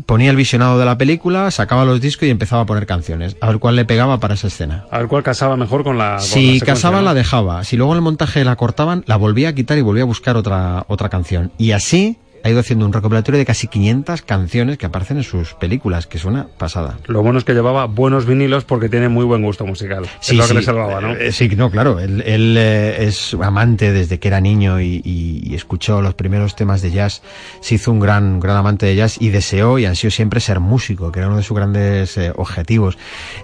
ponía 0.05 0.29
el 0.29 0.35
visionado 0.35 0.77
de 0.79 0.85
la 0.85 0.97
película, 0.97 1.49
sacaba 1.51 1.85
los 1.85 2.01
discos 2.01 2.27
y 2.27 2.31
empezaba 2.31 2.63
a 2.63 2.65
poner 2.65 2.85
canciones, 2.85 3.37
a 3.41 3.47
ver 3.47 3.59
cuál 3.59 3.75
le 3.75 3.85
pegaba 3.85 4.19
para 4.19 4.33
esa 4.33 4.47
escena. 4.47 4.85
A 4.91 4.99
ver 4.99 5.07
cuál 5.07 5.23
casaba 5.23 5.55
mejor 5.55 5.83
con 5.83 5.97
la. 5.97 6.17
con 6.17 6.21
Si 6.21 6.59
casaba 6.59 6.99
¿no? 6.99 7.05
la 7.05 7.13
dejaba, 7.13 7.63
si 7.63 7.77
luego 7.77 7.93
en 7.93 7.97
el 7.97 8.01
montaje 8.01 8.43
la 8.43 8.55
cortaban, 8.55 9.03
la 9.07 9.15
volvía 9.15 9.49
a 9.49 9.53
quitar 9.53 9.77
y 9.77 9.81
volvía 9.81 10.03
a 10.03 10.07
buscar 10.07 10.37
otra 10.37 10.85
otra 10.87 11.09
canción. 11.09 11.51
Y 11.57 11.71
así 11.71 12.17
ha 12.45 12.49
ido 12.51 12.59
haciendo 12.59 12.85
un 12.85 12.93
recopilatorio 12.93 13.39
de 13.39 13.45
casi 13.45 13.67
500 13.67 14.21
canciones 14.21 14.77
que 14.77 14.85
aparecen 14.85 15.17
en 15.17 15.23
sus 15.23 15.55
películas, 15.55 16.05
que 16.05 16.17
es 16.17 16.25
una 16.25 16.45
pasada. 16.59 16.99
Lo 17.07 17.23
bueno 17.23 17.39
es 17.39 17.43
que 17.43 17.53
llevaba 17.55 17.85
buenos 17.85 18.27
vinilos 18.27 18.65
porque 18.65 18.87
tiene 18.87 19.09
muy 19.09 19.25
buen 19.25 19.41
gusto 19.41 19.65
musical. 19.65 20.05
Sí, 20.19 20.33
es 20.33 20.37
lo 20.37 20.47
que 20.47 20.53
le 20.53 20.61
salvaba, 20.61 21.01
¿no? 21.01 21.13
eh, 21.15 21.31
sí, 21.31 21.49
no, 21.49 21.71
claro. 21.71 21.99
Él, 21.99 22.21
él, 22.23 22.55
eh, 22.55 23.05
es 23.05 23.33
amante 23.41 23.91
desde 23.91 24.19
que 24.19 24.27
era 24.27 24.39
niño 24.41 24.79
y, 24.79 25.01
y- 25.03 25.41
y 25.43 25.55
escuchó 25.55 26.01
los 26.03 26.13
primeros 26.13 26.55
temas 26.55 26.83
de 26.83 26.91
jazz. 26.91 27.23
Se 27.61 27.75
hizo 27.75 27.91
un 27.91 27.99
gran, 27.99 28.39
gran 28.39 28.57
amante 28.57 28.85
de 28.85 28.95
jazz 28.95 29.17
y 29.19 29.29
deseó 29.29 29.79
y 29.79 29.85
ansió 29.85 30.11
siempre 30.11 30.39
ser 30.39 30.59
músico, 30.59 31.11
que 31.11 31.19
era 31.19 31.27
uno 31.29 31.37
de 31.37 31.43
sus 31.43 31.57
grandes 31.57 32.15
eh, 32.17 32.31
objetivos. 32.35 32.95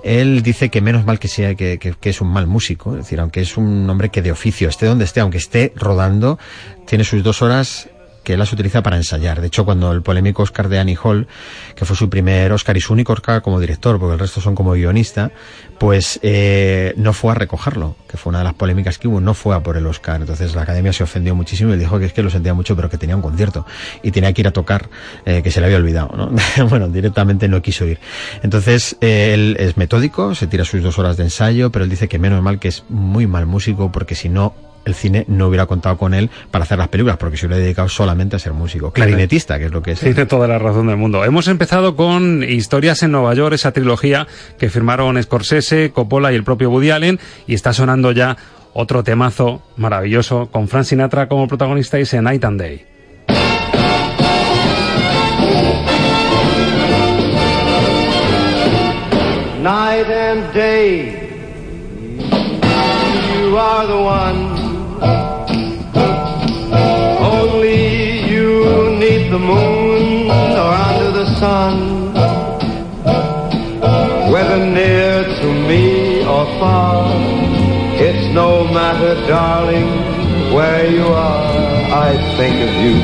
Él 0.03 0.43
dice 0.43 0.69
que 0.69 0.79
menos 0.81 1.05
mal 1.05 1.17
que 1.17 1.27
sea 1.27 1.55
que, 1.55 1.79
que- 1.79 1.93
que 1.99 2.09
es 2.11 2.21
un 2.21 2.27
mal 2.31 2.45
músico, 2.45 2.91
es 2.91 2.97
decir, 2.99 3.19
aunque 3.19 3.41
es 3.41 3.57
un 3.57 3.89
hombre 3.89 4.09
que 4.09 4.21
de 4.21 4.31
oficio, 4.31 4.69
esté 4.69 4.85
donde 4.85 5.05
esté, 5.05 5.21
aunque 5.21 5.37
esté 5.39 5.73
rodando, 5.75 6.37
tiene 6.85 7.03
sus 7.03 7.23
dos 7.23 7.41
horas 7.41 7.87
que 8.23 8.37
las 8.37 8.51
utiliza 8.53 8.83
para 8.83 8.97
ensayar. 8.97 9.41
De 9.41 9.47
hecho, 9.47 9.65
cuando 9.65 9.91
el 9.91 10.01
polémico 10.01 10.43
Oscar 10.43 10.69
de 10.69 10.79
Annie 10.79 10.97
Hall, 11.01 11.27
que 11.75 11.85
fue 11.85 11.95
su 11.95 12.09
primer 12.09 12.51
Oscar 12.51 12.77
y 12.77 12.81
su 12.81 12.93
único 12.93 13.13
Oscar 13.13 13.41
como 13.41 13.59
director, 13.59 13.99
porque 13.99 14.13
el 14.13 14.19
resto 14.19 14.41
son 14.41 14.55
como 14.55 14.73
guionista, 14.73 15.31
pues 15.79 16.19
eh, 16.21 16.93
no 16.97 17.13
fue 17.13 17.31
a 17.31 17.35
recogerlo, 17.35 17.95
que 18.07 18.17
fue 18.17 18.29
una 18.29 18.39
de 18.39 18.43
las 18.43 18.53
polémicas 18.53 18.99
que 18.99 19.07
hubo, 19.07 19.19
no 19.19 19.33
fue 19.33 19.55
a 19.55 19.61
por 19.61 19.77
el 19.77 19.87
Oscar. 19.87 20.21
Entonces 20.21 20.53
la 20.53 20.61
academia 20.61 20.93
se 20.93 21.03
ofendió 21.03 21.33
muchísimo 21.35 21.73
y 21.73 21.77
dijo 21.77 21.97
que 21.97 22.05
es 22.05 22.13
que 22.13 22.21
lo 22.21 22.29
sentía 22.29 22.53
mucho, 22.53 22.75
pero 22.75 22.89
que 22.89 22.97
tenía 22.97 23.15
un 23.15 23.21
concierto 23.21 23.65
y 24.03 24.11
tenía 24.11 24.31
que 24.33 24.41
ir 24.41 24.47
a 24.47 24.51
tocar, 24.51 24.89
eh, 25.25 25.41
que 25.41 25.49
se 25.49 25.59
le 25.59 25.65
había 25.65 25.77
olvidado. 25.77 26.15
¿no? 26.15 26.31
bueno, 26.69 26.87
directamente 26.89 27.47
no 27.47 27.61
quiso 27.61 27.85
ir. 27.85 27.99
Entonces 28.43 28.95
eh, 29.01 29.33
él 29.33 29.57
es 29.59 29.77
metódico, 29.77 30.35
se 30.35 30.47
tira 30.47 30.65
sus 30.65 30.83
dos 30.83 30.99
horas 30.99 31.17
de 31.17 31.23
ensayo, 31.23 31.71
pero 31.71 31.83
él 31.83 31.89
dice 31.89 32.07
que 32.07 32.19
menos 32.19 32.41
mal 32.43 32.59
que 32.59 32.67
es 32.67 32.83
muy 32.89 33.25
mal 33.25 33.47
músico, 33.47 33.91
porque 33.91 34.15
si 34.15 34.29
no 34.29 34.53
el 34.85 34.95
cine 34.95 35.25
no 35.27 35.47
hubiera 35.47 35.65
contado 35.65 35.97
con 35.97 36.13
él 36.13 36.29
para 36.49 36.63
hacer 36.63 36.77
las 36.77 36.87
películas, 36.87 37.17
porque 37.17 37.37
se 37.37 37.45
hubiera 37.45 37.61
dedicado 37.61 37.89
solamente 37.89 38.35
a 38.35 38.39
ser 38.39 38.53
músico. 38.53 38.91
Clarinetista, 38.91 39.59
que 39.59 39.65
es 39.65 39.71
lo 39.71 39.81
que 39.81 39.91
es. 39.91 39.99
Tiene 39.99 40.25
toda 40.25 40.47
la 40.47 40.59
razón 40.59 40.87
del 40.87 40.97
mundo. 40.97 41.23
Hemos 41.25 41.47
empezado 41.47 41.95
con 41.95 42.43
Historias 42.43 43.03
en 43.03 43.11
Nueva 43.11 43.33
York, 43.33 43.53
esa 43.53 43.71
trilogía 43.71 44.27
que 44.57 44.69
firmaron 44.69 45.21
Scorsese, 45.21 45.91
Coppola 45.91 46.31
y 46.31 46.35
el 46.35 46.43
propio 46.43 46.69
Woody 46.69 46.91
Allen, 46.91 47.19
y 47.47 47.53
está 47.53 47.73
sonando 47.73 48.11
ya 48.11 48.37
otro 48.73 49.03
temazo 49.03 49.61
maravilloso 49.77 50.47
con 50.51 50.67
Frank 50.67 50.85
Sinatra 50.85 51.27
como 51.27 51.47
protagonista 51.47 51.99
y 51.99 52.03
ese 52.03 52.21
Night 52.21 52.43
and 52.45 52.59
Day. 52.59 52.85
night 59.61 60.07
and 60.07 60.53
day. 60.53 61.29
You 63.43 63.57
are 63.57 63.85
the 63.85 63.97
one. 63.97 64.60
Only 67.37 68.29
you 68.31 68.49
need 68.99 69.31
the 69.31 69.39
moon 69.39 70.31
or 70.63 70.71
under 70.89 71.11
the 71.19 71.27
sun. 71.39 71.75
Whether 74.31 74.65
near 74.65 75.23
to 75.41 75.47
me 75.69 76.23
or 76.25 76.45
far, 76.59 77.11
it's 78.07 78.33
no 78.33 78.63
matter, 78.67 79.15
darling, 79.27 79.89
where 80.53 80.85
you 80.89 81.07
are. 81.07 81.71
I 82.07 82.11
think 82.37 82.55
of 82.67 82.73
you 82.83 82.95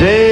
day 0.00 0.31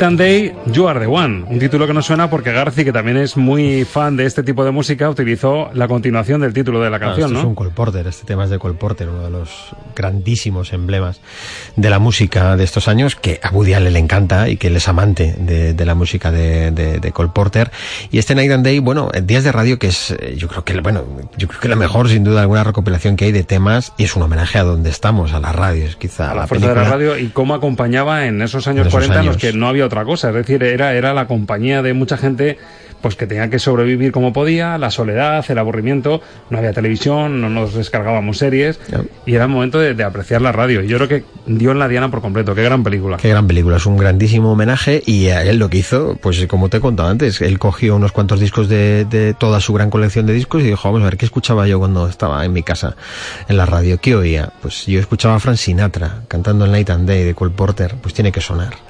Night 0.00 0.08
and 0.08 0.18
Day, 0.18 0.59
You 0.72 0.88
Are 0.88 1.00
the 1.00 1.06
One. 1.06 1.44
Un 1.48 1.58
título 1.58 1.86
que 1.86 1.92
no 1.92 2.02
suena 2.02 2.30
porque 2.30 2.52
Garci, 2.52 2.84
que 2.84 2.92
también 2.92 3.16
es 3.16 3.36
muy 3.36 3.84
fan 3.84 4.16
de 4.16 4.26
este 4.26 4.42
tipo 4.42 4.64
de 4.64 4.70
música, 4.70 5.08
utilizó 5.08 5.70
la 5.74 5.88
continuación 5.88 6.40
del 6.40 6.52
título 6.52 6.80
de 6.80 6.90
la 6.90 6.98
Claro, 6.98 7.12
canción, 7.14 7.30
esto 7.30 7.34
¿no? 7.34 7.40
es 7.40 7.46
un 7.46 7.54
Cole 7.54 7.70
Porter, 7.70 8.06
este 8.06 8.26
tema 8.26 8.44
es 8.44 8.50
de 8.50 8.58
Cole 8.58 8.74
Porter, 8.74 9.08
uno 9.08 9.22
de 9.22 9.30
los 9.30 9.50
grandísimos 9.96 10.72
emblemas 10.72 11.20
de 11.76 11.90
la 11.90 11.98
música 11.98 12.56
de 12.56 12.64
estos 12.64 12.88
años, 12.88 13.16
que 13.16 13.40
a 13.42 13.50
Woody 13.50 13.74
Allen 13.74 13.92
le 13.92 13.98
encanta 13.98 14.48
y 14.48 14.56
que 14.56 14.68
él 14.68 14.76
es 14.76 14.88
amante 14.88 15.34
de, 15.38 15.74
de 15.74 15.86
la 15.86 15.94
música 15.94 16.30
de, 16.30 16.70
de, 16.70 17.00
de 17.00 17.12
Cole 17.12 17.30
Porter. 17.34 17.70
Y 18.10 18.18
este 18.18 18.34
Night 18.34 18.52
and 18.52 18.64
Day, 18.64 18.78
bueno, 18.78 19.10
en 19.12 19.26
Días 19.26 19.44
de 19.44 19.52
Radio, 19.52 19.78
que 19.78 19.88
es, 19.88 20.10
eh, 20.12 20.34
yo 20.36 20.48
creo 20.48 20.64
que, 20.64 20.80
bueno, 20.80 21.04
yo 21.36 21.48
creo 21.48 21.60
que 21.60 21.68
la 21.68 21.76
mejor, 21.76 22.08
sin 22.08 22.24
duda 22.24 22.42
alguna, 22.42 22.64
recopilación 22.64 23.16
que 23.16 23.24
hay 23.26 23.32
de 23.32 23.44
temas, 23.44 23.92
y 23.96 24.04
es 24.04 24.14
un 24.14 24.22
homenaje 24.22 24.58
a 24.58 24.64
donde 24.64 24.90
estamos, 24.90 25.32
a 25.32 25.40
la 25.40 25.52
radio, 25.52 25.84
es 25.84 25.96
quizá 25.96 26.30
a 26.30 26.34
la, 26.34 26.40
la 26.42 26.46
fuerza 26.46 26.68
de 26.68 26.74
la 26.74 26.84
radio 26.84 27.18
y 27.18 27.28
cómo 27.28 27.54
acompañaba 27.54 28.26
en 28.26 28.40
esos 28.42 28.66
años 28.66 28.82
En 28.82 28.88
esos 28.88 28.92
40 28.92 29.20
en 29.20 29.26
los 29.26 29.36
que 29.36 29.52
no 29.52 29.68
había 29.68 29.86
otra 29.86 30.04
cosa. 30.04 30.28
Es 30.28 30.34
decir, 30.34 30.59
era, 30.62 30.94
era 30.94 31.14
la 31.14 31.26
compañía 31.26 31.82
de 31.82 31.94
mucha 31.94 32.16
gente 32.16 32.58
pues 33.00 33.16
que 33.16 33.26
tenía 33.26 33.48
que 33.48 33.58
sobrevivir 33.58 34.12
como 34.12 34.32
podía, 34.32 34.76
la 34.78 34.90
soledad, 34.90 35.44
el 35.48 35.58
aburrimiento, 35.58 36.20
no 36.50 36.58
había 36.58 36.72
televisión, 36.72 37.40
no 37.40 37.48
nos 37.48 37.74
descargábamos 37.74 38.38
series 38.38 38.78
y 39.26 39.34
era 39.34 39.44
el 39.44 39.50
momento 39.50 39.78
de, 39.78 39.94
de 39.94 40.04
apreciar 40.04 40.42
la 40.42 40.52
radio. 40.52 40.82
Y 40.82 40.88
yo 40.88 40.96
creo 40.98 41.08
que 41.08 41.24
dio 41.46 41.72
en 41.72 41.78
la 41.78 41.88
diana 41.88 42.10
por 42.10 42.20
completo. 42.20 42.54
Qué 42.54 42.62
gran 42.62 42.84
película. 42.84 43.16
Qué 43.16 43.28
gran 43.28 43.46
película, 43.46 43.76
es 43.76 43.86
un 43.86 43.96
grandísimo 43.96 44.52
homenaje 44.52 45.02
y 45.06 45.28
a 45.28 45.42
él 45.42 45.58
lo 45.58 45.70
que 45.70 45.78
hizo, 45.78 46.18
pues 46.20 46.46
como 46.46 46.68
te 46.68 46.78
he 46.78 46.80
contado 46.80 47.08
antes, 47.08 47.40
él 47.40 47.58
cogió 47.58 47.96
unos 47.96 48.12
cuantos 48.12 48.40
discos 48.40 48.68
de, 48.68 49.04
de 49.04 49.34
toda 49.34 49.60
su 49.60 49.72
gran 49.72 49.90
colección 49.90 50.26
de 50.26 50.34
discos 50.34 50.62
y 50.62 50.66
dijo, 50.66 50.88
vamos 50.88 51.02
a 51.02 51.04
ver, 51.04 51.16
¿qué 51.16 51.24
escuchaba 51.24 51.66
yo 51.66 51.78
cuando 51.78 52.08
estaba 52.08 52.44
en 52.44 52.52
mi 52.52 52.62
casa 52.62 52.96
en 53.48 53.56
la 53.56 53.66
radio? 53.66 53.98
¿Qué 53.98 54.14
oía? 54.14 54.52
Pues 54.60 54.86
yo 54.86 55.00
escuchaba 55.00 55.36
a 55.36 55.40
Frank 55.40 55.56
Sinatra 55.56 56.22
cantando 56.28 56.64
el 56.64 56.72
Night 56.72 56.90
and 56.90 57.08
Day 57.08 57.24
de 57.24 57.34
Cole 57.34 57.52
Porter, 57.52 57.94
pues 58.00 58.14
tiene 58.14 58.32
que 58.32 58.40
sonar. 58.40 58.89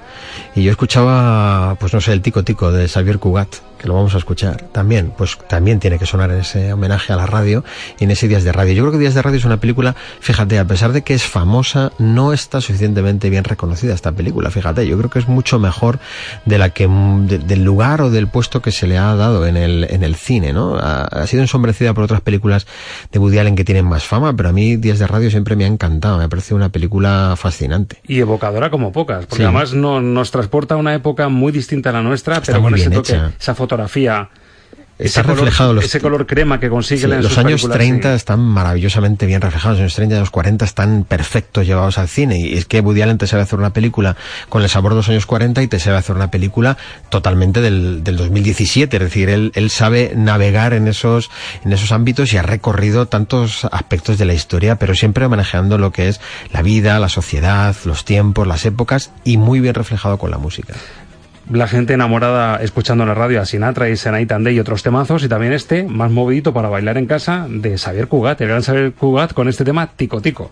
Y 0.55 0.63
yo 0.63 0.71
escuchaba, 0.71 1.77
pues 1.79 1.93
no 1.95 2.01
sé, 2.01 2.13
el 2.13 2.23
Tico 2.23 2.43
Tico 2.43 2.73
de 2.73 2.89
Xavier 2.89 3.19
Cugat, 3.19 3.49
que 3.81 3.89
lo 3.89 3.95
vamos 3.95 4.15
a 4.15 4.19
escuchar 4.19 4.63
también, 4.73 5.13
pues 5.17 5.39
también 5.49 5.81
tiene 5.81 5.99
que 5.99 6.05
sonar 6.07 6.31
en 6.31 6.41
ese 6.41 6.73
homenaje 6.73 7.13
a 7.13 7.17
la 7.17 7.27
radio 7.27 7.65
y 7.99 8.05
en 8.05 8.11
ese 8.11 8.29
Días 8.29 8.45
de 8.45 8.53
Radio. 8.53 8.75
Yo 8.75 8.83
creo 8.83 8.93
que 8.93 8.99
Días 8.99 9.15
de 9.15 9.23
Radio 9.23 9.39
es 9.39 9.45
una 9.45 9.57
película, 9.59 9.97
fíjate, 10.21 10.59
a 10.59 10.67
pesar 10.67 10.93
de 10.93 11.03
que 11.03 11.15
es 11.15 11.25
famosa, 11.25 11.93
no 11.99 12.33
está 12.33 12.61
suficientemente 12.61 13.31
bien 13.31 13.45
reconocida 13.45 13.95
esta 13.95 14.13
película, 14.13 14.51
fíjate, 14.51 14.87
yo 14.87 14.99
creo 14.99 15.09
que 15.11 15.19
es 15.19 15.29
mucho 15.29 15.59
mejor 15.59 15.99
de 16.45 16.59
la 16.59 16.69
que, 16.71 16.87
de- 16.89 17.39
del 17.39 17.65
lugar 17.65 18.03
o 18.03 18.11
del 18.11 18.29
puesto 18.29 18.61
que 18.61 18.71
se 18.71 18.87
le 18.87 18.99
ha 18.99 19.15
dado 19.15 19.47
en 19.47 19.57
el, 19.57 19.87
en 19.89 20.05
el 20.05 20.15
cine, 20.15 20.53
¿no? 20.53 20.77
Ha, 20.77 21.05
ha 21.05 21.27
sido 21.27 21.43
ensombrecida 21.43 21.95
por 21.95 22.05
otras 22.05 22.21
películas 22.21 22.67
de 23.13 23.19
Woody 23.19 23.39
Allen 23.39 23.57
que 23.57 23.65
tienen 23.65 23.87
más 23.87 24.05
fama, 24.05 24.37
pero 24.37 24.51
a 24.51 24.53
mí 24.53 24.77
Días 24.77 24.99
de 24.99 25.07
Radio 25.07 25.31
siempre 25.31 25.57
me 25.57 25.65
ha 25.65 25.69
encantado, 25.69 26.19
me 26.19 26.25
ha 26.25 26.29
parecido 26.29 26.57
una 26.57 26.69
película 26.69 27.35
fascinante. 27.37 27.97
Y 28.07 28.19
evocadora 28.21 28.71
como 28.71 28.93
pocas, 28.93 29.25
porque 29.27 29.37
Sí. 29.37 29.43
además 29.45 29.73
no- 29.73 30.01
nos 30.03 30.31
transporta 30.31 30.75
a 30.75 30.77
una 30.79 30.95
época 30.95 31.29
muy 31.29 31.51
distinta 31.53 31.91
a 31.91 31.93
la 31.95 32.03
nuestra, 32.03 32.35
Está 32.35 32.53
pero 32.53 32.63
con 32.63 32.75
ese 32.75 32.91
toque, 32.91 33.13
hecha. 33.13 33.33
esa 33.41 33.55
fotografía, 33.71 34.29
Está 34.99 35.21
ese 35.21 35.23
color- 35.23 35.37
reflejado 35.39 35.73
los- 35.73 35.85
ese 35.87 35.99
color 35.99 36.27
crema 36.27 36.61
que 36.61 36.69
consigue 36.69 37.01
Sí, 37.01 37.05
en 37.07 37.23
los 37.23 37.29
sus 37.29 37.39
años 37.39 37.63
películas, 37.63 37.77
30 37.79 38.11
sí. 38.11 38.17
están 38.17 38.41
maravillosamente 38.41 39.25
bien 39.25 39.41
reflejados, 39.41 39.79
los 39.79 39.81
años 39.85 39.95
30 39.95 40.17
y 40.17 40.19
los 40.19 40.29
40 40.31 40.65
están 40.67 41.05
perfectos 41.05 41.67
llevados 41.67 41.97
al 41.97 42.07
cine 42.07 42.39
y 42.39 42.53
es 42.59 42.67
que 42.67 42.81
Woody 42.81 43.01
Allen 43.01 43.17
te 43.17 43.27
sabe 43.27 43.45
hacer 43.45 43.59
una 43.59 43.73
película 43.73 44.15
con 44.51 44.63
el 44.63 44.69
sabor 44.69 44.93
de 44.93 44.97
los 44.97 45.09
años 45.09 45.25
40 45.25 45.63
y 45.63 45.69
te 45.69 45.79
sabe 45.81 45.97
hacer 45.97 46.15
una 46.17 46.31
película 46.31 46.77
totalmente 47.09 47.63
del, 47.63 48.05
del 48.05 48.19
2017, 48.19 48.95
es 48.99 49.03
decir, 49.03 49.31
él, 49.31 49.53
él 49.55 49.71
sabe 49.71 50.13
navegar 50.15 50.75
en 50.75 50.87
esos, 50.87 51.31
en 51.65 51.73
esos 51.73 51.93
ámbitos 51.93 52.31
y 52.35 52.37
ha 52.37 52.43
recorrido 52.43 53.07
tantos 53.07 53.65
aspectos 53.73 54.19
de 54.19 54.27
la 54.27 54.35
historia, 54.35 54.77
pero 54.77 54.95
siempre 54.95 55.27
manejando 55.29 55.79
lo 55.79 55.93
que 55.93 56.09
es 56.09 56.21
la 56.53 56.61
vida, 56.61 56.99
la 56.99 57.09
sociedad, 57.09 57.75
los 57.87 58.05
tiempos, 58.05 58.47
las 58.47 58.67
épocas 58.67 59.13
y 59.25 59.39
muy 59.39 59.61
bien 59.61 59.73
reflejado 59.75 60.19
con 60.19 60.31
la 60.31 60.37
música. 60.37 60.75
La 61.53 61.67
gente 61.67 61.95
enamorada 61.95 62.57
escuchando 62.63 63.05
la 63.05 63.15
radio 63.15 63.41
a 63.41 63.47
Sinatra 63.47 63.89
y 63.89 63.95
and 64.07 64.45
Day 64.45 64.57
y 64.57 64.61
otros 64.61 64.83
temazos 64.83 65.25
y 65.25 65.29
también 65.29 65.53
este 65.53 65.85
más 65.85 66.11
movidito 66.11 66.53
para 66.53 66.69
bailar 66.69 66.97
en 66.97 67.07
casa 67.07 67.47
de 67.49 67.77
Xavier 67.77 68.09
Cugat, 68.09 68.41
el 68.41 68.49
gran 68.49 68.63
Xavier 68.63 68.93
Cugat 68.93 69.33
con 69.33 69.49
este 69.49 69.65
tema 69.65 69.89
Tico 69.89 70.21
Tico. 70.21 70.51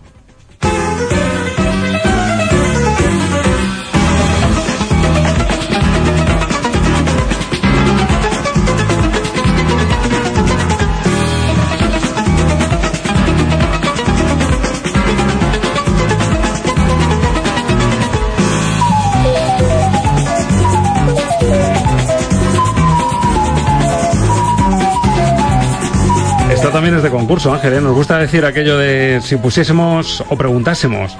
Esto 26.99 27.07
también 27.07 27.07
es 27.07 27.13
de 27.13 27.17
concurso, 27.17 27.53
Ángel. 27.53 27.73
¿eh? 27.75 27.81
Nos 27.81 27.95
gusta 27.95 28.17
decir 28.17 28.43
aquello 28.43 28.77
de 28.77 29.21
si 29.23 29.37
pusiésemos 29.37 30.21
o 30.27 30.37
preguntásemos 30.37 31.17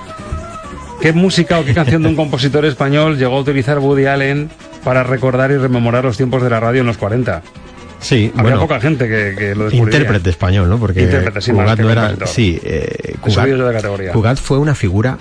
qué 1.01 1.13
música 1.13 1.57
o 1.57 1.63
qué 1.63 1.73
canción 1.73 2.03
de 2.03 2.09
un 2.09 2.17
compositor 2.17 2.65
español 2.65 3.17
llegó 3.17 3.37
a 3.37 3.39
utilizar 3.39 3.79
Woody 3.79 4.05
Allen 4.05 4.49
para 4.83 5.03
recordar 5.03 5.51
y 5.51 5.57
rememorar 5.57 6.03
los 6.03 6.17
tiempos 6.17 6.43
de 6.43 6.49
la 6.49 6.59
radio 6.59 6.81
en 6.81 6.87
los 6.87 6.97
40. 6.97 7.41
Sí, 7.99 8.29
Había 8.33 8.43
bueno, 8.43 8.59
poca 8.59 8.81
gente 8.81 9.07
que, 9.07 9.35
que 9.37 9.55
lo 9.55 9.65
descubriría. 9.69 9.99
Intérprete 9.99 10.29
español, 10.29 10.67
¿no? 10.67 10.77
Porque 10.77 11.03
Intérprete, 11.03 11.39
sí, 11.39 11.51
Cugat 11.51 11.79
no 11.79 11.89
era. 11.89 12.01
compositor. 12.01 12.27
Sí, 12.27 12.59
eh, 12.61 13.15
de 13.25 13.73
categoría. 13.73 14.11
Cugat 14.11 14.37
fue 14.37 14.57
una 14.57 14.75
figura. 14.75 15.17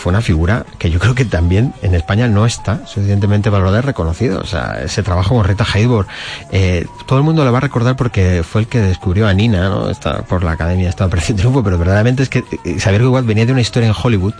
Fue 0.00 0.10
una 0.10 0.22
figura 0.22 0.64
que 0.78 0.90
yo 0.90 0.98
creo 0.98 1.14
que 1.14 1.26
también 1.26 1.74
en 1.82 1.94
España 1.94 2.26
no 2.26 2.46
está 2.46 2.86
suficientemente 2.86 3.50
valorada 3.50 3.80
y 3.80 3.82
reconocido. 3.82 4.40
O 4.40 4.46
sea, 4.46 4.80
ese 4.82 5.02
trabajo 5.02 5.34
con 5.34 5.44
Rita 5.44 5.66
Hayworth, 5.70 6.08
eh, 6.50 6.86
todo 7.06 7.18
el 7.18 7.24
mundo 7.24 7.44
lo 7.44 7.52
va 7.52 7.58
a 7.58 7.60
recordar 7.60 7.96
porque 7.96 8.42
fue 8.42 8.62
el 8.62 8.66
que 8.66 8.80
descubrió 8.80 9.28
a 9.28 9.34
Nina, 9.34 9.68
¿no? 9.68 9.90
Está 9.90 10.22
por 10.22 10.42
la 10.42 10.52
academia, 10.52 10.88
está 10.88 11.04
Operación 11.04 11.36
Triunfo, 11.38 11.62
pero 11.62 11.76
verdaderamente 11.76 12.22
es 12.22 12.30
que 12.30 12.38
eh, 12.64 12.78
Xavier 12.78 13.02
Cugat 13.02 13.26
venía 13.26 13.44
de 13.44 13.52
una 13.52 13.60
historia 13.60 13.88
en 13.88 13.94
Hollywood, 14.02 14.32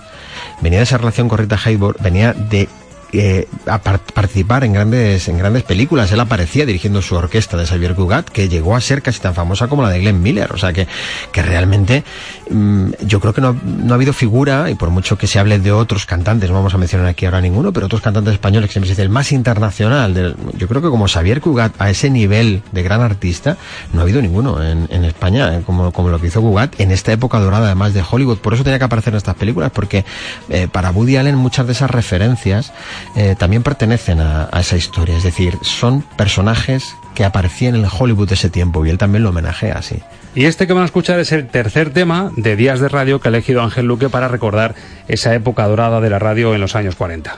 venía 0.62 0.78
de 0.78 0.84
esa 0.84 0.96
relación 0.96 1.28
con 1.28 1.36
Rita 1.36 1.58
Hayworth, 1.62 2.00
venía 2.00 2.32
de 2.32 2.66
eh, 3.12 3.48
a 3.66 3.78
par- 3.82 4.00
participar 4.00 4.64
en 4.64 4.72
grandes 4.72 5.28
en 5.28 5.38
grandes 5.38 5.62
películas. 5.62 6.10
Él 6.12 6.20
aparecía 6.20 6.66
dirigiendo 6.66 7.02
su 7.02 7.14
orquesta 7.14 7.56
de 7.56 7.66
Xavier 7.66 7.94
Cugat, 7.94 8.28
que 8.28 8.48
llegó 8.48 8.76
a 8.76 8.80
ser 8.80 9.02
casi 9.02 9.20
tan 9.20 9.34
famosa 9.34 9.68
como 9.68 9.82
la 9.82 9.90
de 9.90 10.00
Glenn 10.00 10.22
Miller. 10.22 10.52
O 10.52 10.58
sea 10.58 10.72
que, 10.72 10.86
que 11.32 11.42
realmente 11.42 12.04
mm, 12.50 12.90
yo 13.06 13.20
creo 13.20 13.32
que 13.34 13.40
no, 13.40 13.56
no 13.64 13.92
ha 13.92 13.96
habido 13.96 14.12
figura, 14.12 14.70
y 14.70 14.74
por 14.74 14.90
mucho 14.90 15.16
que 15.18 15.26
se 15.26 15.38
hable 15.38 15.58
de 15.58 15.72
otros 15.72 16.06
cantantes, 16.06 16.48
no 16.50 16.56
vamos 16.56 16.74
a 16.74 16.78
mencionar 16.78 17.06
aquí 17.06 17.24
ahora 17.26 17.40
ninguno, 17.40 17.72
pero 17.72 17.86
otros 17.86 18.00
cantantes 18.02 18.34
españoles 18.34 18.68
que 18.68 18.72
siempre 18.74 18.88
se 18.88 18.92
dice 18.92 19.02
el 19.02 19.08
más 19.10 19.32
internacional. 19.32 20.14
del- 20.14 20.36
yo 20.56 20.68
creo 20.68 20.82
que 20.82 20.88
como 20.88 21.06
Xavier 21.08 21.40
Cugat, 21.40 21.72
a 21.80 21.90
ese 21.90 22.10
nivel 22.10 22.62
de 22.72 22.82
gran 22.82 23.00
artista, 23.00 23.56
no 23.92 24.00
ha 24.00 24.02
habido 24.02 24.20
ninguno 24.22 24.62
en, 24.62 24.86
en 24.90 25.04
España, 25.04 25.56
eh, 25.56 25.62
como, 25.66 25.92
como 25.92 26.08
lo 26.08 26.20
que 26.20 26.28
hizo 26.28 26.40
Cugat 26.40 26.80
en 26.80 26.90
esta 26.90 27.12
época 27.12 27.38
dorada, 27.38 27.66
además 27.66 27.94
de 27.94 28.02
Hollywood. 28.08 28.38
Por 28.38 28.54
eso 28.54 28.64
tenía 28.64 28.78
que 28.78 28.84
aparecer 28.84 29.12
en 29.12 29.18
estas 29.18 29.34
películas, 29.34 29.70
porque 29.72 30.04
eh, 30.48 30.68
para 30.70 30.90
Woody 30.90 31.16
Allen 31.16 31.36
muchas 31.36 31.66
de 31.66 31.72
esas 31.72 31.90
referencias 31.90 32.72
eh, 33.16 33.34
también 33.38 33.62
pertenecen 33.62 34.20
a, 34.20 34.48
a 34.50 34.60
esa 34.60 34.76
historia. 34.76 35.16
Es 35.16 35.22
decir, 35.22 35.58
son 35.62 36.02
personajes 36.16 36.96
que 37.14 37.24
aparecían 37.24 37.74
en 37.74 37.84
el 37.84 37.90
Hollywood 37.90 38.28
de 38.28 38.34
ese 38.34 38.50
tiempo 38.50 38.84
y 38.84 38.90
él 38.90 38.98
también 38.98 39.22
lo 39.24 39.30
homenajea 39.30 39.74
así. 39.78 40.02
Y 40.34 40.44
este 40.44 40.66
que 40.66 40.72
van 40.72 40.82
a 40.82 40.86
escuchar 40.86 41.18
es 41.18 41.32
el 41.32 41.48
tercer 41.48 41.92
tema 41.92 42.30
de 42.36 42.54
Días 42.54 42.78
de 42.80 42.88
Radio 42.88 43.20
que 43.20 43.28
ha 43.28 43.30
elegido 43.30 43.62
Ángel 43.62 43.86
Luque 43.86 44.08
para 44.08 44.28
recordar 44.28 44.74
esa 45.08 45.34
época 45.34 45.66
dorada 45.66 46.00
de 46.00 46.10
la 46.10 46.18
radio 46.18 46.54
en 46.54 46.60
los 46.60 46.76
años 46.76 46.94
40. 46.94 47.36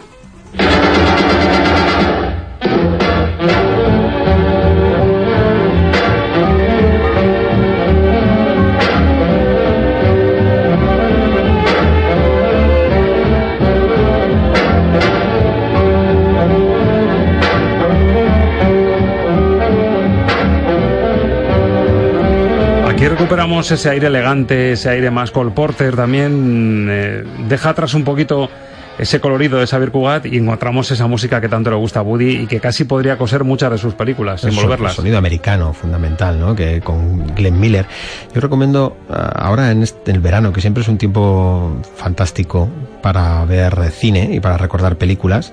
Recuperamos 23.23 23.71
ese 23.71 23.89
aire 23.89 24.09
elegante, 24.09 24.73
ese 24.73 24.89
aire 24.91 25.11
más 25.11 25.31
Cole 25.31 25.53
Porter 25.53 25.95
también. 25.95 26.89
eh, 26.91 27.25
deja 27.49 27.71
atrás 27.71 27.95
un 27.95 28.03
poquito 28.03 28.51
ese 28.99 29.21
colorido 29.21 29.59
de 29.61 29.67
Xavier 29.67 29.91
Cugat 29.93 30.27
y 30.27 30.37
encontramos 30.39 30.91
esa 30.91 31.07
música 31.07 31.41
que 31.41 31.49
tanto 31.49 31.71
le 31.71 31.77
gusta 31.77 32.01
a 32.01 32.03
Woody 32.03 32.43
y 32.43 32.47
que 32.47 32.59
casi 32.59 32.85
podría 32.85 33.17
coser 33.17 33.45
muchas 33.45 33.71
de 33.71 33.79
sus 33.79 33.95
películas, 33.95 34.41
sin 34.41 34.55
volverlas. 34.57 34.93
el 34.93 34.97
sonido 34.97 35.19
americano 35.19 35.73
fundamental, 35.73 36.39
¿no? 36.41 36.55
Que 36.57 36.81
con 36.81 37.29
Glenn 37.35 37.59
Miller. 37.61 37.87
Yo 38.35 38.41
recomiendo 38.41 38.97
ah, 39.09 39.33
ahora 39.37 39.71
en, 39.71 39.83
este- 39.85 40.11
en 40.11 40.17
el 40.17 40.23
verano, 40.23 40.53
que 40.53 40.61
siempre 40.61 40.83
es 40.83 40.89
un 40.89 40.99
tiempo 40.99 41.81
fantástico 41.97 42.69
para 43.03 43.45
ver 43.45 43.91
cine 43.91 44.31
y 44.33 44.41
para 44.41 44.57
recordar 44.57 44.97
películas, 44.97 45.53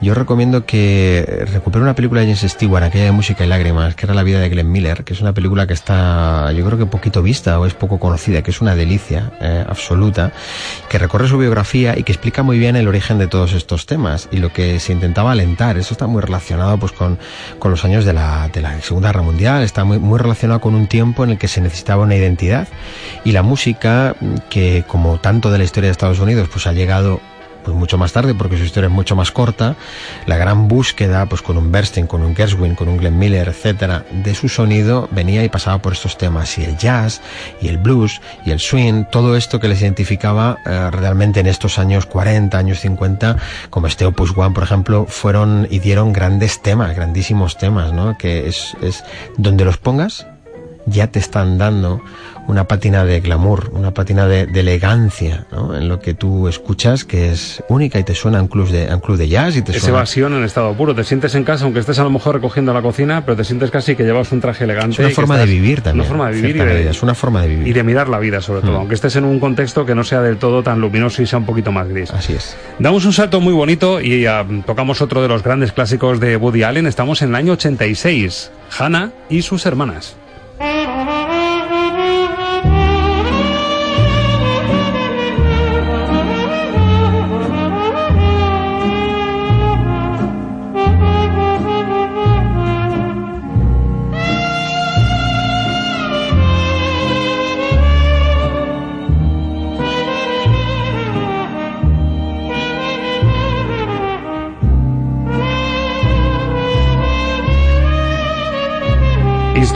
yo 0.00 0.14
recomiendo 0.14 0.66
que 0.66 1.46
recupere 1.52 1.82
una 1.82 1.94
película 1.94 2.20
de 2.22 2.26
James 2.34 2.52
Stewart, 2.52 2.82
aquella 2.82 3.04
de 3.04 3.12
música 3.12 3.44
y 3.44 3.48
lágrimas, 3.48 3.94
que 3.94 4.06
era 4.06 4.14
La 4.14 4.22
vida 4.22 4.40
de 4.40 4.48
Glenn 4.48 4.70
Miller, 4.70 5.04
que 5.04 5.12
es 5.12 5.20
una 5.20 5.32
película 5.32 5.66
que 5.66 5.74
está, 5.74 6.50
yo 6.52 6.64
creo 6.64 6.78
que 6.78 6.86
poquito 6.86 7.22
vista 7.22 7.60
o 7.60 7.66
es 7.66 7.74
poco 7.74 7.98
conocida, 7.98 8.42
que 8.42 8.50
es 8.50 8.60
una 8.60 8.74
delicia 8.74 9.32
eh, 9.40 9.64
absoluta, 9.68 10.32
que 10.88 10.98
recorre 10.98 11.28
su 11.28 11.38
biografía 11.38 11.98
y 11.98 12.02
que 12.02 12.12
explica 12.12 12.42
muy 12.42 12.58
bien 12.58 12.76
el 12.76 12.88
origen 12.88 13.18
de 13.18 13.26
todos 13.26 13.52
estos 13.52 13.86
temas 13.86 14.28
y 14.32 14.38
lo 14.38 14.52
que 14.52 14.80
se 14.80 14.92
intentaba 14.92 15.32
alentar. 15.32 15.78
Eso 15.78 15.94
está 15.94 16.06
muy 16.06 16.22
relacionado 16.22 16.78
pues 16.78 16.92
con, 16.92 17.18
con 17.58 17.70
los 17.70 17.84
años 17.84 18.04
de 18.04 18.12
la, 18.12 18.48
de 18.48 18.62
la 18.62 18.80
Segunda 18.80 19.08
Guerra 19.08 19.22
Mundial, 19.22 19.62
está 19.62 19.84
muy, 19.84 19.98
muy 19.98 20.18
relacionado 20.18 20.60
con 20.60 20.74
un 20.74 20.86
tiempo 20.86 21.24
en 21.24 21.30
el 21.30 21.38
que 21.38 21.48
se 21.48 21.60
necesitaba 21.60 22.04
una 22.04 22.16
identidad 22.16 22.68
y 23.24 23.32
la 23.32 23.42
música, 23.42 24.14
que 24.48 24.84
como 24.86 25.18
tanto 25.18 25.50
de 25.50 25.58
la 25.58 25.64
historia 25.64 25.88
de 25.88 25.92
Estados 25.92 26.20
Unidos, 26.20 26.48
pues 26.50 26.66
ha 26.66 26.72
llegado 26.72 26.85
pues 27.66 27.76
mucho 27.76 27.98
más 27.98 28.12
tarde 28.12 28.32
porque 28.32 28.56
su 28.56 28.62
historia 28.62 28.86
es 28.86 28.92
mucho 28.92 29.16
más 29.16 29.32
corta. 29.32 29.74
La 30.26 30.36
gran 30.36 30.68
búsqueda 30.68 31.26
pues 31.26 31.42
con 31.42 31.58
un 31.58 31.72
Bernstein 31.72 32.06
con 32.06 32.22
un 32.22 32.36
Gershwin 32.36 32.76
con 32.76 32.88
un 32.88 32.96
Glenn 32.96 33.18
Miller 33.18 33.48
etcétera 33.48 34.04
de 34.12 34.34
su 34.36 34.48
sonido 34.48 35.08
venía 35.10 35.42
y 35.42 35.48
pasaba 35.48 35.78
por 35.78 35.92
estos 35.92 36.16
temas 36.16 36.56
y 36.58 36.64
el 36.64 36.76
jazz 36.78 37.20
y 37.60 37.66
el 37.66 37.78
blues 37.78 38.20
y 38.44 38.52
el 38.52 38.60
swing 38.60 39.04
todo 39.10 39.36
esto 39.36 39.58
que 39.58 39.66
les 39.66 39.82
identificaba 39.82 40.58
eh, 40.64 40.90
realmente 40.92 41.40
en 41.40 41.48
estos 41.48 41.80
años 41.80 42.06
40 42.06 42.56
años 42.56 42.78
50 42.78 43.36
como 43.68 43.88
este 43.88 44.06
Opus 44.06 44.32
One 44.36 44.54
por 44.54 44.62
ejemplo 44.62 45.06
fueron 45.08 45.66
y 45.68 45.80
dieron 45.80 46.12
grandes 46.12 46.62
temas 46.62 46.94
grandísimos 46.94 47.58
temas 47.58 47.92
no 47.92 48.16
que 48.16 48.46
es, 48.46 48.76
es 48.80 49.02
donde 49.38 49.64
los 49.64 49.76
pongas 49.76 50.24
ya 50.86 51.08
te 51.08 51.18
están 51.18 51.58
dando 51.58 52.00
una 52.48 52.64
pátina 52.68 53.04
de 53.04 53.20
glamour, 53.20 53.70
una 53.72 53.92
pátina 53.92 54.26
de, 54.26 54.46
de 54.46 54.60
elegancia, 54.60 55.46
¿no? 55.50 55.76
En 55.76 55.88
lo 55.88 56.00
que 56.00 56.14
tú 56.14 56.48
escuchas, 56.48 57.04
que 57.04 57.30
es 57.32 57.62
única 57.68 57.98
y 57.98 58.04
te 58.04 58.14
suena 58.14 58.38
a 58.38 58.42
un 58.42 58.48
club 58.48 58.68
de, 58.68 58.90
a 58.90 58.94
un 58.94 59.00
club 59.00 59.16
de 59.16 59.28
jazz 59.28 59.56
y 59.56 59.62
te 59.62 59.72
Esa 59.72 59.80
suena... 59.80 59.98
evasión 59.98 60.34
en 60.34 60.44
estado 60.44 60.72
puro. 60.74 60.94
Te 60.94 61.04
sientes 61.04 61.34
en 61.34 61.44
casa, 61.44 61.64
aunque 61.64 61.80
estés 61.80 61.98
a 61.98 62.04
lo 62.04 62.10
mejor 62.10 62.34
recogiendo 62.36 62.72
la 62.72 62.82
cocina, 62.82 63.24
pero 63.24 63.36
te 63.36 63.44
sientes 63.44 63.70
casi 63.70 63.96
que 63.96 64.04
llevas 64.04 64.30
un 64.32 64.40
traje 64.40 64.64
elegante. 64.64 64.92
Es 64.94 64.98
una 64.98 65.10
forma 65.10 65.38
de 65.38 65.46
vivir 65.46 65.80
también. 65.80 66.00
Una 66.00 66.08
forma 66.08 66.30
de 66.30 66.36
vivir 66.36 66.56
y 66.56 66.58
de, 66.60 66.90
Es 66.90 67.02
una 67.02 67.14
forma 67.14 67.42
de 67.42 67.48
vivir. 67.48 67.68
y 67.68 67.72
de 67.72 67.82
mirar 67.82 68.08
la 68.08 68.18
vida, 68.18 68.40
sobre 68.40 68.60
todo. 68.60 68.72
Mm. 68.72 68.76
Aunque 68.76 68.94
estés 68.94 69.16
en 69.16 69.24
un 69.24 69.40
contexto 69.40 69.84
que 69.84 69.94
no 69.94 70.04
sea 70.04 70.22
del 70.22 70.36
todo 70.38 70.62
tan 70.62 70.80
luminoso 70.80 71.22
y 71.22 71.26
sea 71.26 71.38
un 71.38 71.46
poquito 71.46 71.72
más 71.72 71.88
gris. 71.88 72.10
Así 72.12 72.32
es. 72.34 72.56
Damos 72.78 73.04
un 73.04 73.12
salto 73.12 73.40
muy 73.40 73.52
bonito 73.52 74.00
y 74.00 74.26
ah, 74.26 74.46
tocamos 74.66 75.00
otro 75.02 75.22
de 75.22 75.28
los 75.28 75.42
grandes 75.42 75.72
clásicos 75.72 76.20
de 76.20 76.36
Woody 76.36 76.62
Allen. 76.62 76.86
Estamos 76.86 77.22
en 77.22 77.30
el 77.30 77.34
año 77.34 77.52
86. 77.54 78.50
Hannah 78.78 79.10
y 79.28 79.42
sus 79.42 79.66
hermanas. 79.66 80.16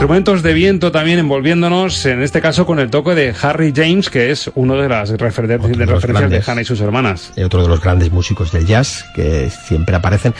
Instrumentos 0.01 0.41
de 0.41 0.53
viento 0.53 0.91
también 0.91 1.19
envolviéndonos, 1.19 2.07
en 2.07 2.23
este 2.23 2.41
caso 2.41 2.65
con 2.65 2.79
el 2.79 2.89
toque 2.89 3.13
de 3.13 3.35
Harry 3.39 3.71
James, 3.75 4.09
que 4.09 4.31
es 4.31 4.49
uno 4.55 4.75
de 4.75 4.89
las 4.89 5.11
refer- 5.13 5.45
de 5.45 5.59
de 5.59 5.85
los 5.85 6.01
referencias 6.01 6.31
de. 6.31 6.51
Hannah 6.51 6.61
y 6.63 6.65
sus 6.65 6.81
hermanas. 6.81 7.31
Y 7.35 7.43
otro 7.43 7.61
de 7.61 7.67
los 7.69 7.79
grandes 7.81 8.11
músicos 8.11 8.51
del 8.51 8.65
jazz 8.65 9.05
que 9.13 9.51
siempre 9.51 9.95
aparecen. 9.95 10.33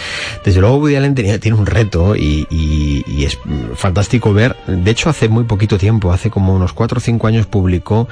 Desde 0.44 0.62
luego 0.62 0.78
Woody 0.78 0.96
Allen 0.96 1.14
tenía- 1.14 1.40
tiene 1.40 1.60
un 1.60 1.68
reto 1.68 2.16
y, 2.16 2.48
y- 2.50 3.04
y 3.06 3.26
es 3.26 3.38
fantástico 3.76 4.34
ver. 4.34 4.56
De 4.66 4.90
hecho, 4.90 5.12
hace 5.12 5.30
muy 5.30 5.44
poquito 5.44 5.78
tiempo, 5.78 6.12
hace 6.12 6.32
como 6.32 6.56
unos 6.56 6.74
4 6.74 6.98
o 6.98 7.02
5 7.02 7.28
años, 7.28 7.46
publicó 7.46 8.10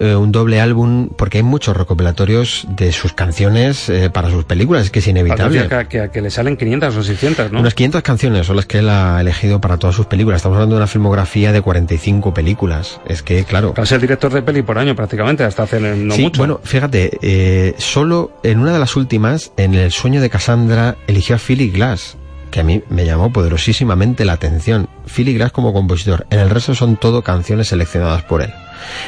eh, 0.00 0.16
un 0.16 0.32
doble 0.32 0.60
álbum 0.60 1.10
porque 1.16 1.38
hay 1.38 1.44
muchos 1.44 1.76
recopilatorios 1.76 2.66
de 2.70 2.90
sus 2.90 3.12
canciones 3.12 3.88
eh, 3.88 4.10
para 4.10 4.30
sus 4.32 4.44
películas, 4.44 4.86
es 4.86 4.90
que 4.90 4.98
es 4.98 5.06
inevitable. 5.06 5.68
Que, 5.68 5.86
que- 5.86 6.10
que 6.10 6.20
le 6.22 6.30
salen 6.32 6.56
500 6.56 6.96
o 6.96 7.02
600, 7.04 7.52
¿no? 7.52 7.60
Unas 7.60 7.74
500 7.74 8.02
canciones 8.02 8.46
son 8.48 8.56
las 8.56 8.66
que 8.66 8.78
él 8.78 8.88
ha 8.88 9.20
elegido 9.20 9.60
para 9.60 9.76
todas 9.76 9.94
sus 9.94 10.06
películas. 10.06 10.38
Estamos 10.38 10.56
hablando 10.56 10.74
de 10.74 10.78
una 10.80 10.87
filmografía 10.88 11.52
de 11.52 11.60
45 11.60 12.34
películas. 12.34 13.00
Es 13.06 13.22
que, 13.22 13.44
claro. 13.44 13.74
Casi 13.74 13.94
el 13.94 14.00
director 14.00 14.32
de 14.32 14.42
peli 14.42 14.62
por 14.62 14.78
año 14.78 14.96
prácticamente, 14.96 15.44
hasta 15.44 15.64
hace 15.64 15.80
no 15.80 16.14
sí, 16.14 16.22
mucho. 16.22 16.38
bueno, 16.38 16.60
fíjate, 16.62 17.18
eh, 17.22 17.74
solo 17.78 18.32
en 18.42 18.58
una 18.60 18.72
de 18.72 18.78
las 18.78 18.96
últimas, 18.96 19.52
en 19.56 19.74
El 19.74 19.92
sueño 19.92 20.20
de 20.20 20.30
Cassandra, 20.30 20.96
eligió 21.06 21.36
a 21.36 21.38
Philly 21.38 21.70
Glass, 21.70 22.16
que 22.50 22.60
a 22.60 22.64
mí 22.64 22.82
me 22.90 23.04
llamó 23.04 23.32
poderosísimamente 23.32 24.24
la 24.24 24.34
atención. 24.34 24.88
Philly 25.06 25.34
Glass 25.34 25.52
como 25.52 25.72
compositor. 25.72 26.26
En 26.30 26.38
el 26.40 26.50
resto 26.50 26.74
son 26.74 26.96
todo 26.96 27.22
canciones 27.22 27.68
seleccionadas 27.68 28.22
por 28.24 28.42
él. 28.42 28.52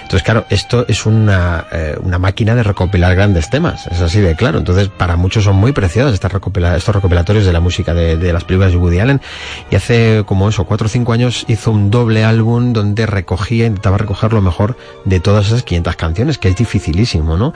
Entonces, 0.03 0.25
claro, 0.25 0.47
esto 0.51 0.85
es 0.89 1.07
una, 1.07 1.67
eh, 1.73 1.95
una 2.03 2.19
máquina 2.19 2.57
de 2.57 2.63
recopilar 2.65 3.15
grandes 3.15 3.51
temas, 3.51 3.87
es 3.87 4.01
así 4.01 4.21
de 4.21 4.35
claro. 4.35 4.59
Entonces, 4.59 4.89
para 4.89 5.15
muchos 5.17 5.45
son 5.45 5.57
muy 5.57 5.71
preciados 5.73 6.13
estas 6.13 6.33
recopila- 6.33 6.77
estos 6.77 6.95
recopilatorios 6.95 7.47
de 7.47 7.53
la 7.53 7.61
música 7.61 7.95
de, 7.95 8.17
de 8.17 8.33
las 8.33 8.43
películas 8.45 8.73
de 8.73 8.79
Woody 8.79 8.99
Allen. 8.99 9.21
Y 9.71 9.77
hace 9.77 10.25
como 10.27 10.49
eso, 10.49 10.65
cuatro 10.65 10.87
o 10.87 10.89
cinco 10.91 11.13
años 11.13 11.45
hizo 11.47 11.71
un 11.71 11.91
doble 11.91 12.25
álbum 12.25 12.73
donde 12.73 13.07
recogía, 13.07 13.67
intentaba 13.67 13.97
recoger 13.97 14.33
lo 14.33 14.41
mejor 14.43 14.77
de 15.05 15.21
todas 15.21 15.47
esas 15.47 15.63
500 15.63 15.97
canciones, 15.97 16.39
que 16.39 16.49
es 16.49 16.57
dificilísimo, 16.57 17.37
¿no? 17.37 17.55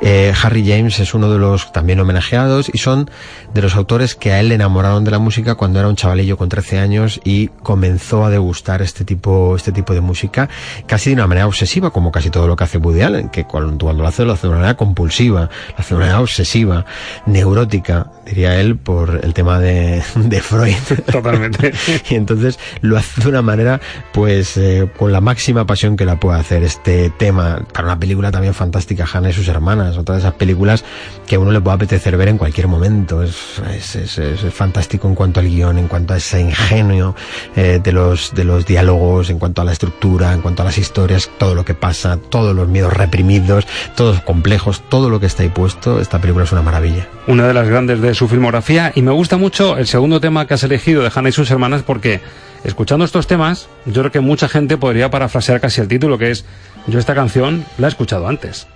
Eh, 0.00 0.32
Harry 0.42 0.66
James 0.66 0.98
es 0.98 1.12
uno 1.12 1.30
de 1.30 1.38
los 1.38 1.72
también 1.72 2.00
homenajeados 2.00 2.70
y 2.72 2.78
son 2.78 3.10
de 3.52 3.60
los 3.62 3.74
autores 3.76 4.14
que 4.14 4.32
a 4.32 4.40
él 4.40 4.48
le 4.48 4.54
enamoraron 4.54 5.04
de 5.04 5.10
la 5.10 5.18
música 5.20 5.54
cuando 5.54 5.78
era 5.78 5.88
un 5.88 5.96
chavalillo 5.96 6.36
con 6.36 6.48
13 6.48 6.78
años 6.78 7.20
y 7.24 7.48
comenzó 7.62 8.24
a 8.24 8.30
degustar 8.30 8.82
este 8.82 9.04
tipo, 9.04 9.54
este 9.56 9.72
tipo 9.72 9.94
de 9.94 10.00
música 10.00 10.48
casi 10.86 11.10
de 11.10 11.14
una 11.14 11.26
manera 11.26 11.46
obsesiva, 11.46 11.90
como 11.90 12.10
casi 12.10 12.30
todo 12.30 12.46
lo 12.46 12.56
que 12.56 12.64
hace 12.64 12.78
Woody 12.78 13.02
Allen, 13.02 13.28
que 13.28 13.44
cuando, 13.44 13.84
cuando 13.84 14.02
lo 14.02 14.08
hace 14.08 14.24
lo 14.24 14.32
hace 14.32 14.42
de 14.42 14.48
una 14.48 14.58
manera 14.58 14.76
compulsiva, 14.76 15.42
lo 15.42 15.76
hace 15.76 15.90
de 15.90 15.96
una 15.96 16.06
manera 16.06 16.20
obsesiva, 16.20 16.84
neurótica, 17.26 18.10
diría 18.26 18.60
él, 18.60 18.76
por 18.76 19.20
el 19.22 19.34
tema 19.34 19.58
de, 19.60 20.02
de 20.16 20.40
Freud. 20.40 20.74
Totalmente. 21.12 21.72
y 22.10 22.14
entonces 22.14 22.58
lo 22.80 22.96
hace 22.96 23.22
de 23.22 23.28
una 23.28 23.42
manera, 23.42 23.80
pues, 24.12 24.56
eh, 24.56 24.90
con 24.96 25.12
la 25.12 25.20
máxima 25.20 25.66
pasión 25.66 25.96
que 25.96 26.04
la 26.04 26.18
puede 26.18 26.38
hacer 26.38 26.62
este 26.62 27.10
tema, 27.10 27.66
para 27.72 27.86
una 27.86 27.98
película 27.98 28.30
también 28.30 28.54
fantástica, 28.54 29.06
Hannah 29.10 29.30
y 29.30 29.32
sus 29.32 29.48
hermanas, 29.48 29.96
otra 29.96 30.14
de 30.14 30.20
esas 30.20 30.34
películas 30.34 30.84
que 31.26 31.36
a 31.36 31.38
uno 31.38 31.52
le 31.52 31.60
puede 31.60 31.76
apetecer 31.76 32.16
ver 32.16 32.28
en 32.28 32.38
cualquier 32.38 32.68
momento. 32.68 33.22
Es, 33.22 33.60
es, 33.70 33.96
es, 33.96 34.18
es 34.18 34.54
fantástico 34.54 35.08
en 35.10 35.14
cuanto 35.14 35.40
al 35.40 35.48
guion, 35.48 35.78
en 35.78 35.88
cuanto 35.88 36.14
a 36.14 36.16
ese 36.16 36.40
ingenio 36.40 37.14
eh, 37.56 37.80
de, 37.82 37.92
los, 37.92 38.34
de 38.34 38.44
los 38.44 38.64
diálogos, 38.64 39.28
en 39.30 39.38
cuanto 39.38 39.60
a 39.60 39.64
la 39.64 39.72
estructura, 39.72 40.32
en 40.32 40.40
cuanto 40.40 40.62
a 40.62 40.64
las 40.64 40.78
historias, 40.78 41.30
todo 41.38 41.54
lo 41.54 41.64
que 41.64 41.74
pasa, 41.74 42.16
todos 42.16 42.54
los 42.54 42.68
miedos 42.68 42.92
reprimidos, 42.92 43.66
todos 43.96 44.20
complejos, 44.22 44.82
todo 44.88 45.10
lo 45.10 45.20
que 45.20 45.26
está 45.26 45.42
ahí 45.42 45.48
puesto. 45.50 46.00
Esta 46.00 46.20
película 46.20 46.44
es 46.44 46.52
una 46.52 46.62
maravilla. 46.62 47.08
Una 47.26 47.46
de 47.46 47.54
las 47.54 47.68
grandes 47.68 48.00
de 48.00 48.14
su 48.14 48.28
filmografía 48.28 48.92
y 48.94 49.02
me 49.02 49.12
gusta 49.12 49.36
mucho 49.36 49.76
el 49.76 49.86
segundo 49.86 50.20
tema 50.20 50.46
que 50.46 50.54
has 50.54 50.62
elegido 50.62 51.02
de 51.02 51.10
Hannah 51.14 51.28
y 51.28 51.32
sus 51.32 51.50
hermanas 51.50 51.82
porque 51.82 52.20
escuchando 52.64 53.04
estos 53.04 53.26
temas 53.26 53.68
yo 53.86 54.02
creo 54.02 54.12
que 54.12 54.20
mucha 54.20 54.48
gente 54.48 54.76
podría 54.76 55.10
parafrasear 55.10 55.60
casi 55.60 55.80
el 55.80 55.88
título 55.88 56.18
que 56.18 56.30
es 56.30 56.44
yo 56.86 56.98
esta 56.98 57.14
canción 57.14 57.64
la 57.78 57.86
he 57.86 57.90
escuchado 57.90 58.28
antes. 58.28 58.66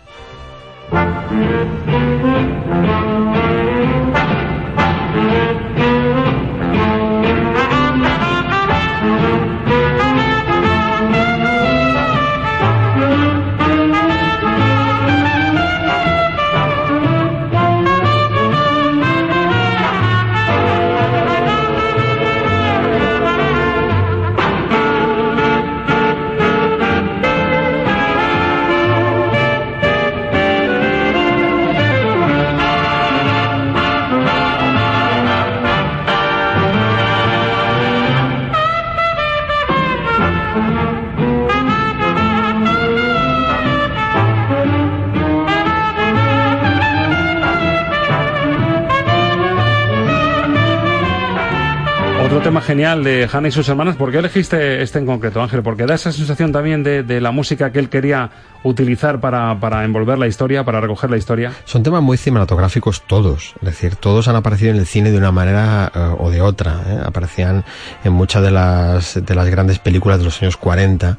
Genial 52.64 53.04
de 53.04 53.28
Hannah 53.30 53.48
y 53.48 53.50
sus 53.52 53.68
hermanas. 53.68 53.96
¿Por 53.96 54.10
qué 54.10 54.18
elegiste 54.18 54.82
este 54.82 54.98
en 54.98 55.06
concreto, 55.06 55.42
Ángel? 55.42 55.62
Porque 55.62 55.86
da 55.86 55.94
esa 55.94 56.10
sensación 56.10 56.50
también 56.50 56.82
de, 56.82 57.02
de 57.02 57.20
la 57.20 57.30
música 57.30 57.70
que 57.70 57.78
él 57.78 57.88
quería 57.88 58.30
utilizar 58.64 59.20
para, 59.20 59.60
para, 59.60 59.84
envolver 59.84 60.18
la 60.18 60.26
historia, 60.26 60.64
para 60.64 60.80
recoger 60.80 61.10
la 61.10 61.18
historia. 61.18 61.52
Son 61.66 61.82
temas 61.82 62.02
muy 62.02 62.16
cinematográficos 62.16 63.02
todos. 63.06 63.54
Es 63.56 63.66
decir, 63.66 63.96
todos 63.96 64.26
han 64.26 64.36
aparecido 64.36 64.70
en 64.70 64.78
el 64.78 64.86
cine 64.86 65.12
de 65.12 65.18
una 65.18 65.30
manera 65.30 65.92
uh, 65.94 66.22
o 66.22 66.30
de 66.30 66.40
otra. 66.40 66.80
¿eh? 66.86 66.98
Aparecían 67.04 67.64
en 68.02 68.12
muchas 68.12 68.42
de 68.42 68.50
las, 68.50 69.24
de 69.24 69.34
las 69.34 69.48
grandes 69.48 69.78
películas 69.78 70.18
de 70.18 70.24
los 70.24 70.42
años 70.42 70.56
40, 70.56 71.18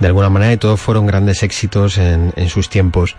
de 0.00 0.06
alguna 0.06 0.30
manera, 0.30 0.54
y 0.54 0.56
todos 0.56 0.80
fueron 0.80 1.06
grandes 1.06 1.42
éxitos 1.42 1.98
en, 1.98 2.32
en 2.34 2.48
sus 2.48 2.70
tiempos. 2.70 3.14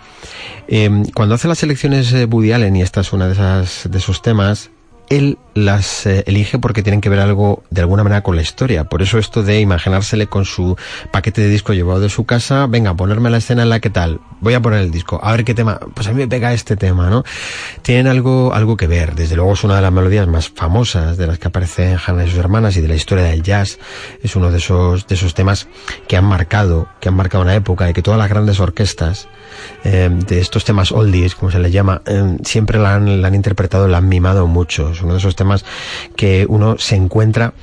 Eh, 0.66 1.04
cuando 1.14 1.36
hace 1.36 1.46
las 1.46 1.62
elecciones 1.62 2.12
Woody 2.28 2.52
Allen, 2.52 2.76
y 2.76 2.82
esta 2.82 3.00
es 3.00 3.12
una 3.12 3.26
de, 3.26 3.34
esas, 3.34 3.88
de 3.88 3.98
esos 3.98 4.22
temas, 4.22 4.70
él 5.08 5.38
las 5.54 6.06
eh, 6.06 6.22
elige 6.26 6.58
porque 6.58 6.82
tienen 6.82 7.00
que 7.00 7.08
ver 7.08 7.20
algo 7.20 7.62
de 7.70 7.80
alguna 7.80 8.04
manera 8.04 8.22
con 8.22 8.36
la 8.36 8.42
historia. 8.42 8.84
Por 8.84 9.02
eso 9.02 9.18
esto 9.18 9.42
de 9.42 9.60
imaginársele 9.60 10.26
con 10.26 10.44
su 10.44 10.76
paquete 11.10 11.40
de 11.40 11.48
disco 11.48 11.72
llevado 11.72 12.00
de 12.00 12.08
su 12.08 12.24
casa, 12.24 12.66
venga, 12.66 12.94
ponerme 12.94 13.30
la 13.30 13.38
escena 13.38 13.62
en 13.62 13.70
la 13.70 13.80
que 13.80 13.90
tal, 13.90 14.20
voy 14.40 14.54
a 14.54 14.60
poner 14.60 14.80
el 14.80 14.90
disco, 14.90 15.18
a 15.22 15.32
ver 15.32 15.44
qué 15.44 15.54
tema, 15.54 15.80
pues 15.94 16.06
a 16.06 16.12
mí 16.12 16.18
me 16.18 16.28
pega 16.28 16.52
este 16.52 16.76
tema, 16.76 17.10
¿no? 17.10 17.24
Tienen 17.82 18.06
algo, 18.06 18.52
algo 18.54 18.76
que 18.76 18.86
ver. 18.86 19.14
Desde 19.14 19.36
luego 19.36 19.54
es 19.54 19.64
una 19.64 19.76
de 19.76 19.82
las 19.82 19.92
melodías 19.92 20.28
más 20.28 20.48
famosas 20.48 21.16
de 21.16 21.26
las 21.26 21.38
que 21.38 21.48
aparece 21.48 21.92
en 21.92 21.98
Hannah 22.04 22.24
y 22.24 22.30
sus 22.30 22.38
hermanas 22.38 22.76
y 22.76 22.80
de 22.80 22.88
la 22.88 22.94
historia 22.94 23.24
del 23.24 23.42
jazz. 23.42 23.78
Es 24.22 24.36
uno 24.36 24.50
de 24.50 24.58
esos, 24.58 25.06
de 25.06 25.14
esos 25.14 25.34
temas 25.34 25.66
que 26.06 26.16
han 26.16 26.24
marcado, 26.24 26.88
que 27.00 27.08
han 27.08 27.16
marcado 27.16 27.42
una 27.42 27.54
época 27.54 27.88
y 27.88 27.92
que 27.92 28.02
todas 28.02 28.18
las 28.18 28.28
grandes 28.28 28.60
orquestas 28.60 29.28
eh, 29.84 30.10
de 30.10 30.40
estos 30.40 30.64
temas 30.64 30.92
oldies, 30.92 31.34
como 31.34 31.50
se 31.50 31.58
les 31.58 31.72
llama, 31.72 32.02
eh, 32.06 32.36
siempre 32.44 32.78
la 32.78 32.94
han, 32.94 33.34
interpretado, 33.34 33.88
la 33.88 33.98
han 33.98 34.08
mimado 34.08 34.46
mucho. 34.46 34.92
Es 34.92 35.02
uno 35.02 35.12
de 35.12 35.18
esos 35.18 35.36
temas 35.36 35.64
que 36.16 36.46
uno 36.48 36.78
se 36.78 36.96
encuentra 36.96 37.54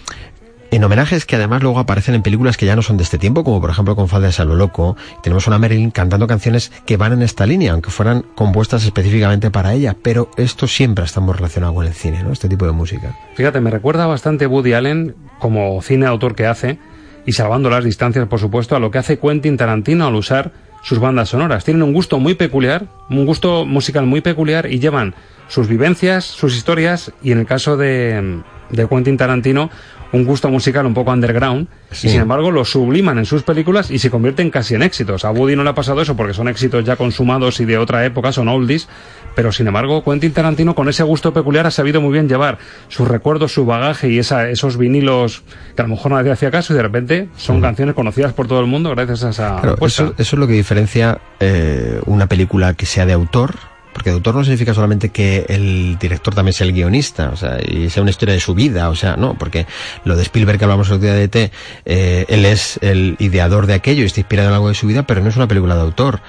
en 0.71 0.83
homenajes 0.83 1.25
que 1.25 1.36
además 1.36 1.63
luego 1.63 1.79
aparecen 1.79 2.15
en 2.15 2.21
películas 2.23 2.57
que 2.57 2.65
ya 2.65 2.75
no 2.75 2.81
son 2.81 2.97
de 2.97 3.03
este 3.03 3.17
tiempo, 3.17 3.43
como 3.43 3.61
por 3.61 3.69
ejemplo 3.69 3.95
con 3.95 4.09
Falda 4.09 4.27
de 4.27 4.33
Salvo 4.33 4.55
Loco. 4.55 4.97
Tenemos 5.23 5.47
una 5.47 5.57
Marilyn 5.57 5.91
cantando 5.91 6.27
canciones 6.27 6.71
que 6.86 6.97
van 6.97 7.13
en 7.13 7.21
esta 7.21 7.45
línea, 7.45 7.71
aunque 7.71 7.91
fueran 7.91 8.25
compuestas 8.36 8.83
específicamente 8.83 9.51
para 9.51 9.73
ella, 9.73 9.95
pero 10.01 10.29
esto 10.38 10.67
siempre 10.67 11.05
está 11.05 11.21
muy 11.21 11.33
relacionado 11.33 11.73
con 11.73 11.86
el 11.86 11.93
cine, 11.93 12.23
¿no? 12.23 12.31
Este 12.31 12.49
tipo 12.49 12.65
de 12.65 12.73
música. 12.73 13.15
Fíjate, 13.36 13.61
me 13.61 13.69
recuerda 13.69 14.05
bastante 14.05 14.47
Woody 14.47 14.73
Allen 14.73 15.15
como 15.39 15.81
cine 15.81 16.07
autor 16.07 16.36
que 16.36 16.47
hace, 16.47 16.77
y 17.25 17.31
salvando 17.31 17.69
las 17.69 17.83
distancias, 17.83 18.27
por 18.27 18.39
supuesto, 18.39 18.75
a 18.75 18.79
lo 18.79 18.91
que 18.91 18.97
hace 18.97 19.17
Quentin 19.17 19.57
Tarantino 19.57 20.07
al 20.07 20.15
usar 20.15 20.51
sus 20.86 20.99
bandas 20.99 21.29
sonoras. 21.29 21.65
Tienen 21.65 21.81
un 21.81 21.93
gusto 21.93 22.19
muy 22.19 22.36
peculiar, 22.36 22.86
un 23.09 23.25
gusto 23.25 23.65
musical 23.65 24.05
muy 24.05 24.21
peculiar 24.21 24.71
y 24.71 24.79
llevan 24.79 25.15
sus 25.47 25.67
vivencias, 25.67 26.25
sus 26.25 26.55
historias 26.55 27.11
y 27.23 27.31
en 27.31 27.39
el 27.39 27.47
caso 27.47 27.75
de, 27.75 28.43
de 28.69 28.88
Quentin 28.88 29.17
Tarantino 29.17 29.71
un 30.16 30.26
gusto 30.26 30.49
musical 30.49 30.86
un 30.86 30.93
poco 30.93 31.11
underground 31.11 31.68
sí. 31.91 32.07
y 32.07 32.11
sin 32.11 32.22
embargo 32.22 32.51
lo 32.51 32.66
subliman 32.66 33.18
en 33.18 33.26
sus 33.26 33.43
películas 33.43 33.91
y 33.91 33.99
se 33.99 34.09
convierten 34.09 34.49
casi 34.49 34.76
en 34.76 34.82
éxitos. 34.82 35.26
A 35.26 35.32
Woody 35.32 35.55
no 35.55 35.63
le 35.63 35.70
ha 35.70 35.76
pasado 35.76 36.01
eso 36.01 36.16
porque 36.16 36.34
son 36.34 36.47
éxitos 36.47 36.84
ya 36.86 36.95
consumados 36.95 37.59
y 37.59 37.66
de 37.66 37.78
otra 37.78 38.05
época, 38.05 38.32
son 38.32 38.47
oldies, 38.47 38.88
pero 39.36 39.51
sin 39.51 39.68
embargo 39.68 40.03
Quentin 40.03 40.32
Tarantino 40.32 40.76
con 40.76 40.89
ese 40.89 41.03
gusto 41.03 41.34
peculiar 41.34 41.68
ha 41.68 41.72
sabido 41.72 42.01
muy 42.01 42.13
bien 42.13 42.30
llevar 42.30 42.57
sus 42.88 43.07
recuerdos, 43.07 43.53
su 43.53 43.66
bagaje 43.66 44.09
y 44.09 44.20
esa, 44.20 44.49
esos 44.49 44.78
vinilos 44.78 45.43
que 45.76 45.82
a 45.82 45.86
lo 45.86 45.89
mejor 45.89 46.11
nadie 46.11 46.32
hacía 46.32 46.51
caso 46.51 46.74
y 46.74 46.78
de 46.78 46.84
repente 46.84 47.30
son 47.36 47.61
canciones 47.61 47.95
conocidas 47.95 48.34
por 48.34 48.47
todo 48.47 48.61
el 48.61 48.68
mundo 48.68 48.89
gracias 48.91 49.24
a 49.24 49.30
esa 49.30 49.61
claro, 49.61 49.86
eso, 49.86 50.13
eso, 50.18 50.36
es 50.36 50.39
lo 50.39 50.47
que 50.47 50.53
diferencia 50.53 51.20
eh, 51.39 51.99
una 52.05 52.28
película 52.28 52.74
que 52.74 52.86
sea 52.86 53.05
de 53.05 53.13
autor 53.13 53.74
porque 53.96 54.10
de 54.10 54.16
autor 54.16 54.36
no 54.36 54.43
significa 54.43 54.74
solamente 54.74 55.08
que 55.08 55.46
el 55.48 55.98
director 55.98 56.36
también 56.36 56.52
sea 56.52 56.68
el 56.68 56.74
guionista, 56.74 57.30
o 57.30 57.38
sea, 57.38 57.60
y 57.66 57.89
sea 57.89 58.02
una 58.02 58.10
historia 58.10 58.34
de 58.34 58.41
su 58.41 58.54
vida, 58.54 58.89
o 58.89 58.96
sea, 58.96 59.16
no, 59.16 59.36
porque 59.36 59.66
lo 60.04 60.18
de 60.18 60.24
Spielberg 60.24 60.60
que 60.60 60.66
hablamos 60.66 60.89
el 60.89 61.00
día 61.00 61.14
de 61.14 61.24
ET, 61.24 61.52
eh, 61.86 62.26
él 62.28 62.46
es 62.46 62.78
el 62.82 63.16
ideador 63.20 63.68
de 63.68 63.74
aquello 63.74 64.04
y 64.04 64.08
está 64.08 64.20
inspirado 64.20 64.50
en 64.50 64.56
algo 64.56 64.68
de 64.68 64.76
su 64.76 64.86
vida, 64.86 65.08
pero 65.08 65.22
no 65.22 65.30
es 65.30 65.38
una 65.38 65.48
película 65.48 65.76
de 65.76 65.82
autor. 65.82 66.20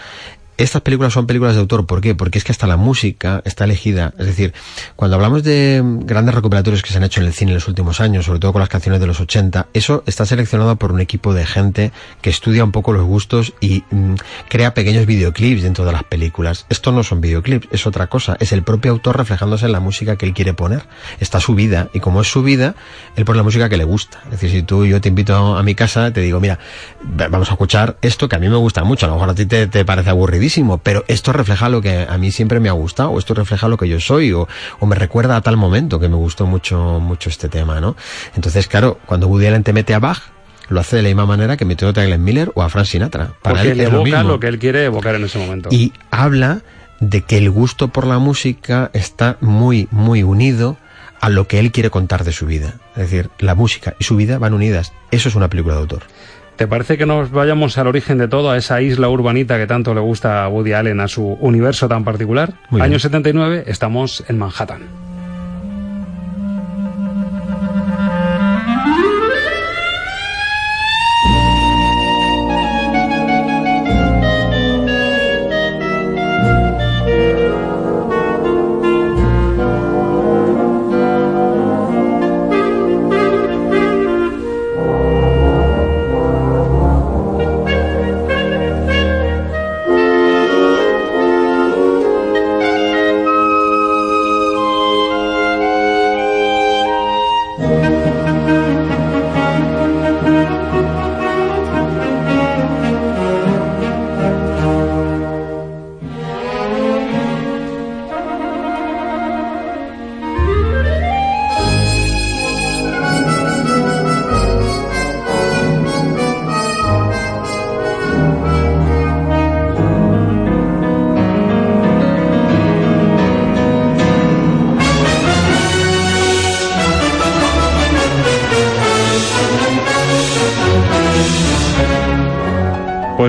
Estas 0.59 0.80
películas 0.80 1.12
son 1.12 1.26
películas 1.26 1.54
de 1.54 1.61
autor, 1.61 1.84
¿por 1.84 2.00
qué? 2.00 2.14
Porque 2.14 2.38
es 2.38 2.44
que 2.44 2.50
hasta 2.50 2.66
la 2.66 2.78
música 2.78 3.42
está 3.44 3.64
elegida. 3.64 4.14
Es 4.18 4.24
decir, 4.24 4.54
cuando 4.96 5.16
hablamos 5.16 5.42
de 5.42 5.82
grandes 5.84 6.34
recuperatorios 6.34 6.82
que 6.82 6.90
se 6.90 6.96
han 6.96 7.04
hecho 7.04 7.20
en 7.20 7.26
el 7.26 7.34
cine 7.34 7.50
en 7.50 7.57
los 7.57 7.68
últimos 7.68 8.00
años, 8.00 8.24
sobre 8.24 8.38
todo 8.38 8.54
con 8.54 8.61
las 8.61 8.70
canciones 8.70 8.98
de 9.02 9.07
los 9.07 9.20
80, 9.20 9.66
eso 9.74 10.02
está 10.07 10.24
seleccionado 10.24 10.76
por 10.76 10.92
un 10.92 11.00
equipo 11.00 11.34
de 11.34 11.44
gente 11.44 11.92
que 12.22 12.30
estudia 12.30 12.64
un 12.64 12.72
poco 12.72 12.94
los 12.94 13.04
gustos 13.04 13.52
y 13.61 13.84
mmm, 13.90 14.14
crea 14.48 14.72
pequeños 14.72 15.04
videoclips 15.04 15.62
dentro 15.62 15.84
de 15.84 15.92
las 15.92 16.04
películas. 16.04 16.64
Esto 16.70 16.90
no 16.90 17.02
son 17.02 17.20
videoclips, 17.20 17.68
es 17.70 17.86
otra 17.86 18.07
cosa. 18.07 18.38
Es 18.40 18.52
el 18.52 18.62
propio 18.62 18.92
autor 18.92 19.18
reflejándose 19.18 19.66
en 19.66 19.72
la 19.72 19.80
música 19.80 20.16
que 20.16 20.24
él 20.24 20.32
quiere 20.32 20.54
poner. 20.54 20.86
Está 21.20 21.38
su 21.38 21.54
vida 21.54 21.90
y 21.92 22.00
como 22.00 22.22
es 22.22 22.30
su 22.30 22.42
vida, 22.42 22.76
él 23.16 23.26
pone 23.26 23.36
la 23.36 23.42
música 23.42 23.68
que 23.68 23.76
le 23.76 23.84
gusta. 23.84 24.22
Es 24.24 24.30
decir, 24.30 24.50
si 24.50 24.62
tú 24.62 24.86
yo 24.86 25.02
te 25.02 25.11
invito 25.11 25.36
a 25.36 25.62
mi 25.62 25.74
casa, 25.74 26.14
te 26.14 26.22
digo, 26.22 26.40
mira, 26.40 26.59
vamos 27.02 27.50
a 27.50 27.52
escuchar 27.52 27.98
esto 28.00 28.26
que 28.26 28.36
a 28.36 28.38
mí 28.38 28.48
me 28.48 28.57
gusta 28.57 28.84
mucho. 28.84 29.04
A 29.04 29.11
lo 29.11 29.16
mejor 29.16 29.28
a 29.28 29.34
ti 29.34 29.44
te, 29.44 29.66
te 29.66 29.84
parece 29.84 30.09
aburrido 30.09 30.45
pero 30.82 31.05
esto 31.09 31.32
refleja 31.32 31.68
lo 31.68 31.80
que 31.80 32.07
a 32.09 32.18
mí 32.18 32.30
siempre 32.30 32.61
me 32.61 32.68
ha 32.68 32.72
gustado, 32.72 33.11
o 33.11 33.18
esto 33.18 33.34
refleja 33.34 33.68
lo 33.68 33.76
que 33.76 33.88
yo 33.88 34.01
soy, 34.01 34.32
o, 34.32 34.49
o 34.78 34.86
me 34.86 34.97
recuerda 34.97 35.36
a 35.36 35.40
tal 35.40 35.57
momento 35.57 35.99
que 35.99 36.09
me 36.09 36.16
gustó 36.16 36.47
mucho, 36.47 37.01
mucho 37.01 37.28
este 37.30 37.49
tema, 37.49 37.80
¿no? 37.80 37.97
Entonces, 38.34 38.66
claro, 38.68 38.99
cuando 39.07 39.28
Woody 39.28 39.47
Allen 39.47 39.62
te 39.62 39.72
mete 39.72 39.94
a 39.94 39.99
Bach, 39.99 40.22
lo 40.68 40.80
hace 40.80 40.97
de 40.97 41.03
la 41.03 41.09
misma 41.09 41.26
manera 41.26 41.57
que 41.57 41.64
metió 41.64 41.88
a 41.88 41.92
Glenn 41.92 42.24
Miller 42.24 42.51
o 42.55 42.62
a 42.62 42.68
Frank 42.68 42.86
Sinatra. 42.86 43.32
Para 43.42 43.57
Porque 43.57 43.70
él 43.70 43.78
le 43.78 43.84
evoca 43.84 44.22
lo, 44.22 44.30
lo, 44.30 44.40
que 44.40 44.49
él 44.49 44.59
quiere 44.59 44.84
evocar 44.84 45.14
en 45.14 45.24
ese 45.24 45.38
momento. 45.38 45.68
Y 45.70 45.92
habla 46.11 46.62
de 47.01 47.22
que 47.22 47.38
el 47.38 47.51
gusto 47.51 47.88
por 47.88 48.07
la 48.07 48.18
música 48.18 48.90
está 48.92 49.36
muy, 49.40 49.88
muy 49.90 50.22
unido 50.22 50.76
a 51.20 51.28
lo 51.28 51.47
que 51.47 51.59
él 51.59 51.72
quiere 51.72 51.90
contar 51.90 52.24
de 52.24 52.32
su 52.32 52.47
vida. 52.47 52.74
Es 52.94 53.11
decir, 53.11 53.30
la 53.38 53.55
música 53.55 53.94
y 53.99 54.05
su 54.05 54.16
vida 54.16 54.38
van 54.38 54.55
unidas. 54.55 54.92
Eso 55.11 55.28
es 55.28 55.34
una 55.34 55.49
película 55.49 55.74
de 55.74 55.80
autor. 55.80 56.03
¿Te 56.57 56.66
parece 56.66 56.96
que 56.96 57.04
nos 57.04 57.30
vayamos 57.30 57.76
al 57.76 57.86
origen 57.86 58.16
de 58.16 58.28
todo, 58.28 58.50
a 58.50 58.57
esa 58.57 58.80
isla 58.80 59.11
urbanita 59.11 59.59
que 59.59 59.66
tanto 59.66 59.92
le 59.92 60.00
gusta 60.00 60.44
a 60.44 60.48
Woody 60.48 60.72
Allen, 60.72 61.00
a 61.00 61.09
su 61.09 61.22
universo 61.40 61.86
tan 61.86 62.02
particular? 62.02 62.54
Muy 62.70 62.80
Año 62.80 62.90
bien. 62.90 63.00
79, 63.00 63.64
estamos 63.66 64.24
en 64.26 64.38
Manhattan. 64.38 65.05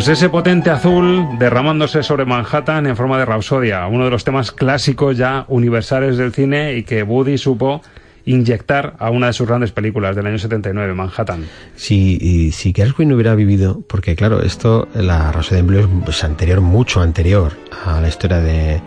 Pues 0.07 0.19
ese 0.19 0.29
potente 0.29 0.69
azul 0.69 1.37
derramándose 1.37 2.01
sobre 2.01 2.23
Manhattan 2.23 2.87
en 2.87 2.95
forma 2.95 3.17
de 3.17 3.25
rapsodia, 3.25 3.87
uno 3.87 4.05
de 4.05 4.09
los 4.09 4.23
temas 4.23 4.53
clásicos 4.53 5.17
ya 5.17 5.43
universales 5.49 6.15
del 6.15 6.31
cine 6.31 6.75
y 6.75 6.83
que 6.83 7.03
Woody 7.03 7.37
supo 7.37 7.81
inyectar 8.23 8.95
a 8.99 9.09
una 9.09 9.27
de 9.27 9.33
sus 9.33 9.45
grandes 9.45 9.73
películas 9.73 10.15
del 10.15 10.27
año 10.27 10.37
79, 10.37 10.93
Manhattan. 10.93 11.43
Si, 11.75 12.17
y, 12.21 12.53
si 12.53 12.69
hubiera 12.71 13.35
vivido, 13.35 13.81
porque 13.85 14.15
claro, 14.15 14.41
esto, 14.41 14.87
la 14.93 15.29
Rhapsody 15.33 15.59
in 15.59 15.67
Blue 15.67 16.03
es 16.07 16.23
anterior, 16.23 16.61
mucho 16.61 17.01
anterior 17.01 17.51
a 17.85 17.99
la 17.99 18.07
historia 18.07 18.39
de, 18.39 18.81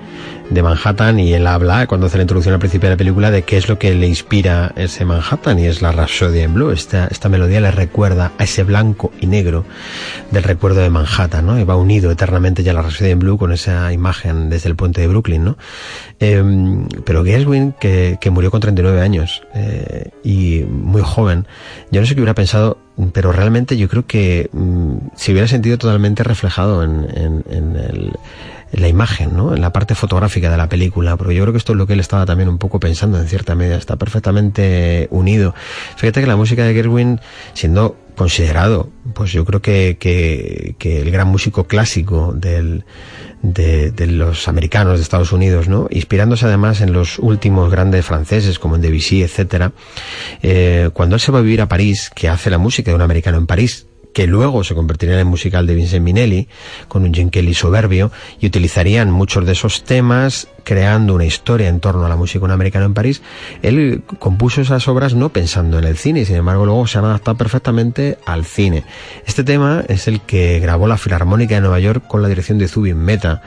de 0.51 0.63
Manhattan 0.63 1.21
y 1.21 1.33
él 1.33 1.47
habla 1.47 1.87
cuando 1.87 2.09
hace 2.09 2.17
la 2.17 2.25
introducción 2.25 2.53
al 2.55 2.59
principio 2.59 2.89
de 2.89 2.95
la 2.95 2.99
película 2.99 3.31
de 3.31 3.43
qué 3.43 3.57
es 3.57 3.69
lo 3.69 3.79
que 3.79 3.95
le 3.95 4.09
inspira 4.09 4.73
ese 4.77 5.05
Manhattan 5.05 5.59
y 5.59 5.67
es 5.67 5.81
la 5.81 5.93
Rhapsody 5.93 6.43
in 6.43 6.55
Blue. 6.55 6.73
Esta, 6.73 7.07
esta 7.07 7.29
melodía 7.29 7.61
le 7.61 7.71
recuerda 7.71 8.33
a 8.37 8.45
ese 8.45 8.65
blanco 8.65 9.13
y 9.21 9.27
negro 9.27 9.65
del 10.31 10.43
recuerdo 10.43 10.81
de 10.81 10.91
Manhattan, 10.91 11.47
¿no? 11.47 11.59
Y 11.59 11.65
va 11.65 11.77
unido 11.77 12.11
eternamente 12.11 12.63
ya 12.63 12.73
la 12.73 12.83
Rhapsody 12.83 13.11
in 13.11 13.21
Blue 13.21 13.39
con 13.39 13.53
esa 13.53 13.93
imagen 13.93 14.51
desde 14.51 14.69
el 14.69 14.77
puente 14.77 15.01
de 15.01 15.07
Brooklyn, 15.07 15.45
¿no? 15.45 15.57
Eh, 16.19 16.43
pero 17.05 17.25
Gershwin, 17.25 17.73
que, 17.73 18.19
que 18.21 18.31
murió 18.31 18.51
con 18.51 18.61
39 18.61 19.01
años 19.01 19.43
eh, 19.55 20.11
y 20.25 20.65
muy 20.69 21.03
joven, 21.03 21.47
yo 21.91 22.01
no 22.01 22.07
sé 22.07 22.15
qué 22.15 22.21
hubiera 22.21 22.35
pensado 22.35 22.79
pero 23.15 23.33
realmente 23.33 23.79
yo 23.79 23.89
creo 23.89 24.07
que 24.07 24.51
mmm, 24.53 24.97
se 25.17 25.33
hubiera 25.33 25.49
sentido 25.49 25.79
totalmente 25.79 26.23
reflejado 26.23 26.83
en, 26.83 27.07
en, 27.15 27.45
en 27.49 27.77
el 27.77 28.13
en 28.13 28.13
la 28.73 28.89
imagen, 28.89 29.37
¿no? 29.37 29.55
En 29.55 29.61
la 29.61 29.73
parte 29.73 29.95
fotográfica 29.95 30.51
de 30.51 30.57
la 30.57 30.69
película, 30.69 31.17
porque 31.17 31.35
yo 31.35 31.43
creo 31.43 31.53
que 31.53 31.59
esto 31.59 31.73
es 31.73 31.79
lo 31.79 31.87
que 31.87 31.95
él 31.95 32.01
estaba 32.01 32.27
también 32.27 32.49
un 32.49 32.59
poco 32.59 32.79
pensando 32.81 33.19
en 33.19 33.27
cierta 33.27 33.55
medida, 33.55 33.77
está 33.77 33.97
perfectamente 33.97 35.09
unido. 35.11 35.55
Fíjate 35.97 36.21
que 36.21 36.27
la 36.27 36.37
música 36.37 36.65
de 36.65 36.75
Gerwin, 36.75 37.21
siendo 37.53 37.97
considerado, 38.17 38.91
pues 39.15 39.33
yo 39.33 39.45
creo 39.45 39.63
que, 39.63 39.97
que, 39.99 40.75
que 40.79 41.01
el 41.01 41.11
gran 41.11 41.29
músico 41.29 41.65
clásico 41.65 42.33
del, 42.35 42.85
de, 43.43 43.91
de, 43.91 44.07
los 44.07 44.47
americanos 44.47 44.99
de 44.99 45.03
Estados 45.03 45.33
Unidos, 45.33 45.69
¿no? 45.69 45.89
Inspirándose 45.91 46.47
además 46.47 46.81
en 46.81 46.93
los 46.93 47.19
últimos 47.19 47.71
grandes 47.71 48.05
franceses 48.05 48.59
como 48.59 48.77
en 48.77 48.83
Debussy, 48.83 49.23
etcétera. 49.23 49.73
Eh, 50.43 50.91
cuando 50.93 51.17
él 51.17 51.21
se 51.21 51.33
va 51.33 51.39
a 51.39 51.43
vivir 51.43 51.63
a 51.63 51.69
París, 51.69 52.11
que 52.15 52.29
hace 52.29 52.51
la 52.51 52.59
música 52.59 52.91
de 52.91 52.95
un 52.95 53.03
americano 53.03 53.39
en 53.39 53.47
París, 53.47 53.87
que 54.13 54.27
luego 54.27 54.65
se 54.65 54.75
convertiría 54.75 55.19
en 55.21 55.27
musical 55.27 55.67
de 55.67 55.75
Vincent 55.75 56.05
Minelli, 56.05 56.49
con 56.89 57.05
un 57.05 57.15
Gene 57.15 57.31
Kelly 57.31 57.55
soberbio, 57.55 58.11
y 58.41 58.47
utilizarían 58.47 59.11
muchos 59.11 59.47
de 59.47 59.53
esos 59.53 59.85
temas 59.85 60.49
creando 60.65 61.15
una 61.15 61.25
historia 61.25 61.69
en 61.69 61.81
torno 61.81 62.05
a 62.05 62.09
la 62.09 62.17
música 62.17 62.45
un 62.45 62.51
americano 62.51 62.87
en 62.87 62.95
París. 62.95 63.23
Él 63.63 64.03
compuso 64.19 64.61
esas 64.61 64.87
obras 64.89 65.15
no 65.15 65.31
pensando 65.31 65.79
en 65.79 65.85
el 65.85 65.97
cine, 65.97 66.21
y 66.21 66.25
sin 66.25 66.37
embargo 66.37 66.67
luego 66.67 66.87
se 66.87 66.99
han 66.99 67.05
adaptado 67.05 67.37
perfectamente 67.37 68.19
al 68.27 68.45
cine. 68.45 68.85
Este 69.27 69.45
tema 69.45 69.85
es 69.89 70.09
el 70.09 70.21
que 70.21 70.61
grabó 70.61 70.87
la 70.87 70.99
Filarmónica 70.99 71.55
de 71.55 71.61
Nueva 71.61 71.81
York 71.81 72.05
con 72.07 72.23
la 72.23 72.29
dirección 72.29 72.59
de 72.59 72.69
Zubin 72.69 72.99
Meta. 72.99 73.43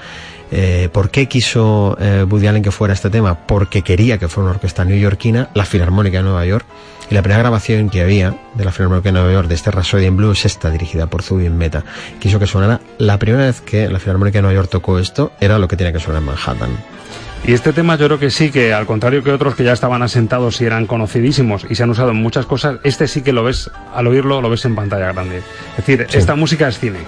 Eh, 0.56 0.88
¿Por 0.92 1.10
qué 1.10 1.26
quiso 1.26 1.98
eh, 2.00 2.24
Woody 2.30 2.46
Allen 2.46 2.62
que 2.62 2.70
fuera 2.70 2.94
este 2.94 3.10
tema? 3.10 3.48
Porque 3.48 3.82
quería 3.82 4.20
que 4.20 4.28
fuera 4.28 4.46
una 4.50 4.56
orquesta 4.56 4.86
neoyorquina, 4.86 5.50
la 5.56 5.66
Filarmónica 5.66 6.18
de 6.18 6.24
Nueva 6.24 6.46
York, 6.46 6.68
y 7.10 7.16
la 7.16 7.24
primera 7.24 7.40
grabación 7.40 7.90
que 7.90 8.02
había 8.02 8.38
de 8.54 8.64
la 8.64 8.72
Filarmónica 8.72 9.10
de 9.10 9.14
Nueva 9.14 9.34
York 9.34 9.48
de 9.48 9.56
este 9.56 9.72
Rhapsody 9.72 10.06
in 10.06 10.16
Blue 10.16 10.32
es 10.32 10.46
esta, 10.46 10.70
dirigida 10.70 11.08
por 11.08 11.24
Zubin 11.24 11.58
Meta. 11.58 11.84
Quiso 12.20 12.38
que 12.38 12.46
sonara, 12.46 12.82
la 13.00 13.18
primera 13.18 13.46
vez 13.46 13.62
que 13.62 13.90
la 13.90 13.98
Filarmónica 13.98 14.38
de 14.38 14.42
Nueva 14.44 14.54
York 14.54 14.70
tocó 14.70 15.00
esto, 15.00 15.32
era 15.40 15.58
lo 15.58 15.68
que 15.68 15.76
tenía 15.76 15.92
que 15.92 16.00
sonar 16.00 16.22
en 16.22 16.28
Manhattan. 16.28 16.70
Y 17.48 17.54
este 17.54 17.74
tema 17.74 17.96
yo 17.96 18.06
creo 18.06 18.20
que 18.20 18.30
sí, 18.30 18.52
que 18.52 18.76
al 18.76 18.86
contrario 18.86 19.24
que 19.24 19.32
otros 19.32 19.56
que 19.56 19.64
ya 19.64 19.74
estaban 19.74 20.04
asentados 20.04 20.62
y 20.62 20.66
eran 20.66 20.86
conocidísimos 20.86 21.66
y 21.68 21.74
se 21.74 21.82
han 21.82 21.90
usado 21.90 22.12
en 22.12 22.18
muchas 22.18 22.46
cosas, 22.46 22.78
este 22.84 23.08
sí 23.08 23.24
que 23.24 23.34
lo 23.34 23.44
ves, 23.44 23.72
al 23.92 24.06
oírlo, 24.06 24.40
lo 24.40 24.52
ves 24.52 24.64
en 24.66 24.76
pantalla 24.76 25.12
grande. 25.12 25.40
Es 25.40 25.78
decir, 25.78 26.06
sí. 26.08 26.20
esta 26.20 26.36
música 26.36 26.68
es 26.68 26.78
cine 26.78 27.00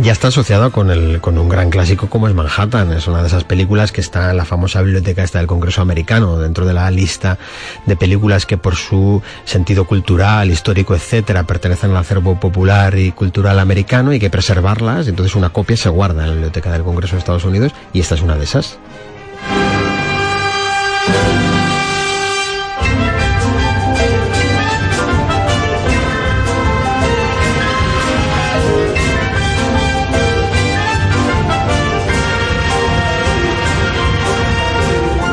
ya 0.00 0.12
está 0.12 0.28
asociado 0.28 0.70
con, 0.70 0.90
el, 0.90 1.20
con 1.20 1.38
un 1.38 1.48
gran 1.48 1.70
clásico 1.70 2.08
como 2.08 2.28
es 2.28 2.34
Manhattan. 2.34 2.92
Es 2.92 3.06
una 3.08 3.20
de 3.20 3.28
esas 3.28 3.44
películas 3.44 3.92
que 3.92 4.00
está 4.00 4.30
en 4.30 4.36
la 4.36 4.44
famosa 4.44 4.82
biblioteca 4.82 5.22
esta 5.22 5.38
del 5.38 5.46
Congreso 5.46 5.82
americano, 5.82 6.38
dentro 6.38 6.66
de 6.66 6.72
la 6.72 6.90
lista 6.90 7.38
de 7.86 7.96
películas 7.96 8.46
que 8.46 8.58
por 8.58 8.76
su 8.76 9.22
sentido 9.44 9.86
cultural, 9.86 10.50
histórico, 10.50 10.94
etcétera, 10.94 11.44
pertenecen 11.44 11.90
al 11.90 11.96
acervo 11.96 12.38
popular 12.38 12.96
y 12.98 13.12
cultural 13.12 13.58
americano 13.58 14.12
y 14.12 14.20
que 14.20 14.30
preservarlas. 14.30 15.08
Entonces 15.08 15.34
una 15.34 15.50
copia 15.50 15.76
se 15.76 15.88
guarda 15.88 16.22
en 16.22 16.28
la 16.28 16.34
biblioteca 16.34 16.70
del 16.72 16.82
Congreso 16.82 17.16
de 17.16 17.20
Estados 17.20 17.44
Unidos 17.44 17.72
y 17.92 18.00
esta 18.00 18.14
es 18.14 18.22
una 18.22 18.36
de 18.36 18.44
esas. 18.44 18.78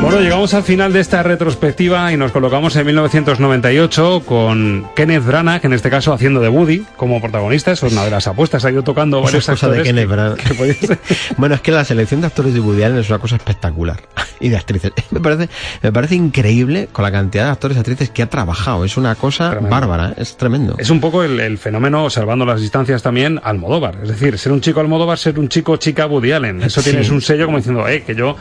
Bueno, 0.06 0.20
llegamos 0.20 0.54
al 0.54 0.62
final 0.62 0.92
de 0.92 1.00
esta 1.00 1.24
retrospectiva 1.24 2.12
y 2.12 2.16
nos 2.16 2.30
colocamos 2.30 2.76
en 2.76 2.86
1998 2.86 4.22
con 4.24 4.86
Kenneth 4.94 5.24
Branagh, 5.24 5.64
en 5.66 5.72
este 5.72 5.90
caso 5.90 6.12
haciendo 6.12 6.38
de 6.40 6.48
Woody 6.48 6.84
como 6.96 7.20
protagonista. 7.20 7.72
Eso 7.72 7.88
es 7.88 7.92
una 7.92 8.04
de 8.04 8.12
las 8.12 8.28
apuestas. 8.28 8.64
Ha 8.64 8.70
ido 8.70 8.84
tocando 8.84 9.18
Esa 9.18 9.24
varios 9.24 9.46
cosa 9.46 9.66
actores. 9.66 9.78
de 9.78 9.82
Kenneth 9.90 10.08
Branagh. 10.08 10.36
que 10.36 10.98
bueno, 11.36 11.56
es 11.56 11.60
que 11.60 11.72
la 11.72 11.84
selección 11.84 12.20
de 12.20 12.28
actores 12.28 12.54
de 12.54 12.60
Woody 12.60 12.84
Allen 12.84 12.98
es 12.98 13.08
una 13.10 13.18
cosa 13.18 13.34
espectacular. 13.36 14.00
Y 14.38 14.50
de 14.50 14.58
actrices. 14.58 14.92
Me 15.10 15.18
parece, 15.20 15.48
me 15.82 15.92
parece 15.92 16.14
increíble 16.14 16.90
con 16.92 17.02
la 17.04 17.10
cantidad 17.10 17.46
de 17.46 17.50
actores 17.52 17.74
y 17.78 17.80
actrices 17.80 18.10
que 18.10 18.22
ha 18.22 18.28
trabajado. 18.28 18.84
Es 18.84 18.98
una 18.98 19.14
cosa 19.14 19.48
Tremendo. 19.50 19.70
bárbara, 19.74 20.10
¿eh? 20.10 20.14
es 20.18 20.36
tremendo. 20.36 20.74
Es 20.78 20.90
un 20.90 21.00
poco 21.00 21.22
el, 21.24 21.40
el 21.40 21.56
fenómeno, 21.56 22.04
observando 22.04 22.44
las 22.44 22.60
distancias 22.60 23.02
también, 23.02 23.40
Almodóvar. 23.42 23.96
Es 24.02 24.08
decir, 24.10 24.38
ser 24.38 24.52
un 24.52 24.60
chico 24.60 24.80
Almodóvar, 24.80 25.16
ser 25.16 25.38
un 25.38 25.48
chico 25.48 25.78
chica 25.78 26.06
Woody 26.06 26.32
Allen. 26.32 26.62
Eso 26.62 26.82
Sí. 26.82 26.90
tienes 26.90 27.08
un 27.08 27.22
sello 27.22 27.46
como 27.46 27.56
diciendo, 27.56 27.88
eh, 27.88 28.02
que 28.06 28.14
yo... 28.14 28.36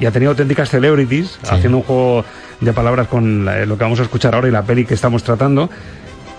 Y 0.00 0.06
ha 0.06 0.10
tenido 0.10 0.30
auténticas 0.32 0.68
celebrities 0.70 1.38
haciendo 1.48 1.78
un 1.78 1.84
juego 1.84 2.24
de 2.60 2.72
palabras 2.72 3.08
con 3.08 3.44
la- 3.44 3.64
lo 3.66 3.76
que 3.78 3.84
vamos 3.84 4.00
a 4.00 4.02
escuchar 4.02 4.34
ahora 4.34 4.48
y 4.48 4.50
la 4.50 4.62
peli 4.62 4.84
que 4.84 4.94
estamos 4.94 5.22
tratando. 5.22 5.70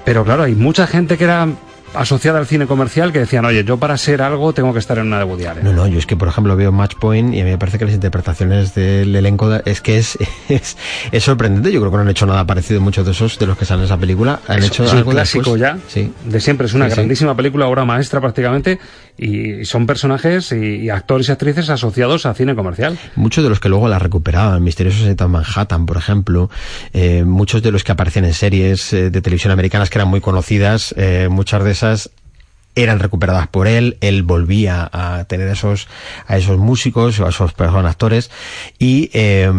Pero 0.04 0.24
claro, 0.24 0.44
hay 0.44 0.56
mucha 0.56 0.88
gente 0.88 1.18
que 1.18 1.24
era 1.24 1.48
asociada 1.94 2.40
al 2.40 2.46
cine 2.46 2.68
comercial 2.68 3.14
que 3.14 3.20
decían, 3.20 3.46
oye, 3.46 3.64
yo 3.64 3.78
para 3.78 3.96
ser 3.98 4.22
algo 4.22 4.52
tengo 4.52 4.74
que 4.74 4.80
estar 4.80 4.98
en 4.98 5.08
una 5.08 5.18
de 5.20 5.24
Woody 5.24 5.46
Allen. 5.46 5.64
No, 5.64 5.72
no, 5.72 5.88
yo 5.88 5.98
es 5.98 6.06
que 6.06 6.18
por 6.18 6.28
ejemplo 6.28 6.54
veo 6.58 6.74
Match 6.74 6.96
Point 7.00 7.34
y 7.34 7.40
a 7.40 7.46
mí 7.46 7.52
me 7.52 7.58
parece 7.58 7.80
que 7.80 7.86
las 7.86 7.94
interpretaciones 7.94 8.76
del 8.76 9.16
elenco 9.16 9.48
de- 9.50 9.62
es 9.66 9.80
que 9.80 9.98
es, 9.98 10.18
es, 10.50 10.76
es 11.14 11.24
sorprendente. 11.24 11.72
Yo 11.72 11.80
creo 11.80 11.92
que 11.92 11.96
no 11.98 12.04
han 12.04 12.10
hecho 12.10 12.26
nada 12.26 12.46
parecido 12.46 12.82
muchos 12.82 13.06
de 13.06 13.14
esos 13.14 13.40
de 13.40 13.48
los 13.48 13.58
que 13.58 13.64
salen 13.64 13.84
en 13.84 13.86
esa 13.86 13.98
película. 13.98 14.42
Han 14.50 14.62
hecho 14.64 14.84
es 14.84 14.92
un 14.92 14.98
algo 14.98 15.12
clásico 15.12 15.56
después. 15.56 15.62
ya 15.62 15.78
Sí. 15.88 16.12
de 16.26 16.40
siempre. 16.42 16.68
Es 16.68 16.74
una 16.74 16.86
Sí, 16.86 16.92
sí. 16.92 16.96
grandísima 16.98 17.34
película, 17.36 17.68
obra 17.68 17.86
maestra 17.86 18.20
prácticamente, 18.20 18.78
y 19.18 19.66
son 19.66 19.86
personajes 19.86 20.52
y, 20.52 20.90
actores 20.90 21.30
y 21.30 21.32
actrices 21.32 21.70
asociados 21.70 22.26
a 22.26 22.34
cine 22.34 22.56
comercial. 22.56 22.98
Muchos 23.16 23.44
de 23.44 23.50
los 23.50 23.60
que 23.60 23.70
luego 23.70 23.88
la 23.88 24.00
recuperaban, 24.00 24.64
Misteriosos 24.64 25.08
en 25.08 25.32
Manhattan, 25.32 25.86
por 25.86 25.98
ejemplo, 25.98 26.50
eh, 26.94 27.24
muchos 27.24 27.62
de 27.62 27.72
los 27.72 27.84
que 27.84 27.92
aparecían 27.92 28.26
en 28.26 28.34
series 28.34 28.94
eh, 28.94 29.10
de 29.10 29.22
televisión 29.22 29.52
americanas 29.52 29.90
que 29.90 29.98
eran 29.98 30.08
muy 30.08 30.22
conocidas, 30.22 30.94
eh, 30.98 31.28
muchas 31.30 31.64
de 31.64 31.72
esas 31.72 32.12
eran 32.76 33.00
recuperadas 33.00 33.48
por 33.48 33.68
él, 33.68 33.98
él 34.02 34.24
volvía 34.24 34.90
a 34.92 35.24
tener 35.26 35.48
esos, 35.48 35.88
a 36.28 36.38
esos 36.38 36.58
músicos 36.58 37.20
a 37.20 37.30
esos 37.30 37.54
personas 37.54 37.92
actores 37.92 38.32
y, 38.80 39.10
eh, 39.14 39.52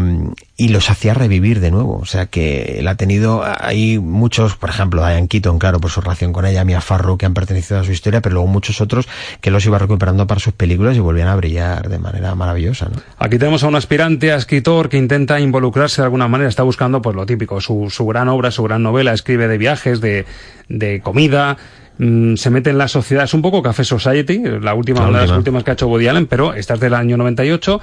y 0.56 0.68
los 0.68 0.90
hacía 0.90 1.14
revivir 1.14 1.60
de 1.60 1.70
nuevo. 1.70 1.98
O 1.98 2.06
sea 2.06 2.26
que 2.26 2.78
él 2.78 2.88
ha 2.88 2.94
tenido, 2.94 3.42
hay 3.44 3.98
muchos, 3.98 4.56
por 4.56 4.70
ejemplo, 4.70 5.04
Diane 5.06 5.28
Keaton, 5.28 5.58
claro, 5.58 5.80
por 5.80 5.90
su 5.90 6.00
relación 6.00 6.32
con 6.32 6.46
ella, 6.46 6.64
Mia 6.64 6.80
Farrow, 6.80 7.16
que 7.18 7.26
han 7.26 7.34
pertenecido 7.34 7.80
a 7.80 7.84
su 7.84 7.92
historia, 7.92 8.20
pero 8.20 8.34
luego 8.34 8.48
muchos 8.48 8.80
otros 8.80 9.08
que 9.40 9.50
los 9.50 9.64
iba 9.66 9.78
recuperando 9.78 10.26
para 10.26 10.40
sus 10.40 10.52
películas 10.52 10.96
y 10.96 11.00
volvían 11.00 11.28
a 11.28 11.36
brillar 11.36 11.88
de 11.88 11.98
manera 11.98 12.34
maravillosa, 12.34 12.88
¿no? 12.88 13.00
Aquí 13.18 13.38
tenemos 13.38 13.64
a 13.64 13.68
un 13.68 13.76
aspirante 13.76 14.32
a 14.32 14.36
escritor 14.36 14.88
que 14.88 14.96
intenta 14.96 15.40
involucrarse 15.40 16.02
de 16.02 16.04
alguna 16.04 16.28
manera, 16.28 16.48
está 16.48 16.62
buscando 16.62 17.02
pues 17.02 17.16
lo 17.16 17.26
típico, 17.26 17.60
su, 17.60 17.88
su 17.90 18.06
gran 18.06 18.28
obra, 18.28 18.50
su 18.50 18.62
gran 18.62 18.82
novela, 18.82 19.12
escribe 19.12 19.48
de 19.48 19.58
viajes, 19.58 20.00
de, 20.00 20.26
de 20.68 21.00
comida, 21.00 21.56
mm, 21.98 22.34
se 22.36 22.50
mete 22.50 22.70
en 22.70 22.78
la 22.78 22.88
sociedad, 22.88 23.24
es 23.24 23.34
un 23.34 23.42
poco 23.42 23.62
Café 23.62 23.84
Society, 23.84 24.42
la 24.60 24.74
última, 24.74 25.00
La 25.00 25.08
una 25.08 25.18
de 25.18 25.22
las 25.24 25.30
última. 25.30 25.38
últimas 25.38 25.64
que 25.64 25.70
ha 25.70 25.74
hecho 25.74 25.88
Woody 25.88 26.08
Allen, 26.08 26.26
pero 26.26 26.54
esta 26.54 26.74
es 26.74 26.80
del 26.80 26.94
año 26.94 27.16
98, 27.16 27.80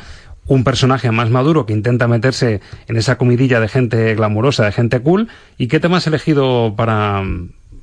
un 0.47 0.63
personaje 0.63 1.09
más 1.11 1.29
maduro 1.29 1.65
que 1.65 1.73
intenta 1.73 2.07
meterse 2.07 2.59
en 2.87 2.97
esa 2.97 3.17
comidilla 3.17 3.59
de 3.59 3.67
gente 3.69 4.13
glamurosa, 4.15 4.65
de 4.65 4.71
gente 4.71 4.99
cool, 4.99 5.29
¿y 5.57 5.67
qué 5.67 5.79
tema 5.79 5.97
has 5.97 6.07
elegido 6.07 6.73
para 6.75 7.23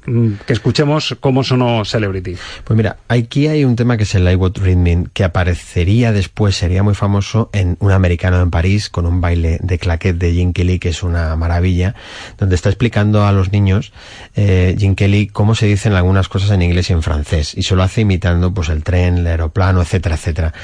que 0.05 0.53
escuchemos 0.53 1.17
cómo 1.21 1.45
sonó 1.45 1.85
Celebrity? 1.85 2.37
Pues 2.65 2.77
mira, 2.77 2.97
aquí 3.09 3.47
hay 3.47 3.65
un 3.65 3.77
tema 3.77 3.97
que 3.97 4.05
es 4.05 4.15
el 4.15 4.29
I 4.29 4.37
Rhythm, 4.37 5.07
que 5.13 5.25
aparecería 5.25 6.13
después, 6.13 6.57
sería 6.57 6.83
muy 6.83 6.95
famoso 6.95 7.51
en 7.53 7.77
Un 7.81 7.93
americano 7.93 8.41
en 8.41 8.51
París, 8.51 8.89
con 8.89 9.07
un 9.07 9.21
baile 9.21 9.59
de 9.63 9.79
claquet 9.79 10.17
de 10.17 10.35
Gene 10.35 10.53
Kelly, 10.53 10.79
que 10.79 10.91
es 10.91 11.03
una 11.03 11.37
maravilla, 11.37 11.95
donde 12.39 12.55
está 12.55 12.69
explicando 12.69 13.25
a 13.25 13.33
los 13.33 13.53
niños, 13.53 13.93
eh, 14.37 14.77
Gene 14.79 14.95
Kelly, 14.95 15.27
cómo 15.29 15.55
se 15.55 15.67
dicen 15.67 15.93
algunas 15.93 16.29
cosas 16.29 16.51
en 16.51 16.63
inglés 16.63 16.91
y 16.91 16.93
en 16.93 17.03
francés, 17.03 17.55
y 17.57 17.63
se 17.63 17.77
lo 17.77 17.83
hace 17.83 18.03
imitando 18.03 18.53
pues 18.53 18.69
el 18.69 18.83
tren, 18.83 19.19
el 19.19 19.27
aeroplano, 19.27 19.83
etcétera, 19.83 20.15
etcétera. 20.17 20.55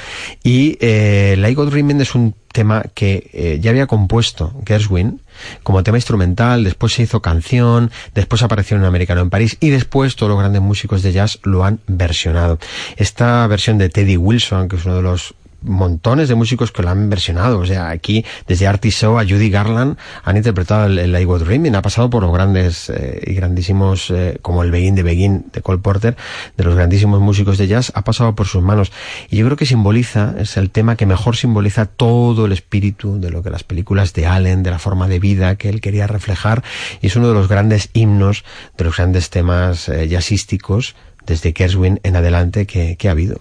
Y 0.43 0.77
eh, 0.81 1.33
el 1.33 1.45
I 1.45 1.55
es 2.01 2.15
un 2.15 2.35
tema 2.51 2.83
que 2.93 3.29
eh, 3.33 3.59
ya 3.61 3.69
había 3.71 3.85
compuesto 3.85 4.53
Gershwin, 4.65 5.21
como 5.63 5.83
tema 5.83 5.97
instrumental, 5.97 6.63
después 6.63 6.93
se 6.93 7.03
hizo 7.03 7.21
canción, 7.21 7.91
después 8.13 8.43
apareció 8.43 8.75
en 8.75 8.81
un 8.81 8.87
americano 8.87 9.21
en 9.21 9.29
París 9.29 9.57
y 9.59 9.69
después 9.69 10.15
todos 10.15 10.29
los 10.29 10.39
grandes 10.39 10.61
músicos 10.61 11.01
de 11.03 11.11
jazz 11.11 11.39
lo 11.43 11.63
han 11.63 11.79
versionado. 11.87 12.59
Esta 12.95 13.45
versión 13.47 13.77
de 13.77 13.89
Teddy 13.89 14.17
Wilson, 14.17 14.67
que 14.67 14.75
es 14.75 14.85
uno 14.85 14.95
de 14.95 15.01
los 15.01 15.35
montones 15.61 16.29
de 16.29 16.35
músicos 16.35 16.71
que 16.71 16.81
lo 16.81 16.89
han 16.89 17.09
versionado. 17.09 17.59
O 17.59 17.65
sea, 17.65 17.89
aquí 17.89 18.25
desde 18.47 18.67
Artie 18.67 18.91
Shaw 18.91 19.19
a 19.19 19.23
Judy 19.23 19.49
Garland 19.49 19.97
han 20.23 20.37
interpretado 20.37 20.85
el, 20.87 21.19
I 21.19 21.25
Was 21.25 21.41
Dreaming. 21.43 21.75
Ha 21.75 21.81
pasado 21.81 22.09
por 22.09 22.23
los 22.23 22.33
grandes 22.33 22.89
eh, 22.89 23.21
y 23.25 23.33
grandísimos, 23.33 24.09
eh, 24.11 24.37
como 24.41 24.63
el 24.63 24.71
Begin 24.71 24.95
de 24.95 25.03
Begin 25.03 25.45
de 25.51 25.61
Cole 25.61 25.79
Porter, 25.79 26.15
de 26.55 26.63
los 26.63 26.75
grandísimos 26.75 27.19
músicos 27.19 27.57
de 27.57 27.67
jazz, 27.67 27.91
ha 27.95 28.03
pasado 28.03 28.35
por 28.35 28.47
sus 28.47 28.61
manos. 28.61 28.91
Y 29.29 29.37
yo 29.37 29.45
creo 29.45 29.57
que 29.57 29.65
simboliza, 29.65 30.35
es 30.37 30.57
el 30.57 30.69
tema 30.69 30.95
que 30.95 31.05
mejor 31.05 31.35
simboliza 31.35 31.85
todo 31.85 32.45
el 32.45 32.51
espíritu 32.51 33.19
de 33.19 33.29
lo 33.29 33.43
que 33.43 33.49
las 33.49 33.63
películas 33.63 34.13
de 34.13 34.27
Allen, 34.27 34.63
de 34.63 34.71
la 34.71 34.79
forma 34.79 35.07
de 35.07 35.19
vida 35.19 35.55
que 35.55 35.69
él 35.69 35.81
quería 35.81 36.07
reflejar. 36.07 36.63
Y 37.01 37.07
es 37.07 37.15
uno 37.15 37.27
de 37.27 37.33
los 37.33 37.47
grandes 37.47 37.89
himnos, 37.93 38.43
de 38.77 38.85
los 38.85 38.95
grandes 38.95 39.29
temas 39.29 39.89
eh, 39.89 40.07
jazzísticos 40.07 40.95
desde 41.25 41.53
Kerswin 41.53 41.99
en 42.03 42.15
adelante 42.15 42.65
que, 42.65 42.95
que 42.95 43.09
ha 43.09 43.11
habido. 43.11 43.37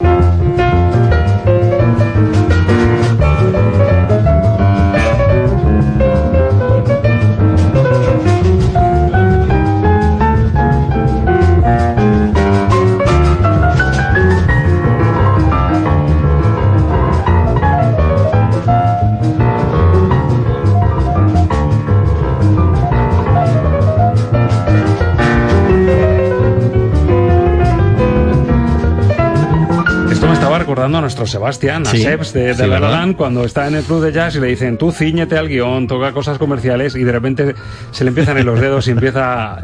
Recordando 30.87 30.99
a 30.99 31.01
nuestro 31.01 31.26
Sebastián, 31.26 31.82
a 31.87 31.91
Sí, 31.91 32.03
Sebs 32.03 32.32
de, 32.32 32.55
de 32.55 32.55
sí, 32.55 33.14
cuando 33.16 33.45
está 33.45 33.66
en 33.66 33.74
el 33.76 33.82
club 33.84 34.03
de 34.05 34.12
jazz 34.12 34.37
y 34.37 34.41
le 34.41 34.47
dicen, 34.49 34.78
tú 34.78 34.93
ciñete 34.93 35.37
al 35.37 35.49
guion, 35.49 35.87
toca 35.87 36.12
cosas 36.12 36.39
comerciales 36.39 36.95
y 36.97 37.03
de 37.05 37.12
repente 37.12 37.55
se 37.91 38.05
le 38.05 38.09
empiezan 38.09 38.39
en 38.39 38.47
los 38.47 38.61
dedos 38.61 38.87
y 38.89 38.93
empieza 38.93 39.59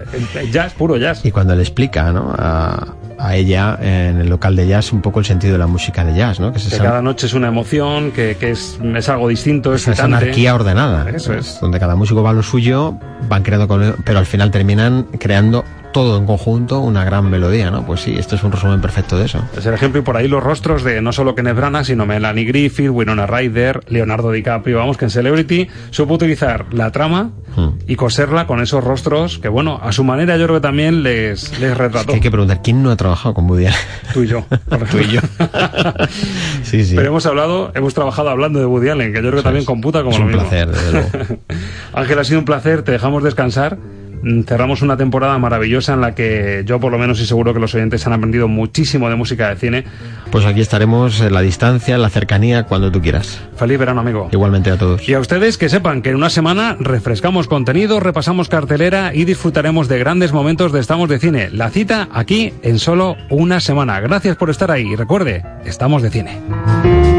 jazz, 0.50 0.74
puro 0.74 0.96
jazz. 0.96 1.24
Y 1.24 1.30
cuando 1.30 1.54
le 1.54 1.62
explica 1.62 2.12
¿no? 2.12 2.34
a, 2.36 2.94
a 3.18 3.36
ella 3.36 3.78
en 3.80 4.18
el 4.18 4.28
local 4.28 4.56
de 4.56 4.66
jazz 4.66 4.92
un 4.92 5.00
poco 5.00 5.20
el 5.20 5.24
sentido 5.26 5.52
de 5.52 5.58
la 5.58 5.66
música 5.66 6.04
de 6.04 6.14
jazz, 6.14 6.40
¿no? 6.40 6.50
que 6.52 6.58
es 6.58 6.68
Que 6.68 6.78
cada 6.78 7.02
noche 7.02 7.26
es 7.26 7.34
una 7.34 7.48
emoción, 7.48 8.10
que, 8.10 8.36
que 8.38 8.50
es, 8.50 8.78
es 8.96 9.08
algo 9.08 9.28
distinto, 9.28 9.74
es 9.74 9.86
excitante. 9.86 10.16
anarquía 10.16 10.54
ordenada, 10.54 11.08
Eso 11.10 11.34
es. 11.34 11.58
donde 11.60 11.78
cada 11.78 11.94
músico 11.94 12.22
va 12.22 12.30
a 12.30 12.34
lo 12.34 12.42
suyo, 12.42 12.96
van 13.28 13.42
creando, 13.42 13.68
con- 13.68 13.96
pero 14.04 14.18
al 14.18 14.26
final 14.26 14.50
terminan 14.50 15.04
creando 15.18 15.64
todo 15.92 16.18
en 16.18 16.26
conjunto 16.26 16.80
una 16.80 17.04
gran 17.04 17.28
melodía, 17.30 17.70
¿no? 17.70 17.84
Pues 17.86 18.00
sí, 18.00 18.14
esto 18.18 18.34
es 18.36 18.42
un 18.42 18.52
resumen 18.52 18.80
perfecto 18.80 19.16
de 19.18 19.26
eso. 19.26 19.42
Es 19.56 19.64
el 19.66 19.74
ejemplo 19.74 20.00
y 20.00 20.04
por 20.04 20.16
ahí 20.16 20.26
los 20.28 20.42
rostros 20.42 20.82
de 20.82 21.00
no 21.02 21.12
solo 21.12 21.34
Kenneth 21.34 21.56
Branagh, 21.56 21.84
sino 21.84 22.06
Melanie 22.06 22.44
Griffith, 22.44 22.90
Winona 22.90 23.26
Ryder, 23.26 23.80
Leonardo 23.88 24.32
DiCaprio. 24.32 24.78
Vamos, 24.78 24.96
que 24.96 25.04
en 25.04 25.10
Celebrity 25.10 25.68
supo 25.90 26.14
utilizar 26.14 26.66
la 26.72 26.90
trama 26.90 27.30
Hmm. 27.54 27.72
y 27.86 27.96
coserla 27.96 28.46
con 28.46 28.62
esos 28.62 28.82
rostros 28.82 29.38
que, 29.38 29.48
bueno, 29.50 29.78
a 29.82 29.92
su 29.92 30.04
manera 30.04 30.38
yo 30.38 30.44
creo 30.46 30.56
que 30.56 30.62
también 30.62 31.02
les, 31.02 31.58
les 31.60 31.76
retrató. 31.76 32.06
Que 32.06 32.14
hay 32.14 32.20
que 32.20 32.30
preguntar, 32.30 32.62
¿quién 32.62 32.82
no 32.82 32.90
ha 32.90 32.96
trabajado 32.96 33.34
con 33.34 33.44
Woody 33.50 33.66
Allen? 33.66 33.78
Tú 34.14 34.22
y 34.22 34.26
yo. 34.28 34.46
Tú 34.90 34.96
y 34.98 35.08
yo. 35.08 35.20
sí, 36.62 36.84
sí. 36.84 36.94
Pero 36.96 37.08
hemos 37.08 37.26
hablado, 37.26 37.70
hemos 37.74 37.94
trabajado 37.94 38.30
hablando 38.30 38.58
de 38.58 38.64
Woody 38.66 38.88
Allen, 38.88 39.12
que 39.12 39.22
yo 39.22 39.28
creo 39.28 39.36
que 39.36 39.42
también 39.42 39.64
computa 39.66 39.98
como 40.02 40.12
es 40.12 40.18
lo 40.18 40.24
un 40.24 40.30
mismo. 40.32 40.48
placer, 40.48 40.68
desde 40.70 40.92
luego. 40.92 41.08
Ángel, 41.92 42.18
ha 42.18 42.24
sido 42.24 42.38
un 42.38 42.44
placer, 42.44 42.82
te 42.82 42.92
dejamos 42.92 43.22
descansar. 43.22 43.76
Mm, 44.22 44.42
Cerramos 44.42 44.82
una 44.82 44.96
temporada 44.96 45.38
maravillosa 45.38 45.94
en 45.94 46.00
la 46.00 46.14
que 46.14 46.62
yo 46.66 46.80
por 46.80 46.92
lo 46.92 46.98
menos 46.98 47.20
y 47.20 47.26
seguro 47.26 47.52
que 47.52 47.60
los 47.60 47.74
oyentes 47.74 48.06
han 48.06 48.12
aprendido 48.12 48.48
muchísimo 48.48 49.08
de 49.08 49.16
música 49.16 49.48
de 49.48 49.56
cine. 49.56 49.84
Pues 50.30 50.44
aquí 50.44 50.60
estaremos 50.60 51.20
en 51.20 51.32
la 51.32 51.40
distancia, 51.40 51.94
en 51.94 52.02
la 52.02 52.08
cercanía, 52.08 52.64
cuando 52.64 52.90
tú 52.90 53.00
quieras. 53.00 53.40
Feliz 53.56 53.78
verano, 53.78 54.00
amigo. 54.00 54.28
Igualmente 54.32 54.70
a 54.70 54.78
todos. 54.78 55.06
Y 55.08 55.14
a 55.14 55.20
ustedes 55.20 55.58
que 55.58 55.68
sepan 55.68 56.02
que 56.02 56.10
en 56.10 56.16
una 56.16 56.30
semana 56.30 56.76
refrescamos 56.78 57.46
contenido, 57.48 58.00
repasamos 58.00 58.48
cartelera 58.48 59.12
y 59.14 59.24
disfrutaremos 59.24 59.88
de 59.88 59.98
grandes 59.98 60.32
momentos 60.32 60.72
de 60.72 60.80
Estamos 60.80 61.08
de 61.08 61.18
Cine. 61.18 61.50
La 61.50 61.70
cita 61.70 62.08
aquí 62.12 62.52
en 62.62 62.78
solo 62.78 63.16
una 63.30 63.60
semana. 63.60 64.00
Gracias 64.00 64.36
por 64.36 64.50
estar 64.50 64.70
ahí 64.70 64.92
y 64.92 64.96
recuerde, 64.96 65.44
Estamos 65.64 66.02
de 66.02 66.10
Cine. 66.10 67.11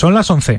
Son 0.00 0.14
las 0.14 0.30
11. 0.30 0.58